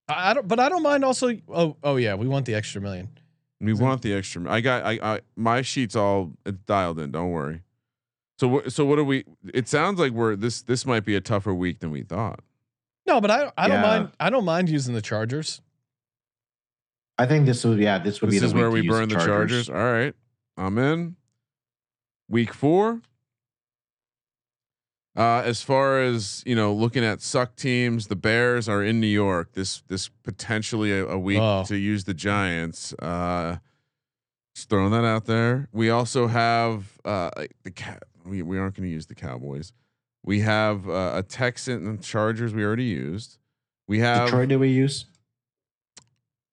[0.07, 1.31] I I don't, but I don't mind also.
[1.49, 3.09] Oh, oh yeah, we want the extra million.
[3.59, 4.49] We want the extra.
[4.51, 4.83] I got.
[4.83, 4.99] I.
[5.01, 6.33] I my sheets all
[6.65, 7.11] dialed in.
[7.11, 7.63] Don't worry.
[8.39, 8.63] So?
[8.67, 9.25] So what are we?
[9.53, 10.61] It sounds like we're this.
[10.61, 12.41] This might be a tougher week than we thought.
[13.07, 14.11] No, but I I don't mind.
[14.19, 15.61] I don't mind using the Chargers.
[17.17, 18.95] I think this would yeah this would This be This is where we to use
[18.95, 19.69] burn the Chargers.
[19.69, 20.13] All right,
[20.55, 21.15] I'm in.
[22.29, 23.01] Week four.
[25.17, 29.07] Uh, as far as you know, looking at suck teams, the Bears are in New
[29.07, 29.53] York.
[29.53, 31.63] This this potentially a, a week Oh.
[31.65, 32.93] to use the Giants.
[32.93, 33.57] Uh,
[34.55, 35.69] just throwing that out there.
[35.71, 37.31] We also have uh,
[37.63, 38.03] the cat.
[38.25, 39.73] We we aren't going to use the Cowboys.
[40.23, 42.53] We have uh, a Texan and Chargers.
[42.53, 43.37] We already used.
[43.87, 45.05] We have Detroit did we use?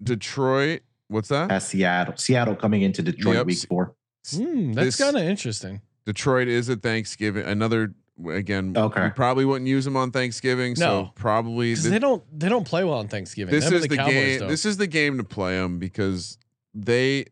[0.02, 0.82] Detroit.
[1.08, 1.50] What's that?
[1.50, 2.16] As Seattle.
[2.16, 3.46] Seattle coming into Detroit Yep.
[3.46, 3.94] week four.
[4.30, 5.82] Hmm, that's kind of interesting.
[6.06, 7.44] Detroit is at Thanksgiving.
[7.44, 7.94] Another
[8.28, 8.74] again.
[8.76, 9.04] Okay.
[9.04, 10.76] We probably wouldn't use them on Thanksgiving.
[10.76, 11.12] So No.
[11.14, 13.52] probably Because thi- they don't they don't play well on Thanksgiving.
[13.52, 14.38] this Them is the, Cowboys game.
[14.40, 14.48] don't.
[14.48, 16.38] This is the game to play them because
[16.74, 17.24] they,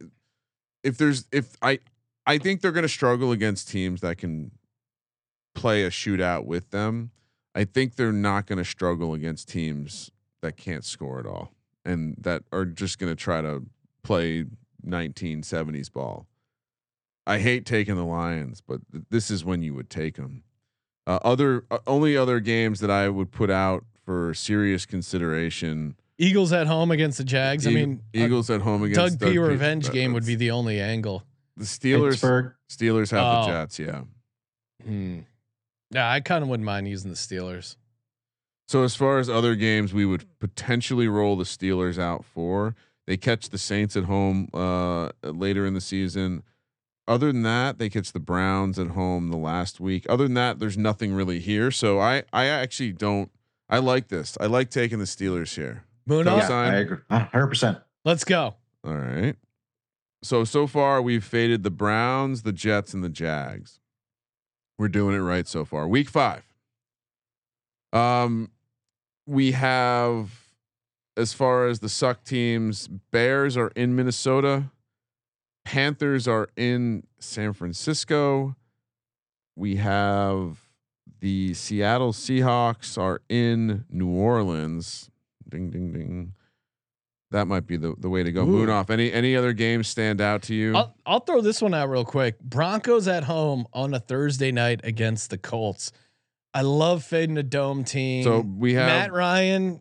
[0.83, 1.78] if there's if I,
[2.26, 4.51] I think they're going to struggle against teams that can
[5.55, 7.11] play a shootout with them.
[7.55, 10.11] I think they're not going to struggle against teams
[10.41, 11.53] that can't score at all
[11.85, 13.64] and that are just going to try to
[14.03, 14.47] play
[14.87, 16.26] 1970s ball.
[17.26, 20.43] I hate taking the Lions, but th- this is when you would take them.
[21.07, 25.96] Uh, other uh, only other games that I would put out for serious consideration.
[26.18, 27.66] Eagles at home against the Jags.
[27.66, 29.32] I mean, a Eagles at home against Doug P.
[29.32, 29.38] P.
[29.38, 31.24] revenge that- game would be the only angle.
[31.57, 32.11] the Steelers.
[32.12, 32.55] Pittsburgh.
[32.70, 33.46] Steelers have Oh.
[33.46, 34.03] the Jets, yeah.
[34.84, 35.18] Hmm.
[35.90, 37.76] Yeah, I kind of wouldn't mind using the Steelers.
[38.68, 42.74] So as far as other games, we would potentially roll the Steelers out for.
[43.07, 46.42] They catch the Saints at home uh, later in the season.
[47.09, 50.07] Other than that, they catch the Browns at home the last week.
[50.09, 51.70] Other than that, there's nothing really here.
[51.70, 53.30] So I I actually don't.
[53.68, 54.36] I like this.
[54.40, 55.84] I like taking the Steelers here.
[56.07, 56.48] Moon Yeah.
[56.48, 56.98] I agree.
[57.11, 57.78] hundred percent.
[58.05, 58.55] Let's go.
[58.84, 59.34] All right.
[60.22, 63.80] So so far we've faded the Browns, the Jets, and the Jags.
[64.78, 65.88] We're doing it right so far.
[65.88, 66.44] Week five.
[67.92, 68.50] Um,
[69.26, 70.30] we have
[71.16, 74.70] as far as the suck teams, Bears are in Minnesota,
[75.64, 78.56] Panthers are in San Francisco.
[79.56, 80.58] We have
[81.20, 85.10] the Seattle Seahawks are in New Orleans.
[85.48, 86.32] Ding ding ding.
[87.30, 88.44] That might be the, the way to go.
[88.44, 88.90] Munaf.
[88.90, 90.76] Any any other games stand out to you?
[90.76, 92.38] I'll, I'll throw this one out real quick.
[92.40, 95.92] Broncos at home on a Thursday night against the Colts.
[96.52, 98.24] I love fading a dome team.
[98.24, 99.80] so we have Matt Ryan.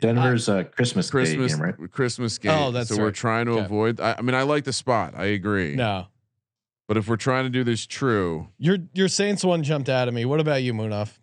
[0.00, 1.90] Denver's uh, Christmas, Christmas Day game, right?
[1.90, 2.52] Christmas game.
[2.52, 3.64] Oh, that's so we're trying to Okay.
[3.64, 4.00] avoid.
[4.00, 5.14] I, I mean, I like the spot.
[5.16, 5.74] I agree.
[5.74, 6.06] No,
[6.88, 10.14] But if we're trying to do this true, your your Saints one jumped out at
[10.14, 10.24] me.
[10.24, 11.18] What about you, Munaf?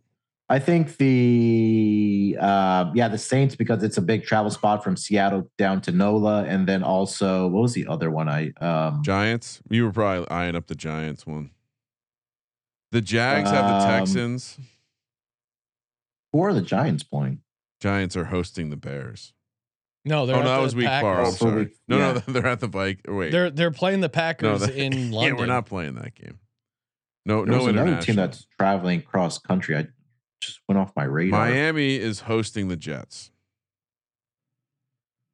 [0.49, 5.49] I think the uh, yeah the Saints because it's a big travel spot from Seattle
[5.57, 8.29] down to NOLA, and then also what was the other one?
[8.29, 9.61] I um, Giants.
[9.69, 11.51] You were probably eyeing up the Giants one.
[12.93, 14.57] The Jags have the Um, Texans.
[16.31, 17.41] who are the Giants playing?
[17.79, 19.33] Giants are hosting the Bears.
[20.05, 20.93] No, they're Oh no, that was week four.
[20.95, 21.27] I'm Packers.
[21.27, 21.63] Oh, for sorry.
[21.65, 22.99] week- no, no, they're at the bike.
[23.07, 25.37] Wait, They're they're playing the Packers that- in yeah, London.
[25.37, 26.39] we're not playing that game.
[27.25, 29.75] No, There no another team that's traveling cross country.
[29.75, 29.87] I
[30.41, 31.37] just went off my radar.
[31.49, 33.31] Miami is hosting the Jets.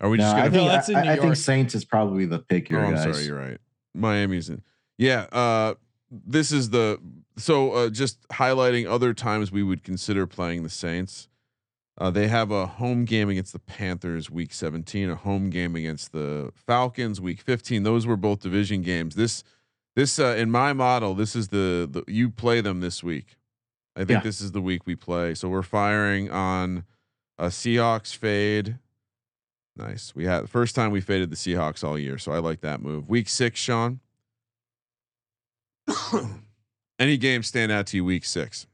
[0.02, 0.50] Are we No, just gonna?
[0.52, 2.86] think, No, that's in I, New I think Saints is probably the pick Oh, here,
[2.86, 3.04] I'm guys.
[3.04, 3.58] sorry, you're right.
[3.94, 4.64] Miami's in.
[4.98, 5.28] Yeah.
[5.32, 5.76] Uh,
[6.12, 7.00] this is the
[7.38, 11.30] so uh, just highlighting other times we would consider playing the Saints.
[11.98, 16.12] Uh, they have a home game against the Panthers week 17, a home game against
[16.12, 17.84] the Falcons week 15.
[17.84, 19.16] Those were both division games.
[19.16, 19.44] This
[19.96, 23.38] this uh, in my model, this is the, the you play them this week.
[23.96, 24.20] I think Yeah.
[24.22, 25.36] this is the week we play.
[25.36, 26.84] So we're firing on
[27.38, 28.80] a Seahawks fade.
[29.76, 30.16] Nice.
[30.16, 32.82] We had the first time we faded the Seahawks all year, so I like that
[32.82, 33.08] move.
[33.08, 34.00] Week six, Sean.
[37.00, 38.06] Any games stand out to you?
[38.06, 38.66] Week six.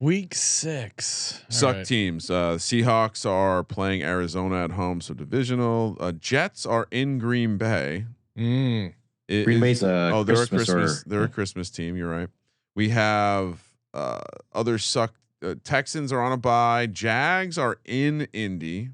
[0.00, 1.42] Week six.
[1.48, 1.86] Suck right.
[1.86, 2.30] teams.
[2.30, 5.96] Uh, Seahawks are playing Arizona at home, so divisional.
[5.98, 8.06] Uh, Jets are in Green Bay.
[8.38, 8.94] Mm.
[9.26, 11.02] It Green Bay's a oh, they're Christmas a Christmas.
[11.02, 11.96] or they're a Christmas team.
[11.96, 12.28] You're right.
[12.76, 13.60] We have
[13.92, 14.20] uh,
[14.52, 15.14] other suck.
[15.42, 16.86] Uh, Texans are on a bye.
[16.86, 18.90] Jags are in Indy.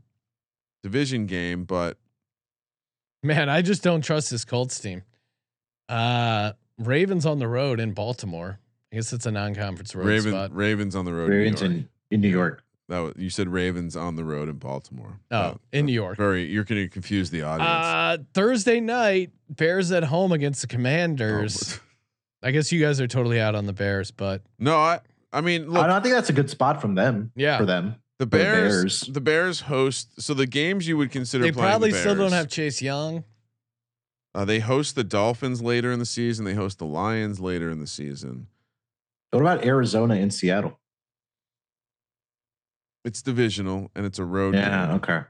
[0.82, 1.96] Division game, but
[3.22, 5.02] Man, I just don't trust this Colts team.
[5.88, 8.59] Uh Ravens on the road in Baltimore.
[8.95, 10.55] I guess it's a non-conference road Raven, spot.
[10.55, 11.28] Ravens on the road.
[11.32, 11.62] in New York.
[11.62, 12.62] in, in New York.
[12.88, 15.18] That was, you said Ravens on the road in Baltimore.
[15.32, 16.16] Oh, Uh, in New York.
[16.16, 17.68] Very, you're going to confuse the audience.
[17.68, 21.80] Uh Thursday night, Bears at home against the Oh, Commanders.
[22.40, 25.01] I guess you guys are totally out on the Bears, but no, I,
[25.32, 27.32] I mean, I, don't think that's a good spot from them.
[27.34, 27.59] Yeah.
[27.59, 27.97] for them.
[28.20, 29.22] the the Bears, the Bears.
[29.22, 30.22] Bears, host.
[30.22, 33.24] So the games you would consider they playing probably the still don't have Chase Young.
[34.36, 36.45] Uh, they host the Dolphins later in the season.
[36.45, 38.47] They host the Lions later in the season.
[39.35, 40.78] What about Arizona and Seattle?
[43.05, 44.55] It's divisional and it's a road.
[44.55, 44.87] Yeah.
[44.87, 44.97] game.
[44.97, 45.20] Okay.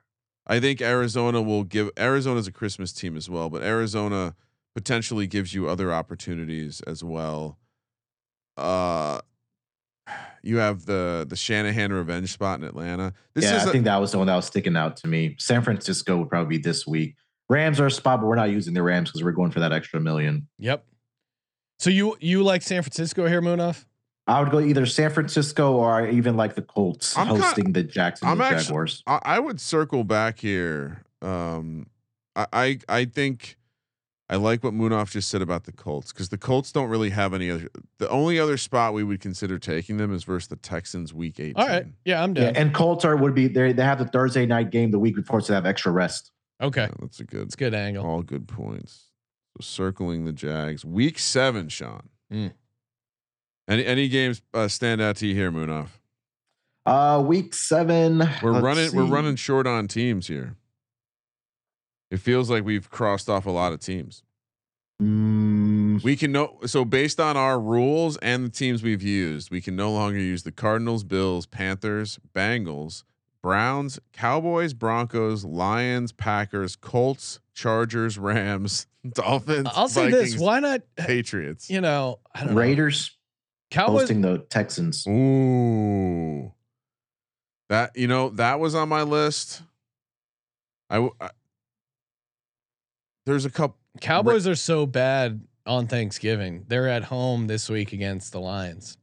[0.46, 4.34] I think Arizona will give Arizona's a Christmas team as well, but Arizona
[4.74, 7.58] potentially gives you other opportunities as well.
[8.58, 9.20] Uh
[10.42, 13.14] you have the the Shanahan revenge spot in Atlanta.
[13.34, 15.08] This yeah, is I a- think that was the one that was sticking out to
[15.08, 15.34] me.
[15.38, 17.16] San Francisco would probably be this week.
[17.48, 19.72] Rams are a spot, but we're not using the Rams because we're going for that
[19.72, 20.46] extra million.
[20.58, 20.84] Yep.
[21.78, 23.86] So you you like San Francisco here, Munaf?
[24.26, 27.82] I would go either San Francisco or even like the Colts I'm kinda- hosting the
[27.82, 29.02] Jacksonville I'm actu- Jaguars.
[29.06, 31.02] I, I would circle back here.
[31.20, 31.86] Um,
[32.34, 33.56] I, I I think
[34.30, 37.34] I like what Munaf just said about the Colts because the Colts don't really have
[37.34, 37.68] any other.
[37.98, 41.56] The only other spot we would consider taking them is versus the Texans Week Eighteen.
[41.56, 41.86] All right.
[42.06, 44.90] Yeah, I'm Yeah, and Colts are would be they they have the Thursday night game
[44.90, 46.32] the week before, so they have extra rest.
[46.62, 46.82] okay.
[46.84, 47.42] Yeah, that's a good.
[47.42, 48.04] It's good angle.
[48.06, 49.10] All good points.
[49.56, 52.08] So circling the Jags, Week Seven, Sean.
[52.32, 52.52] Mm.
[53.66, 55.88] Any any games uh, stand out to you here, Munaf?
[56.86, 58.18] Uh week seven.
[58.42, 58.94] We're let's running.
[58.94, 60.56] We're running short on teams here.
[62.10, 64.22] It feels like we've crossed off a lot of teams.
[65.02, 69.60] Mm, We can know so based on our rules and the teams we've used, we
[69.60, 73.02] can no longer use the Cardinals, Bills, Panthers, Bengals,
[73.42, 79.68] Browns, Cowboys, Broncos, Lions, Packers, Colts, Chargers, Rams, Dolphins.
[79.74, 80.82] I'll say Vikings, this: Why not?
[80.96, 81.68] Patriots.
[81.70, 82.54] You know, I don't know.
[83.76, 84.00] Raiders Cowboys.
[84.02, 85.06] hosting the Texans.
[85.06, 86.52] Ooh,
[87.68, 89.62] that you know that was on my list.
[90.90, 91.30] I, w- I-
[93.26, 93.76] there's a couple.
[94.00, 96.64] Cowboys are so bad on Thanksgiving.
[96.68, 98.98] They're at home this week against the Lions.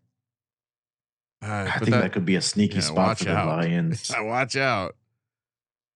[1.43, 3.47] Uh, I think that, could be a sneaky yeah, spot watch for the out.
[3.61, 4.11] Lions.
[4.15, 4.95] watch out.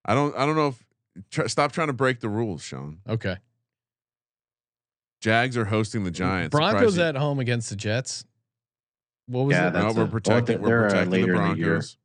[0.03, 0.35] I don't.
[0.35, 0.83] I don't know if.
[1.31, 2.99] Try, stop trying to break the rules, Sean.
[3.07, 3.37] Okay.
[5.21, 6.51] Jags are hosting the Giants.
[6.51, 8.25] Broncos Surprising- at home against the Jets.
[9.27, 9.73] What was Yeah, it?
[9.73, 10.61] that's No, we're protecting.
[10.61, 11.65] they're, we're uh, protecting the later in the year.
[11.73, 11.97] Broncos.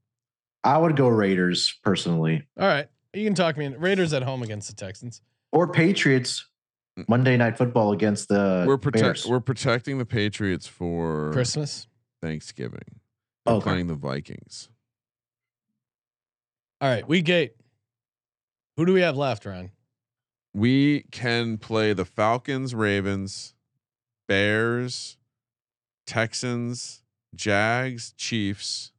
[0.64, 2.87] I would go Raiders personally, All right.
[3.14, 3.81] You can talk me in.
[3.81, 5.21] Raiders at home against the Texans.
[5.53, 6.47] or Patriots.
[7.09, 9.03] Monday Night Football against the we're protect.
[9.05, 9.27] Bears.
[9.27, 11.87] We're protecting the Patriots for Christmas.
[12.21, 13.01] Thanksgiving.
[13.47, 13.62] We're Okay.
[13.71, 14.68] playing the Vikings.
[16.81, 17.07] All right.
[17.09, 17.55] Week eight.
[18.77, 19.71] Who do we have left, Ryan?
[20.53, 23.55] we can play the Falcons, Ravens,
[24.27, 25.16] Bears,
[26.09, 27.03] Texans,
[27.35, 28.93] Jags, Chiefs,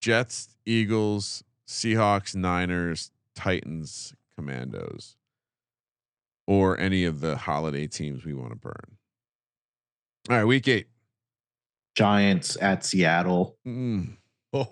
[0.00, 5.16] Jets, Eagles, Seahawks, Niners, Titans, Commandos,
[6.46, 8.96] or any of the holiday teams we want to burn.
[10.30, 10.86] All right, week eight.
[11.94, 13.56] Giants at Seattle.
[13.66, 14.16] Mm.
[14.52, 14.68] Oh,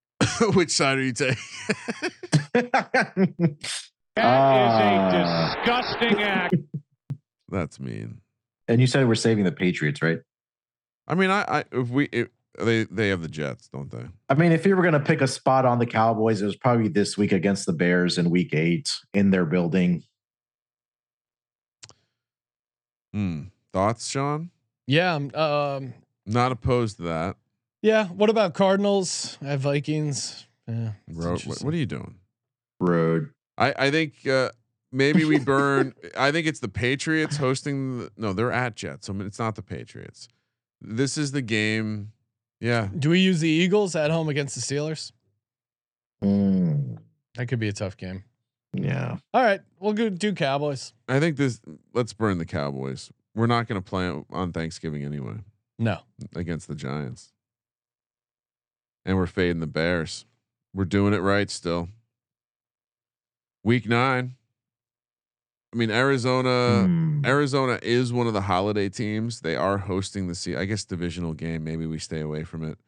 [0.54, 1.36] Which side are you taking?
[4.18, 5.54] Ah.
[5.64, 6.54] disgusting act.
[7.48, 8.20] That's mean.
[8.68, 10.18] and you said we're saving the Patriots, right?
[11.12, 14.06] I mean, I, I if we if, they they have the Jets, don't they?
[14.30, 16.56] I mean, if you were going to pick a spot on the Cowboys, it was
[16.56, 20.04] probably this week against the Bears in week eight in their building.
[23.12, 23.42] Hmm.
[23.74, 24.50] Thoughts, Sean?
[24.86, 25.14] yeah.
[25.14, 25.92] I'm, Um.
[26.24, 27.36] Not opposed to that.
[27.82, 28.06] Yeah.
[28.06, 30.46] What about Cardinals at Vikings?
[30.66, 30.92] Yeah.
[31.08, 32.14] it's Ro- what, what are you doing?
[32.80, 33.32] Road.
[33.58, 34.50] I I think uh,
[34.90, 35.92] maybe we burn.
[36.16, 37.98] I think it's the Patriots hosting.
[37.98, 39.10] The, no, they're at Jets.
[39.10, 40.26] I mean, it's not the Patriots.
[40.84, 42.12] This is the game.
[42.60, 45.10] Yeah, Do we use the Eagles at home against the Steelers?
[46.22, 46.98] Mm,
[47.34, 48.22] That could be a tough game.
[48.72, 49.16] yeah.
[49.34, 49.60] All right.
[49.80, 50.92] We'll go do Cowboys.
[51.08, 51.60] I think this.
[51.92, 53.10] Let's burn the Cowboys.
[53.34, 55.38] We're not going to play on Thanksgiving anyway
[55.78, 56.00] No.
[56.36, 57.32] against the Giants,
[59.04, 60.24] and we're fading the Bears.
[60.74, 61.88] We're doing it right still.
[63.64, 64.34] Week nine.
[65.72, 66.48] I mean, Arizona.
[66.86, 67.26] Mm.
[67.26, 69.40] Arizona is one of the holiday teams.
[69.40, 70.54] They are hosting the sea.
[70.56, 71.64] I guess divisional game.
[71.64, 72.78] Maybe we stay away from it.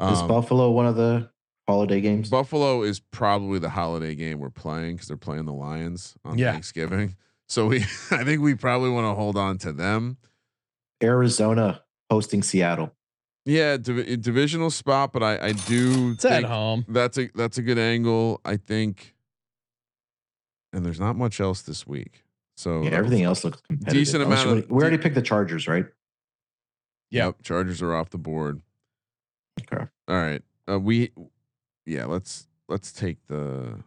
[0.00, 1.30] Is Um, Buffalo one of the
[1.68, 2.30] holiday games?
[2.30, 6.52] Buffalo is probably the holiday game we're playing because they're playing the Lions on Yeah.
[6.52, 7.16] Thanksgiving.
[7.46, 7.78] So we,
[8.10, 10.16] I think we probably want to hold on to them.
[11.02, 12.92] Arizona hosting Seattle.
[13.44, 16.86] Yeah, div- divisional spot, but I, I do It's at home.
[16.88, 18.40] that's a that's a good angle.
[18.44, 19.14] I think,
[20.74, 22.24] and there's not much else this week.
[22.56, 23.94] So Yeah, everything else looks competitive.
[23.94, 25.86] Decent amount you of- we already picked the Chargers, right?
[27.10, 28.60] Yep, Chargers are off the board.
[29.60, 29.84] Okay.
[30.08, 30.42] All right.
[30.68, 31.12] Uh, we,
[31.86, 33.78] yeah, let's let's take the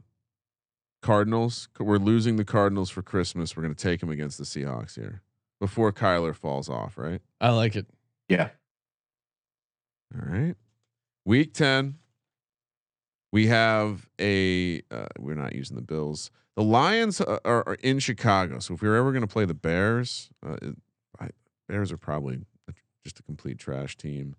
[1.02, 1.68] Cardinals.
[1.80, 3.56] We're losing the Cardinals for Christmas.
[3.56, 5.24] We're going to take them against the Seahawks here
[5.60, 6.98] before Kyler falls off.
[6.98, 7.22] Right.
[7.42, 7.88] I like it.
[8.30, 8.50] Yeah.
[10.16, 10.56] All right.
[11.26, 11.96] Week ten.
[13.34, 14.82] We have a.
[14.90, 16.32] Uh, we're not using the Bills.
[16.58, 19.45] The Lions uh, are, are in Chicago, so if we are ever going to play
[19.45, 20.76] the Bears, uh, it,
[21.20, 21.30] I,
[21.70, 22.39] Bears are probably
[23.03, 24.36] just a complete trash team.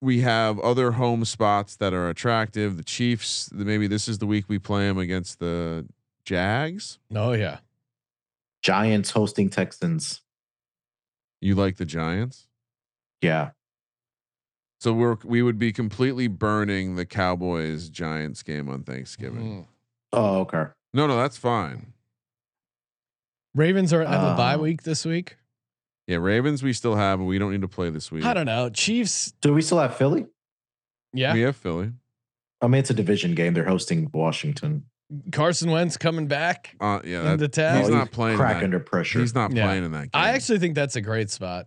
[0.00, 2.78] We have other home spots that are attractive.
[2.78, 3.50] The Chiefs.
[3.52, 5.86] Maybe this is the week we play them against the
[6.24, 6.98] Jags.
[7.14, 7.58] Oh yeah.
[8.62, 10.22] Giants hosting Texans.
[11.38, 12.46] You like the Giants?
[13.20, 13.50] Yeah.
[14.80, 19.64] So we're we would be completely burning the Cowboys Giants game on Thanksgiving.
[19.64, 19.66] Mm.
[20.16, 20.64] Oh, okay.
[20.94, 21.92] No, no, that's fine.
[23.54, 25.36] Ravens are have a bye Uh, week this week.
[26.06, 28.24] Yeah, Ravens we still have, but we don't need to play this week.
[28.24, 28.68] I don't know.
[28.70, 29.32] Chiefs.
[29.40, 30.26] Do we still have Philly?
[31.12, 31.32] Yeah.
[31.34, 31.92] We have Philly.
[32.60, 33.54] I mean, it's a division game.
[33.54, 34.84] They're hosting Washington.
[35.32, 37.78] Carson Wentz coming back Uh, yeah, into that, town.
[37.78, 38.34] he's Oh, not playing.
[38.34, 39.20] in Crack under pressure.
[39.20, 39.66] He's not Yeah.
[39.66, 40.10] playing in that game.
[40.14, 41.66] I actually think that's a great spot.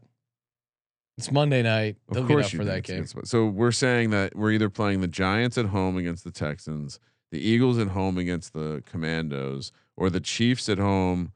[1.18, 1.98] It's Monday night.
[2.10, 3.06] They'll of get course up for that game.
[3.26, 7.00] So we're saying that we're either playing the Giants at home against the Texans,
[7.32, 11.32] the Eagles at home against the Commandos, or the Chiefs at home.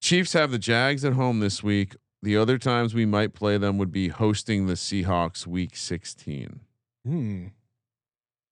[0.00, 1.96] Chiefs have the Jags at home this week.
[2.22, 6.60] The other times we might play them would be hosting the Seahawks week 16.
[7.04, 7.46] Hmm.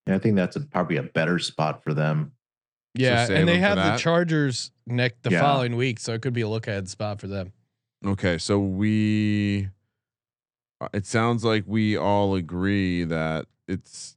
[0.06, 2.32] Yeah, I think that's a, probably a better spot for them.
[2.94, 3.98] Yeah, save and they them for have the?
[3.98, 5.40] Chargers next the Yeah.
[5.40, 7.52] following week, so it could be a look ahead spot for them.
[8.04, 9.68] Okay, so we
[10.80, 14.16] uh, it sounds like we all agree that it's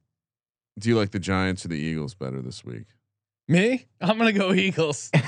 [0.78, 2.86] do you like the Giants or the Eagles better this week?
[3.48, 3.84] Me?
[4.00, 5.10] I'm gonna go Eagles.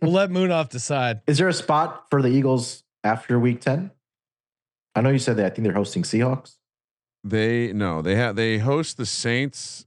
[0.00, 1.22] We'll let Munaf decide.
[1.26, 3.90] Is there a spot for the Eagles after week 10?
[4.94, 6.56] I know you said that I think they're hosting Seahawks.
[7.24, 9.86] They no, they have they host the Saints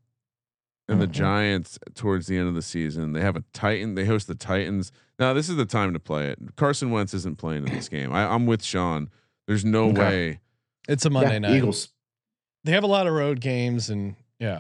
[0.90, 1.12] and the Mhm.
[1.12, 3.14] Giants towards the end of the season.
[3.14, 3.96] They have a Titan.
[3.96, 4.92] They host the Titans.
[5.20, 6.40] Now this is the time to play it.
[6.58, 8.12] Carson Wentz isn't playing in this game.
[8.12, 9.10] I, I'm with Sean.
[9.48, 10.00] There's no Okay.
[10.00, 10.40] way.
[10.90, 11.52] It's a Monday Yeah, night.
[11.58, 11.90] Eagles.
[12.64, 14.60] They have a lot of road games, and yeah,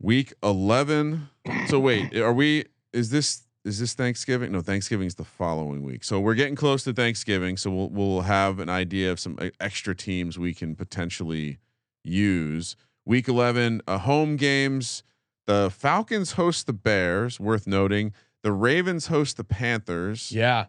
[0.00, 1.28] Week 11.
[1.68, 2.66] So wait, are we?
[2.92, 4.52] Is this is this Thanksgiving?
[4.52, 6.04] No, Thanksgiving's the following week.
[6.04, 7.56] So we're getting close to Thanksgiving.
[7.56, 11.58] So we'll we'll have an idea of some uh, extra teams we can potentially
[12.02, 12.76] use.
[13.06, 15.02] Week 11, uh, home games.
[15.46, 17.38] The Falcons host the Bears.
[17.40, 18.12] Worth noting.
[18.42, 20.32] The Ravens host the Panthers.
[20.32, 20.66] yeah.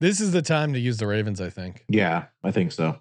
[0.00, 1.40] This is the time to use the Ravens.
[1.40, 1.84] I think.
[1.88, 2.98] Yeah, I think so.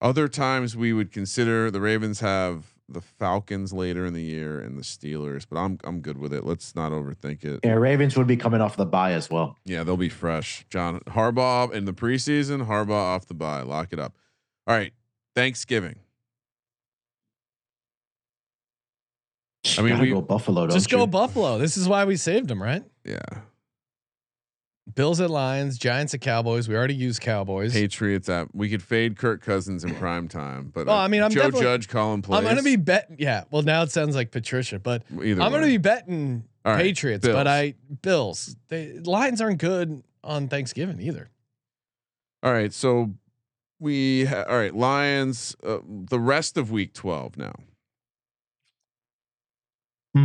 [0.00, 4.76] Other times we would consider the Ravens have the Falcons later in the year and
[4.76, 6.44] the Steelers, but I'm I'm good with it.
[6.44, 7.60] Let's not overthink it.
[7.64, 9.56] Yeah, Ravens would be coming off the bye as well.
[9.64, 10.66] Yeah, they'll be fresh.
[10.68, 13.62] John Harbaugh in the preseason, Harbaugh off the bye.
[13.62, 14.14] Lock it up.
[14.66, 14.92] All right.
[15.34, 15.96] Thanksgiving.
[19.78, 20.66] I mean, Gotta we- go Buffalo.
[20.66, 21.06] Don't Just go?
[21.06, 21.56] Buffalo.
[21.58, 22.82] This is why we saved them, right?
[23.04, 23.18] Yeah.
[24.94, 26.68] Bills at Lions, Giants at Cowboys.
[26.68, 27.72] We already used Cowboys.
[27.72, 31.22] Patriots at we could fade Kirk Cousins in prime time, but Well, uh, I mean,
[31.22, 32.38] I'm Joe Judge calling plays.
[32.38, 33.16] I'm gonna be betting.
[33.18, 33.44] Yeah.
[33.50, 35.40] Well, now it sounds like Patricia, but either.
[35.40, 37.26] I'm gonna be betting All right, Patriots.
[37.26, 37.34] Bills.
[37.34, 38.56] But I Bills.
[38.68, 41.30] The Lions aren't good on Thanksgiving either.
[42.42, 43.14] All right, so
[43.80, 45.56] we ha- all right Lions.
[45.64, 47.54] Uh, the rest of Week 12 now.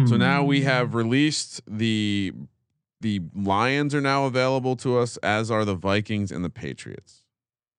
[0.06, 0.66] So now we Hmm.
[0.68, 2.34] have released the
[3.02, 7.24] the Lions are now available to us, as are the Vikings and the Patriots.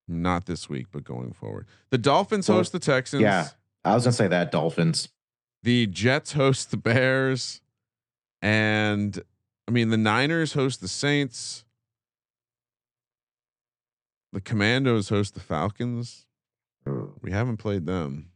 [0.08, 1.66] Not this week, but going forward.
[1.90, 3.22] The Dolphins Well, host the Texans.
[3.22, 3.48] Yeah,
[3.84, 5.08] I was gonna say that Dolphins.
[5.62, 7.60] The Jets host the Bears,
[8.42, 9.22] and
[9.68, 11.64] I mean the Niners host the Saints.
[14.32, 16.26] The Commandos host the Falcons.
[17.20, 18.30] We haven't played them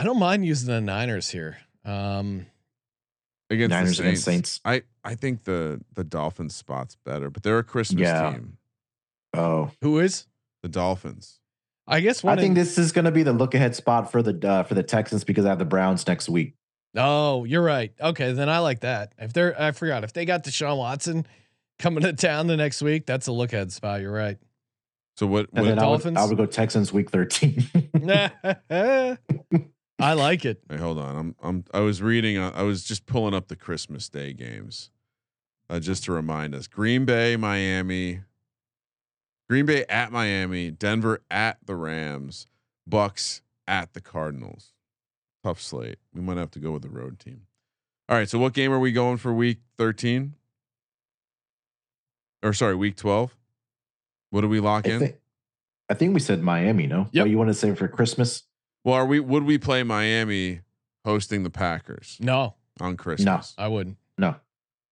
[0.00, 1.58] I don't mind using the Niners here.
[1.84, 2.46] Um,
[3.50, 4.50] against Niners the against Saints.
[4.52, 4.60] Saints.
[4.64, 8.32] I I think the the Dolphins spot's better, but they're a Christmas Yeah.
[8.32, 8.56] team.
[9.34, 10.26] Oh, who is?
[10.62, 11.40] The Dolphins.
[11.86, 14.48] I guess I think in- this is gonna be the look ahead spot for the
[14.48, 16.54] uh, for the Texans because I have the Browns next week.
[16.96, 17.92] Oh, you're right.
[18.00, 19.14] Okay, then I like that.
[19.18, 21.24] If they're, I forgot if they got Deshaun Watson
[21.78, 24.00] coming to town the next week, that's a look ahead spot.
[24.00, 24.38] You're right.
[25.16, 25.48] So what?
[25.52, 26.18] And what then I would, Dolphins?
[26.18, 27.64] I would go Texans week thirteen.
[30.00, 30.62] I like it.
[30.68, 31.16] Hey, hold on.
[31.16, 32.36] I'm I'm I was reading.
[32.38, 34.90] uh, I was just pulling up the Christmas Day games,
[35.68, 38.20] uh, just to remind us: Green Bay, Miami,
[39.48, 42.46] Green Bay at Miami, Denver at the Rams,
[42.88, 44.72] Bucs at the Cardinals.
[45.44, 45.98] Tough slate.
[46.14, 47.42] We might have to go with the road team.
[48.08, 48.28] All right.
[48.28, 50.34] So what game are we going for week 13?
[52.42, 53.36] Or sorry, week 12?
[54.30, 54.98] What do we lock I in?
[54.98, 55.16] think,
[55.88, 56.86] I think we said Miami.
[56.86, 57.24] No, Yep.
[57.24, 58.42] Oh, you want to say for Christmas?
[58.84, 59.20] Well, are we?
[59.20, 60.60] Would we play Miami
[61.04, 63.54] hosting the Packers No, on Christmas?
[63.56, 63.96] No, I wouldn't.
[64.18, 64.36] No.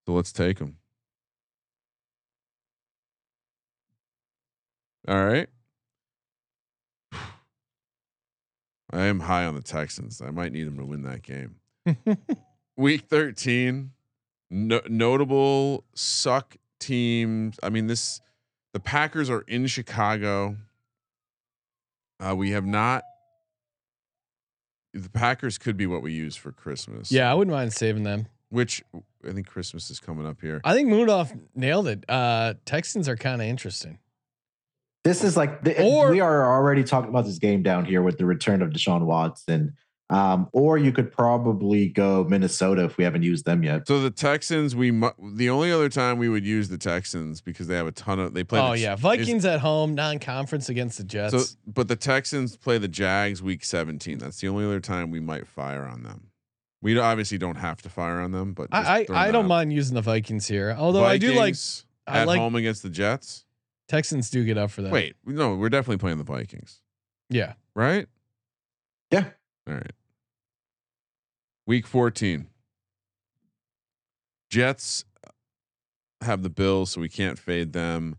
[0.06, 0.76] So let's take them.
[5.06, 5.48] All right.
[7.12, 10.20] I am high on the Texans.
[10.20, 11.56] I might need them to win that game.
[12.76, 13.92] Week 13,
[14.50, 17.58] no, notable suck teams.
[17.62, 18.20] I mean, this
[18.72, 20.56] the Packers are in Chicago.
[22.20, 23.02] Uh, we have not.
[24.94, 27.12] The Packers could be what we use for Christmas.
[27.12, 28.26] Yeah, I wouldn't mind saving them.
[28.50, 30.60] which I think Christmas is coming up here.
[30.64, 32.04] I think Munaf nailed it.
[32.08, 33.98] Uh, Texans are kind of interesting.
[35.04, 38.16] This is like the, Or- we are already talking about this game down here with
[38.18, 39.74] the return of Deshaun Watson.
[40.10, 43.86] Um, or you could probably go Minnesota if we haven't used them yet.
[43.86, 47.66] So the Texans, we mu- the only other time we would use the Texans because
[47.66, 48.58] they have a ton of they play.
[48.58, 51.32] Oh the, yeah, is- Vikings at home, non-conference against the Jets.
[51.32, 54.18] So, but the Texans play the Jags week 17.
[54.18, 56.30] That's the only other time we might fire on them.
[56.80, 59.48] We obviously don't have to fire on them, but I I, I don't out.
[59.48, 60.74] mind using the Vikings here.
[60.78, 63.44] Although I do like Vikings I at like home against the Jets.
[63.88, 64.92] Texans do get up for that.
[64.92, 66.80] Wait, no, we're definitely playing the Vikings,
[67.30, 68.06] yeah, right?
[69.10, 69.30] Yeah.
[69.68, 69.92] All right.
[71.66, 72.46] Week 14.
[74.50, 75.04] Jets
[76.22, 78.16] have the Bills, so we can't fade them.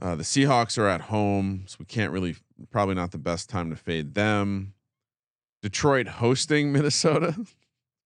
[0.00, 2.36] Uh, the Seahawks are at home, so we can't really,
[2.70, 4.74] probably not the best time to fade them.
[5.62, 7.34] Detroit hosting Minnesota,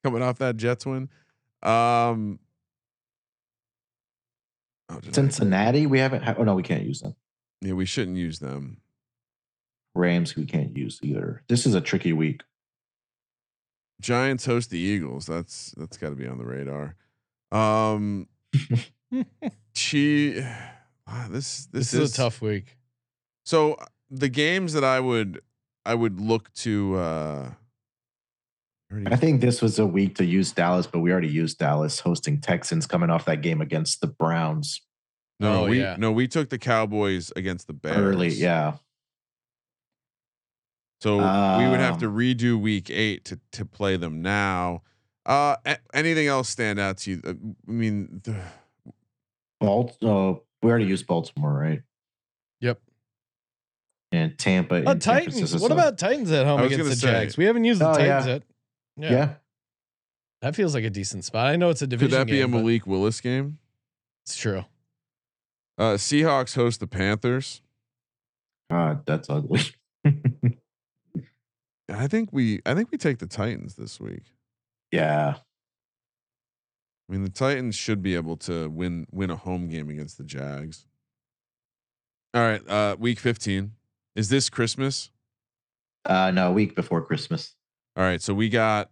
[0.04, 1.08] coming off that Jets win.
[1.62, 2.38] Um,
[4.88, 6.22] oh, Cincinnati, we haven't.
[6.22, 7.14] Ha- oh no, we can't use them.
[7.60, 8.78] yeah, we shouldn't use them.
[9.94, 11.42] Rams, we can't use either.
[11.48, 12.42] This is a tricky week.
[14.00, 15.26] Giants host the Eagles.
[15.26, 16.96] That's that's got to be on the radar.
[17.52, 18.28] Um,
[19.74, 20.42] she,
[21.06, 22.78] ah, this this, this, is, a tough week.
[23.44, 25.40] So uh, the games that I would
[25.84, 26.96] I would look to.
[26.96, 27.50] uh
[29.06, 32.42] I think this was a week to use Dallas, but we already used Dallas hosting
[32.42, 34.82] Texans coming off that game against the Browns
[35.42, 35.96] no, Oh, we yeah.
[35.98, 38.28] no we took the Cowboys against the Bears early.
[38.28, 38.74] Yeah.
[41.02, 44.82] So we would have to Um, redo week eight to to play them now.
[45.26, 47.20] Uh, a- anything else stand out to you?
[47.24, 47.30] Uh,
[47.68, 48.40] I mean, the,
[49.60, 49.96] Balt.
[50.02, 51.82] Oh, we already used Baltimore, right?
[52.60, 52.80] Yep.
[54.12, 54.76] And Tampa.
[54.86, 55.34] Uh, and Titans.
[55.34, 55.60] Francisco.
[55.62, 57.36] What about Titans at home against the say- Jags?
[57.36, 58.32] We haven't used the Oh, Titans yeah.
[58.32, 58.42] yet.
[58.96, 59.10] Yeah.
[59.10, 59.34] Yeah.
[60.42, 61.46] that feels like a decent spot.
[61.48, 62.10] I know it's a division.
[62.10, 63.58] could that be a game, but Malik Willis game?
[64.24, 64.64] It's true.
[65.78, 67.60] Uh, Seahawks host the Panthers.
[68.70, 69.62] God, that's ugly.
[71.88, 74.24] I think we I think we take the Titans this week.
[74.90, 75.34] yeah.
[77.08, 80.24] I mean, the Titans should be able to win win a home game against the
[80.24, 80.86] Jags.
[82.32, 83.72] All right, uh, week 15.
[84.16, 85.10] Is this Christmas?
[86.06, 87.54] Uh, no, a week before Christmas.
[87.96, 88.90] All right, so we got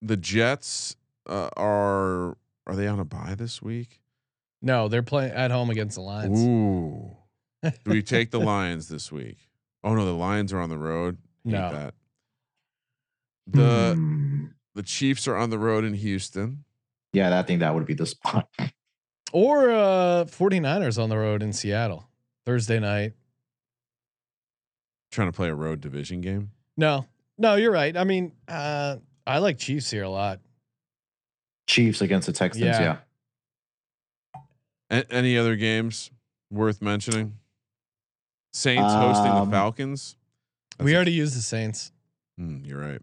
[0.00, 0.94] the Jets
[1.28, 2.36] uh, are
[2.66, 4.02] are they on a bye this week?
[4.62, 6.38] No, they're playing at home against the Lions.
[6.40, 7.16] Ooh.
[7.62, 9.38] Do we take the Lions this week?
[9.82, 11.16] Oh no, the Lions are on the road.
[11.44, 11.72] Hate No.
[11.72, 11.94] that.
[13.50, 14.46] The Hmm.
[14.74, 16.64] the Chiefs are on the road in Houston.
[17.12, 18.48] yeah, I think that would be the spot.
[19.32, 22.08] Or uh 49ers on the road in Seattle.
[22.46, 23.12] Thursday night.
[25.12, 26.52] Trying to play a road division game.
[26.78, 27.04] No.
[27.36, 27.94] No, you're right.
[27.94, 28.96] I mean, uh
[29.26, 30.40] I like Chiefs here a lot.
[31.66, 32.64] Chiefs against the Texans.
[32.64, 32.80] Yeah.
[32.80, 34.40] Yeah.
[34.90, 36.10] A- any other games
[36.50, 37.34] worth mentioning?
[38.54, 40.16] Saints hosting the Um, Falcons.
[40.78, 41.92] we That's a- already used the Saints.
[42.38, 43.02] Hmm, you're right.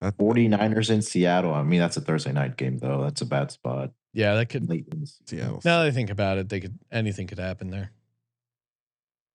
[0.00, 1.52] That, 49ers in Seattle.
[1.52, 3.02] I mean, that's a Thursday night game, though.
[3.02, 3.90] That's a bad spot.
[4.12, 5.04] Yeah, that could Late in.
[5.26, 5.60] Seattle.
[5.64, 7.90] now that I think about it, they could anything could happen there.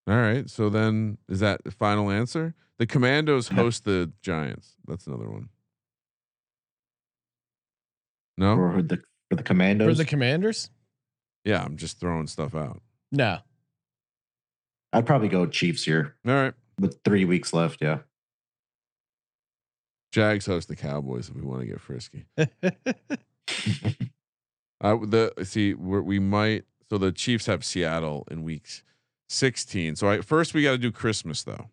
[0.08, 0.50] All right.
[0.50, 2.56] So then, is that the final answer?
[2.80, 4.76] The Commandos host the Giants.
[4.88, 5.50] That's another one.
[8.38, 8.56] No.
[8.56, 8.98] For the
[9.30, 9.44] for the
[9.88, 10.70] For the commanders?
[11.46, 12.82] Yeah, I'm just throwing stuff out.
[13.12, 13.40] No.
[14.92, 16.54] I'd probably go Chiefs here All right.
[16.80, 17.82] with three weeks left.
[17.82, 18.00] Yeah.
[20.14, 22.26] Jags host the Cowboys if we want to get frisky.
[24.80, 28.84] I the see we're, we might so the Chiefs have Seattle in weeks
[29.30, 29.96] 16.
[29.96, 31.70] So I first we got to do Christmas though.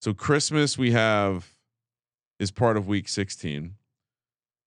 [0.00, 1.50] So Christmas we have
[2.40, 3.74] is part of week 16.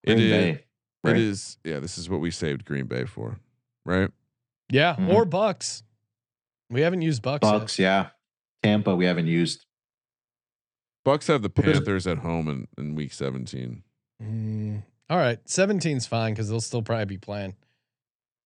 [0.04, 0.66] It Green is Bay,
[1.04, 1.16] right?
[1.16, 3.40] it is yeah, this is what we saved Green Bay for.
[3.86, 4.12] Right?
[4.70, 5.12] yeah, Mhm.
[5.14, 5.82] or Bucs.
[6.70, 7.40] We haven't used Bucs.
[7.42, 7.54] yet.
[7.54, 7.80] Bucs.
[7.80, 8.10] Yeah.
[8.62, 8.96] Tampa.
[8.96, 9.66] We haven't used.
[11.06, 13.84] Bucs have the Panthers at home in, in week 17.
[14.24, 17.56] Mm, all right, 17's fine because they'll still probably be playing.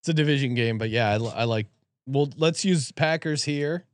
[0.02, 1.68] It's a division game, but yeah, I, I like.
[2.06, 3.86] Well, let's use Packers here.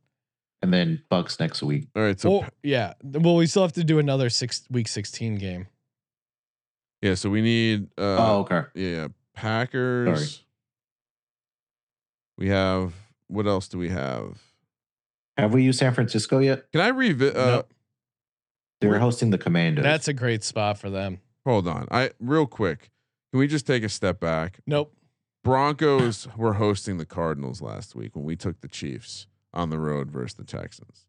[0.62, 1.88] And then Bucs next week.
[1.96, 5.36] All right, so Or- yeah, well, we still have to do another six week 16
[5.36, 5.68] game.
[7.02, 8.62] yeah, so we need uh oh, okay.
[8.74, 10.32] Yeah, Packers.
[10.36, 10.46] Sorry.
[12.38, 12.94] We have
[13.28, 14.40] what else do we have?
[15.38, 16.72] Have we used San Francisco yet?
[16.72, 17.36] Can I revisit?
[17.36, 17.74] Uh, Nope.
[18.91, 19.84] They're hosting the Commandos.
[19.84, 21.20] That's a great spot for them.
[21.45, 21.88] Hold on.
[21.91, 22.91] I real quick.
[23.32, 24.60] Can we just take a step back?
[24.66, 24.95] Nope.
[25.44, 30.10] Broncos were hosting the Cardinals last week when we took the Chiefs on the road
[30.10, 31.06] versus the Texans.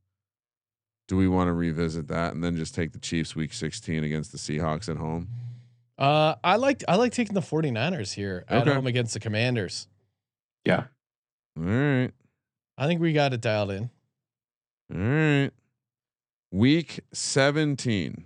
[1.09, 4.33] Do we want to revisit that and then just take the Chiefs week 16 against
[4.33, 5.29] the Seahawks at home?
[5.99, 8.75] Uh, I like I like taking the 49ers here at Okay.
[8.75, 9.89] home against the Commanders.
[10.65, 10.85] yeah.
[11.57, 12.11] All right.
[12.77, 13.91] I think we got it dialed in.
[14.95, 15.51] All right.
[16.57, 18.25] Week 17.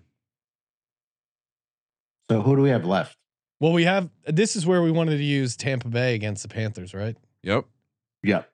[2.30, 3.16] So who do we have left?
[3.58, 6.94] Well, we have this is where we wanted to use Tampa Bay against the Panthers,
[6.94, 7.16] right?
[7.42, 7.64] Yep.
[8.22, 8.48] Yep.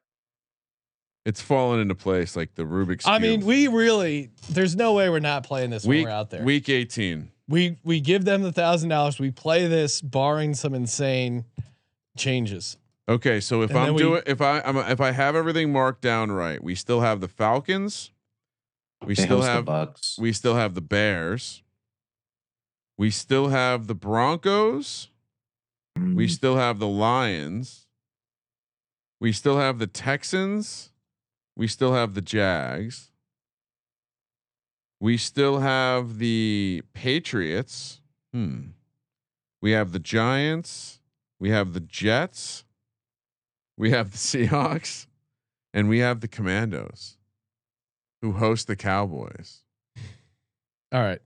[1.27, 5.19] It's fallen into place like the Rubik's I mean, we really there's no way we're
[5.21, 6.43] not playing this when week, we're out there.
[6.43, 7.31] week 18.
[7.47, 9.19] we we give them the thousand dollars.
[9.19, 11.45] We play this, barring some insane
[12.17, 12.79] changes.
[13.11, 16.33] Okay, so if And I'm doing if I I'm, if I have everything marked down
[16.33, 18.11] right, we still have the Falcons.
[19.03, 20.19] We They still host the have Bucs.
[20.19, 21.63] we still have the Bears.
[22.99, 25.09] We still have the Broncos.
[25.97, 27.87] We Mm, still have the Lions.
[29.21, 30.93] We still have the Texans.
[31.57, 33.11] We still have the Jags.
[35.01, 38.01] We still have the Patriots.
[38.33, 38.69] Hmm.
[39.63, 41.01] We have the Giants.
[41.39, 42.65] We have the Jets.
[43.77, 45.07] We have the Seahawks.
[45.75, 47.16] And we have the Commandos
[48.27, 49.63] who host the Cowboys.
[50.93, 51.21] All right.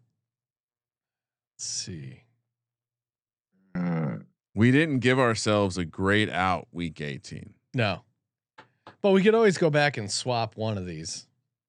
[1.57, 2.23] Let's see.
[3.75, 4.17] uh,
[4.55, 7.55] We didn't give ourselves a great out week 18.
[7.75, 8.03] No.
[9.03, 11.27] But we could always go back and swap one of these.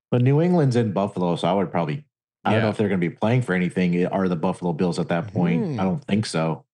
[0.10, 2.06] but New England's in Buffalo, so I would probably.
[2.44, 4.04] I don't know if they're going to be playing for anything.
[4.08, 5.64] Are the Buffalo Bills at that point?
[5.76, 5.80] Hmm.
[5.80, 6.66] I don't think so.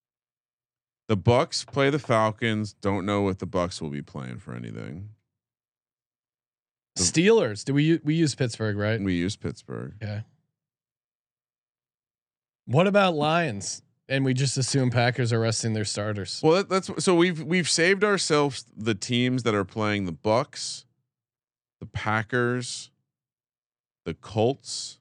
[1.08, 2.72] The Bucs play the Falcons.
[2.72, 5.10] Don't know what the Bucs will be playing for anything.
[6.98, 7.64] The- Steelers.
[7.64, 9.00] Do we we use Pittsburgh, right?
[9.00, 9.94] We use Pittsburgh.
[10.02, 10.24] Okay.
[12.66, 13.82] What about Lions?
[14.10, 16.40] And we just assume Packers are resting their starters.
[16.42, 20.84] Well, that, that's so we've we've saved ourselves the teams that are playing the Bucs,
[21.80, 22.90] the Packers,
[24.04, 24.98] the Colts.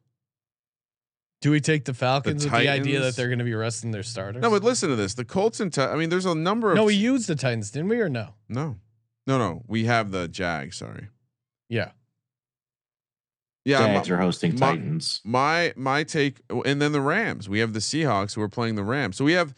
[1.40, 4.03] Do we take the Falcons with the idea that they're going to be resting their
[4.03, 4.41] starters?
[4.41, 6.84] No, but listen to this: the Colts and I mean, there's a number of no,
[6.86, 8.34] we used the Titans, didn't we, or no?
[8.49, 8.76] no,
[9.26, 9.64] no, no.
[9.68, 10.78] We have the Jags.
[10.78, 11.07] Sorry.
[11.69, 11.91] Yeah.
[13.65, 15.22] Yeah, my- Jags are hosting my- Titans.
[15.26, 17.49] my my take, and then the Rams.
[17.49, 19.18] We have the Seahawks who are playing the Rams.
[19.18, 19.53] So we have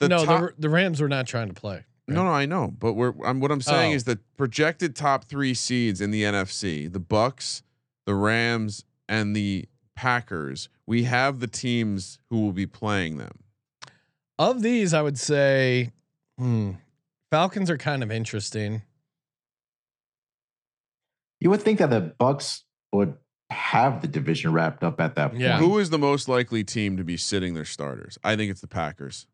[0.00, 0.40] the no, top.
[0.40, 1.84] the, the Rams were not trying to play.
[2.06, 3.96] No, no, I know, but we're I'm, what I'm saying Oh.
[3.96, 7.62] is the projected top three seeds in the NFC: the Bucs,
[8.04, 9.64] the Rams, and the
[9.96, 10.68] Packers.
[10.86, 13.38] We have the teams who will be playing them.
[14.38, 15.92] Of these, I would say
[16.36, 16.72] hmm,
[17.30, 18.82] Falcons are kind of interesting.
[21.44, 22.62] You would think that the Bucs
[22.92, 23.18] would
[23.50, 25.42] have the division wrapped up at that point.
[25.42, 25.58] Yeah.
[25.58, 28.16] Who is the most likely team to be sitting their starters?
[28.24, 29.26] I think it's the Packers.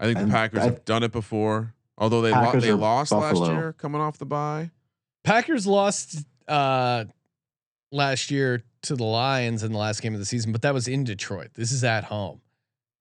[0.00, 3.12] I think the Packers I- have done it before, although they lo- they or lost
[3.12, 4.72] last year coming off the bye.
[5.22, 7.04] Packers lost uh,
[7.92, 10.88] last year to the Lions in the last game of the season, but that was
[10.88, 11.50] in Detroit.
[11.54, 12.40] This is at home.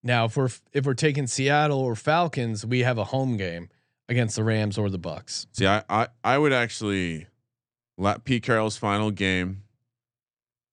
[0.03, 3.69] Now, if we're if we're taking Seattle or Falcons, we have a home game
[4.07, 5.47] against the Rams or the Bucs.
[5.53, 7.27] See, I I, I would actually let
[8.23, 9.63] Pete Carroll's final game.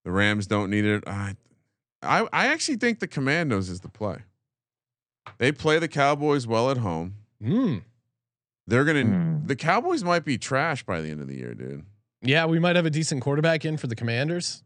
[0.05, 1.05] The Rams don't need it.
[1.07, 1.37] I,
[2.03, 4.19] I I actually think the Commandos is the play.
[5.39, 7.15] They play the Cowboys well at home.
[7.43, 7.79] Hmm.
[8.67, 9.05] They're gonna.
[9.05, 9.47] Hmm.
[9.47, 11.85] The Cowboys might be trash by the end of the year, dude.
[12.23, 14.63] Yeah, we might have a decent quarterback in for the Commanders.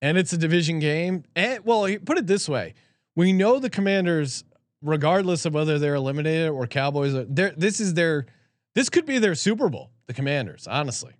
[0.00, 1.24] And it's a division game.
[1.36, 2.74] And well, put it this way.
[3.14, 4.44] We know the Commanders
[4.82, 8.26] regardless of whether they're eliminated or Cowboys are there this is their
[8.74, 11.12] this could be their Super Bowl, the Commanders, honestly.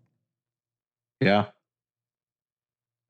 [1.24, 1.46] Yeah.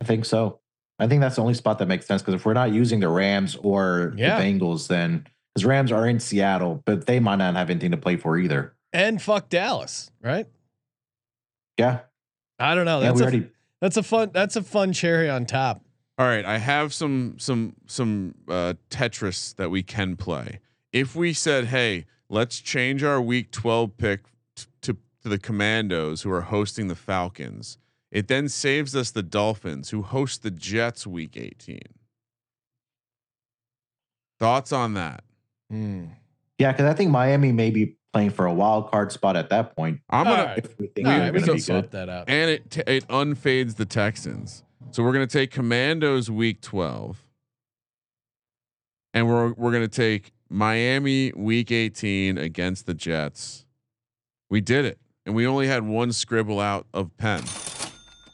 [0.00, 0.60] I think so.
[0.98, 3.08] I think that's the only spot that makes sense because if we're not using the
[3.08, 4.38] Rams or Yeah.
[4.38, 7.96] the Bengals, then because Rams are in Seattle, but they might not have anything to
[7.96, 8.74] play for either.
[8.92, 10.46] And fuck Dallas, right?
[11.78, 12.00] Yeah.
[12.58, 13.00] I don't know.
[13.00, 13.48] That's we a already
[13.80, 15.84] that's a fun that's a fun cherry on top.
[16.18, 20.60] All right, I have some some some uh, Tetris that we can play.
[20.92, 24.24] If we said, "Hey, let's change our Week 12 pick
[24.54, 27.78] t- to to the Commandos, who are hosting the Falcons,"
[28.12, 31.80] it then saves us the Dolphins, who host the Jets Week 18.
[34.38, 35.24] Thoughts on that?
[35.70, 36.04] Hmm.
[36.58, 39.74] yeah, because I think Miami may be playing for a wild card spot at that
[39.74, 40.00] point.
[40.10, 40.58] I'm gonna right.
[40.58, 41.90] If we think All they're we going to can be swap good.
[41.92, 42.28] that out.
[42.28, 44.62] and it t- it unfades the Texans.
[44.90, 47.24] So we're gonna take Commandos Week 12,
[49.14, 53.64] and we're we're gonna take Miami Week 18 against the Jets.
[54.50, 57.42] We did it, and we only had one scribble out of pen.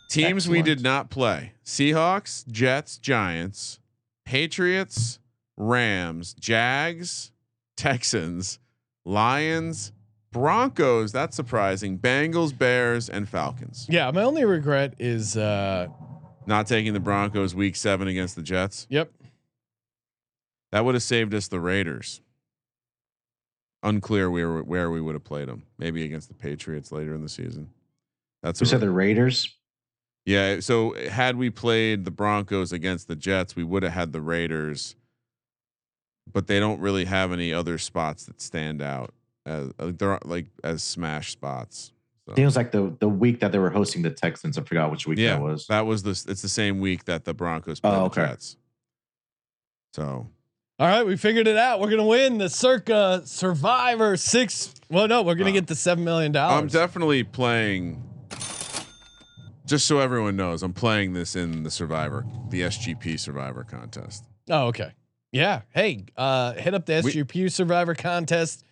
[0.09, 3.79] Teams we did not play: Seahawks, Jets, Giants,
[4.25, 5.19] Patriots,
[5.57, 7.31] Rams, Jags,
[7.77, 8.59] Texans,
[9.05, 9.93] Lions,
[10.33, 11.13] Broncos.
[11.13, 11.99] That's surprising.
[11.99, 13.87] Bengals, Bears, and Falcons.
[13.89, 15.89] Yeah, my only regret is uh
[16.47, 18.87] Not taking the Broncos week seven against the Jets.
[18.89, 19.13] yep.
[20.71, 22.21] That would have saved us the Raiders.
[23.83, 25.63] Unclear where where we would have played them.
[25.79, 27.71] Maybe against the Patriots later in the season.
[28.43, 29.55] That's You a said the Raiders.
[30.29, 30.61] Yeah.
[30.61, 34.95] So had we played the Broncos against the Jets, we would have had the Raiders.
[36.31, 39.15] But they don't really have any other spots that stand out
[39.47, 41.93] as uh, they're like as smash spots.
[42.27, 44.59] So, I it was like the the week that they were hosting the Texans.
[44.59, 45.67] I forgot which week yeah, that was.
[45.69, 46.11] that was the.
[46.11, 48.27] It's the same week that the Broncos played Oh, the okay.
[48.27, 48.57] Jets.
[49.95, 50.29] So
[50.79, 51.81] All right, we figured it out.
[51.81, 54.75] We're gonna win the Circa Survivor six.
[54.91, 55.55] Well, no, we're gonna Wow.
[55.55, 56.61] get the seven million dollars.
[56.61, 58.03] I'm definitely playing.
[59.69, 64.25] Just so everyone knows, I'm playing this in the Survivor, the SGP Survivor contest.
[64.49, 64.93] Oh, okay.
[65.31, 65.61] Yeah.
[65.75, 68.65] Hey, uh, hit up the We- SGP Survivor contest.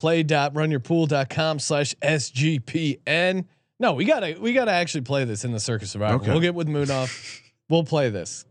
[0.00, 3.46] Play.runyourpool.com slash SGPN.
[3.80, 6.16] No, we gotta we gotta actually play this in the Circa Survivor.
[6.16, 6.30] Okay.
[6.30, 7.40] We'll get with Munaf.
[7.70, 8.44] we'll play this.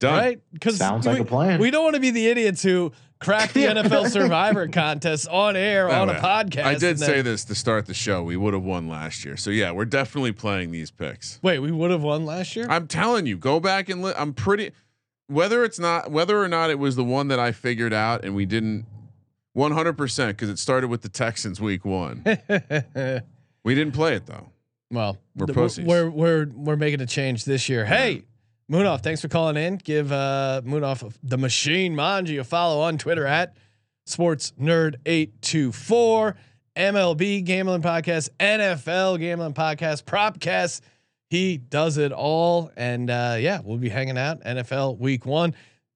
[0.00, 0.12] Done.
[0.18, 0.40] Right?
[0.52, 1.58] Because Sounds like a plan.
[1.58, 2.92] We don't want to be the idiots who
[3.24, 6.64] crack the NFL Survivor contest on air By on a podcast.
[6.64, 8.22] I did say this to start the show.
[8.22, 9.36] We would have won last year.
[9.36, 11.38] So yeah, we're definitely playing these picks.
[11.42, 12.66] Wait, we would have won last year.
[12.68, 14.72] I'm telling you, go back and li- I'm pretty
[15.26, 18.34] whether it's not whether or not it was the one that I figured out and
[18.34, 18.84] we didn't
[19.56, 22.24] 100% because it started with the Texans week 1.
[23.64, 24.50] we didn't play it though.
[24.90, 25.86] Well, We're pussies.
[25.86, 27.84] We're we're we're making a change this year.
[27.84, 28.24] Hey,
[28.70, 29.76] Munaf, thanks for calling in.
[29.76, 33.56] Give uh Munaf the machine Manji a follow on Twitter at
[34.06, 36.36] Sports Nerd eight two four
[36.74, 40.80] MLB Gambling Podcast, NFL Gambling Podcast, Propcast.
[41.28, 45.54] He does it all, and uh, yeah, we'll be hanging out NFL Week One.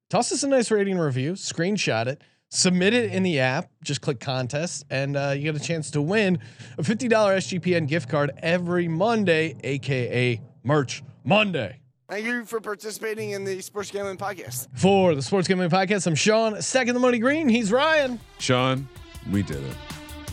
[0.09, 1.33] Toss us a nice rating review.
[1.33, 2.21] Screenshot it.
[2.49, 3.69] Submit it in the app.
[3.83, 6.39] Just click contest, and uh, you get a chance to win
[6.77, 11.78] a fifty dollar SGPN gift card every Monday, aka Merch Monday.
[12.09, 14.67] Thank you for participating in the Sports Gambling Podcast.
[14.73, 16.59] For the Sports Gambling Podcast, I'm Sean.
[16.59, 17.47] Second the money green.
[17.47, 18.87] He's Ryan Sean,
[19.31, 19.77] we did it.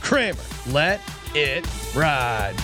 [0.00, 0.40] Kramer.
[0.68, 1.02] Let
[1.34, 2.54] it ride.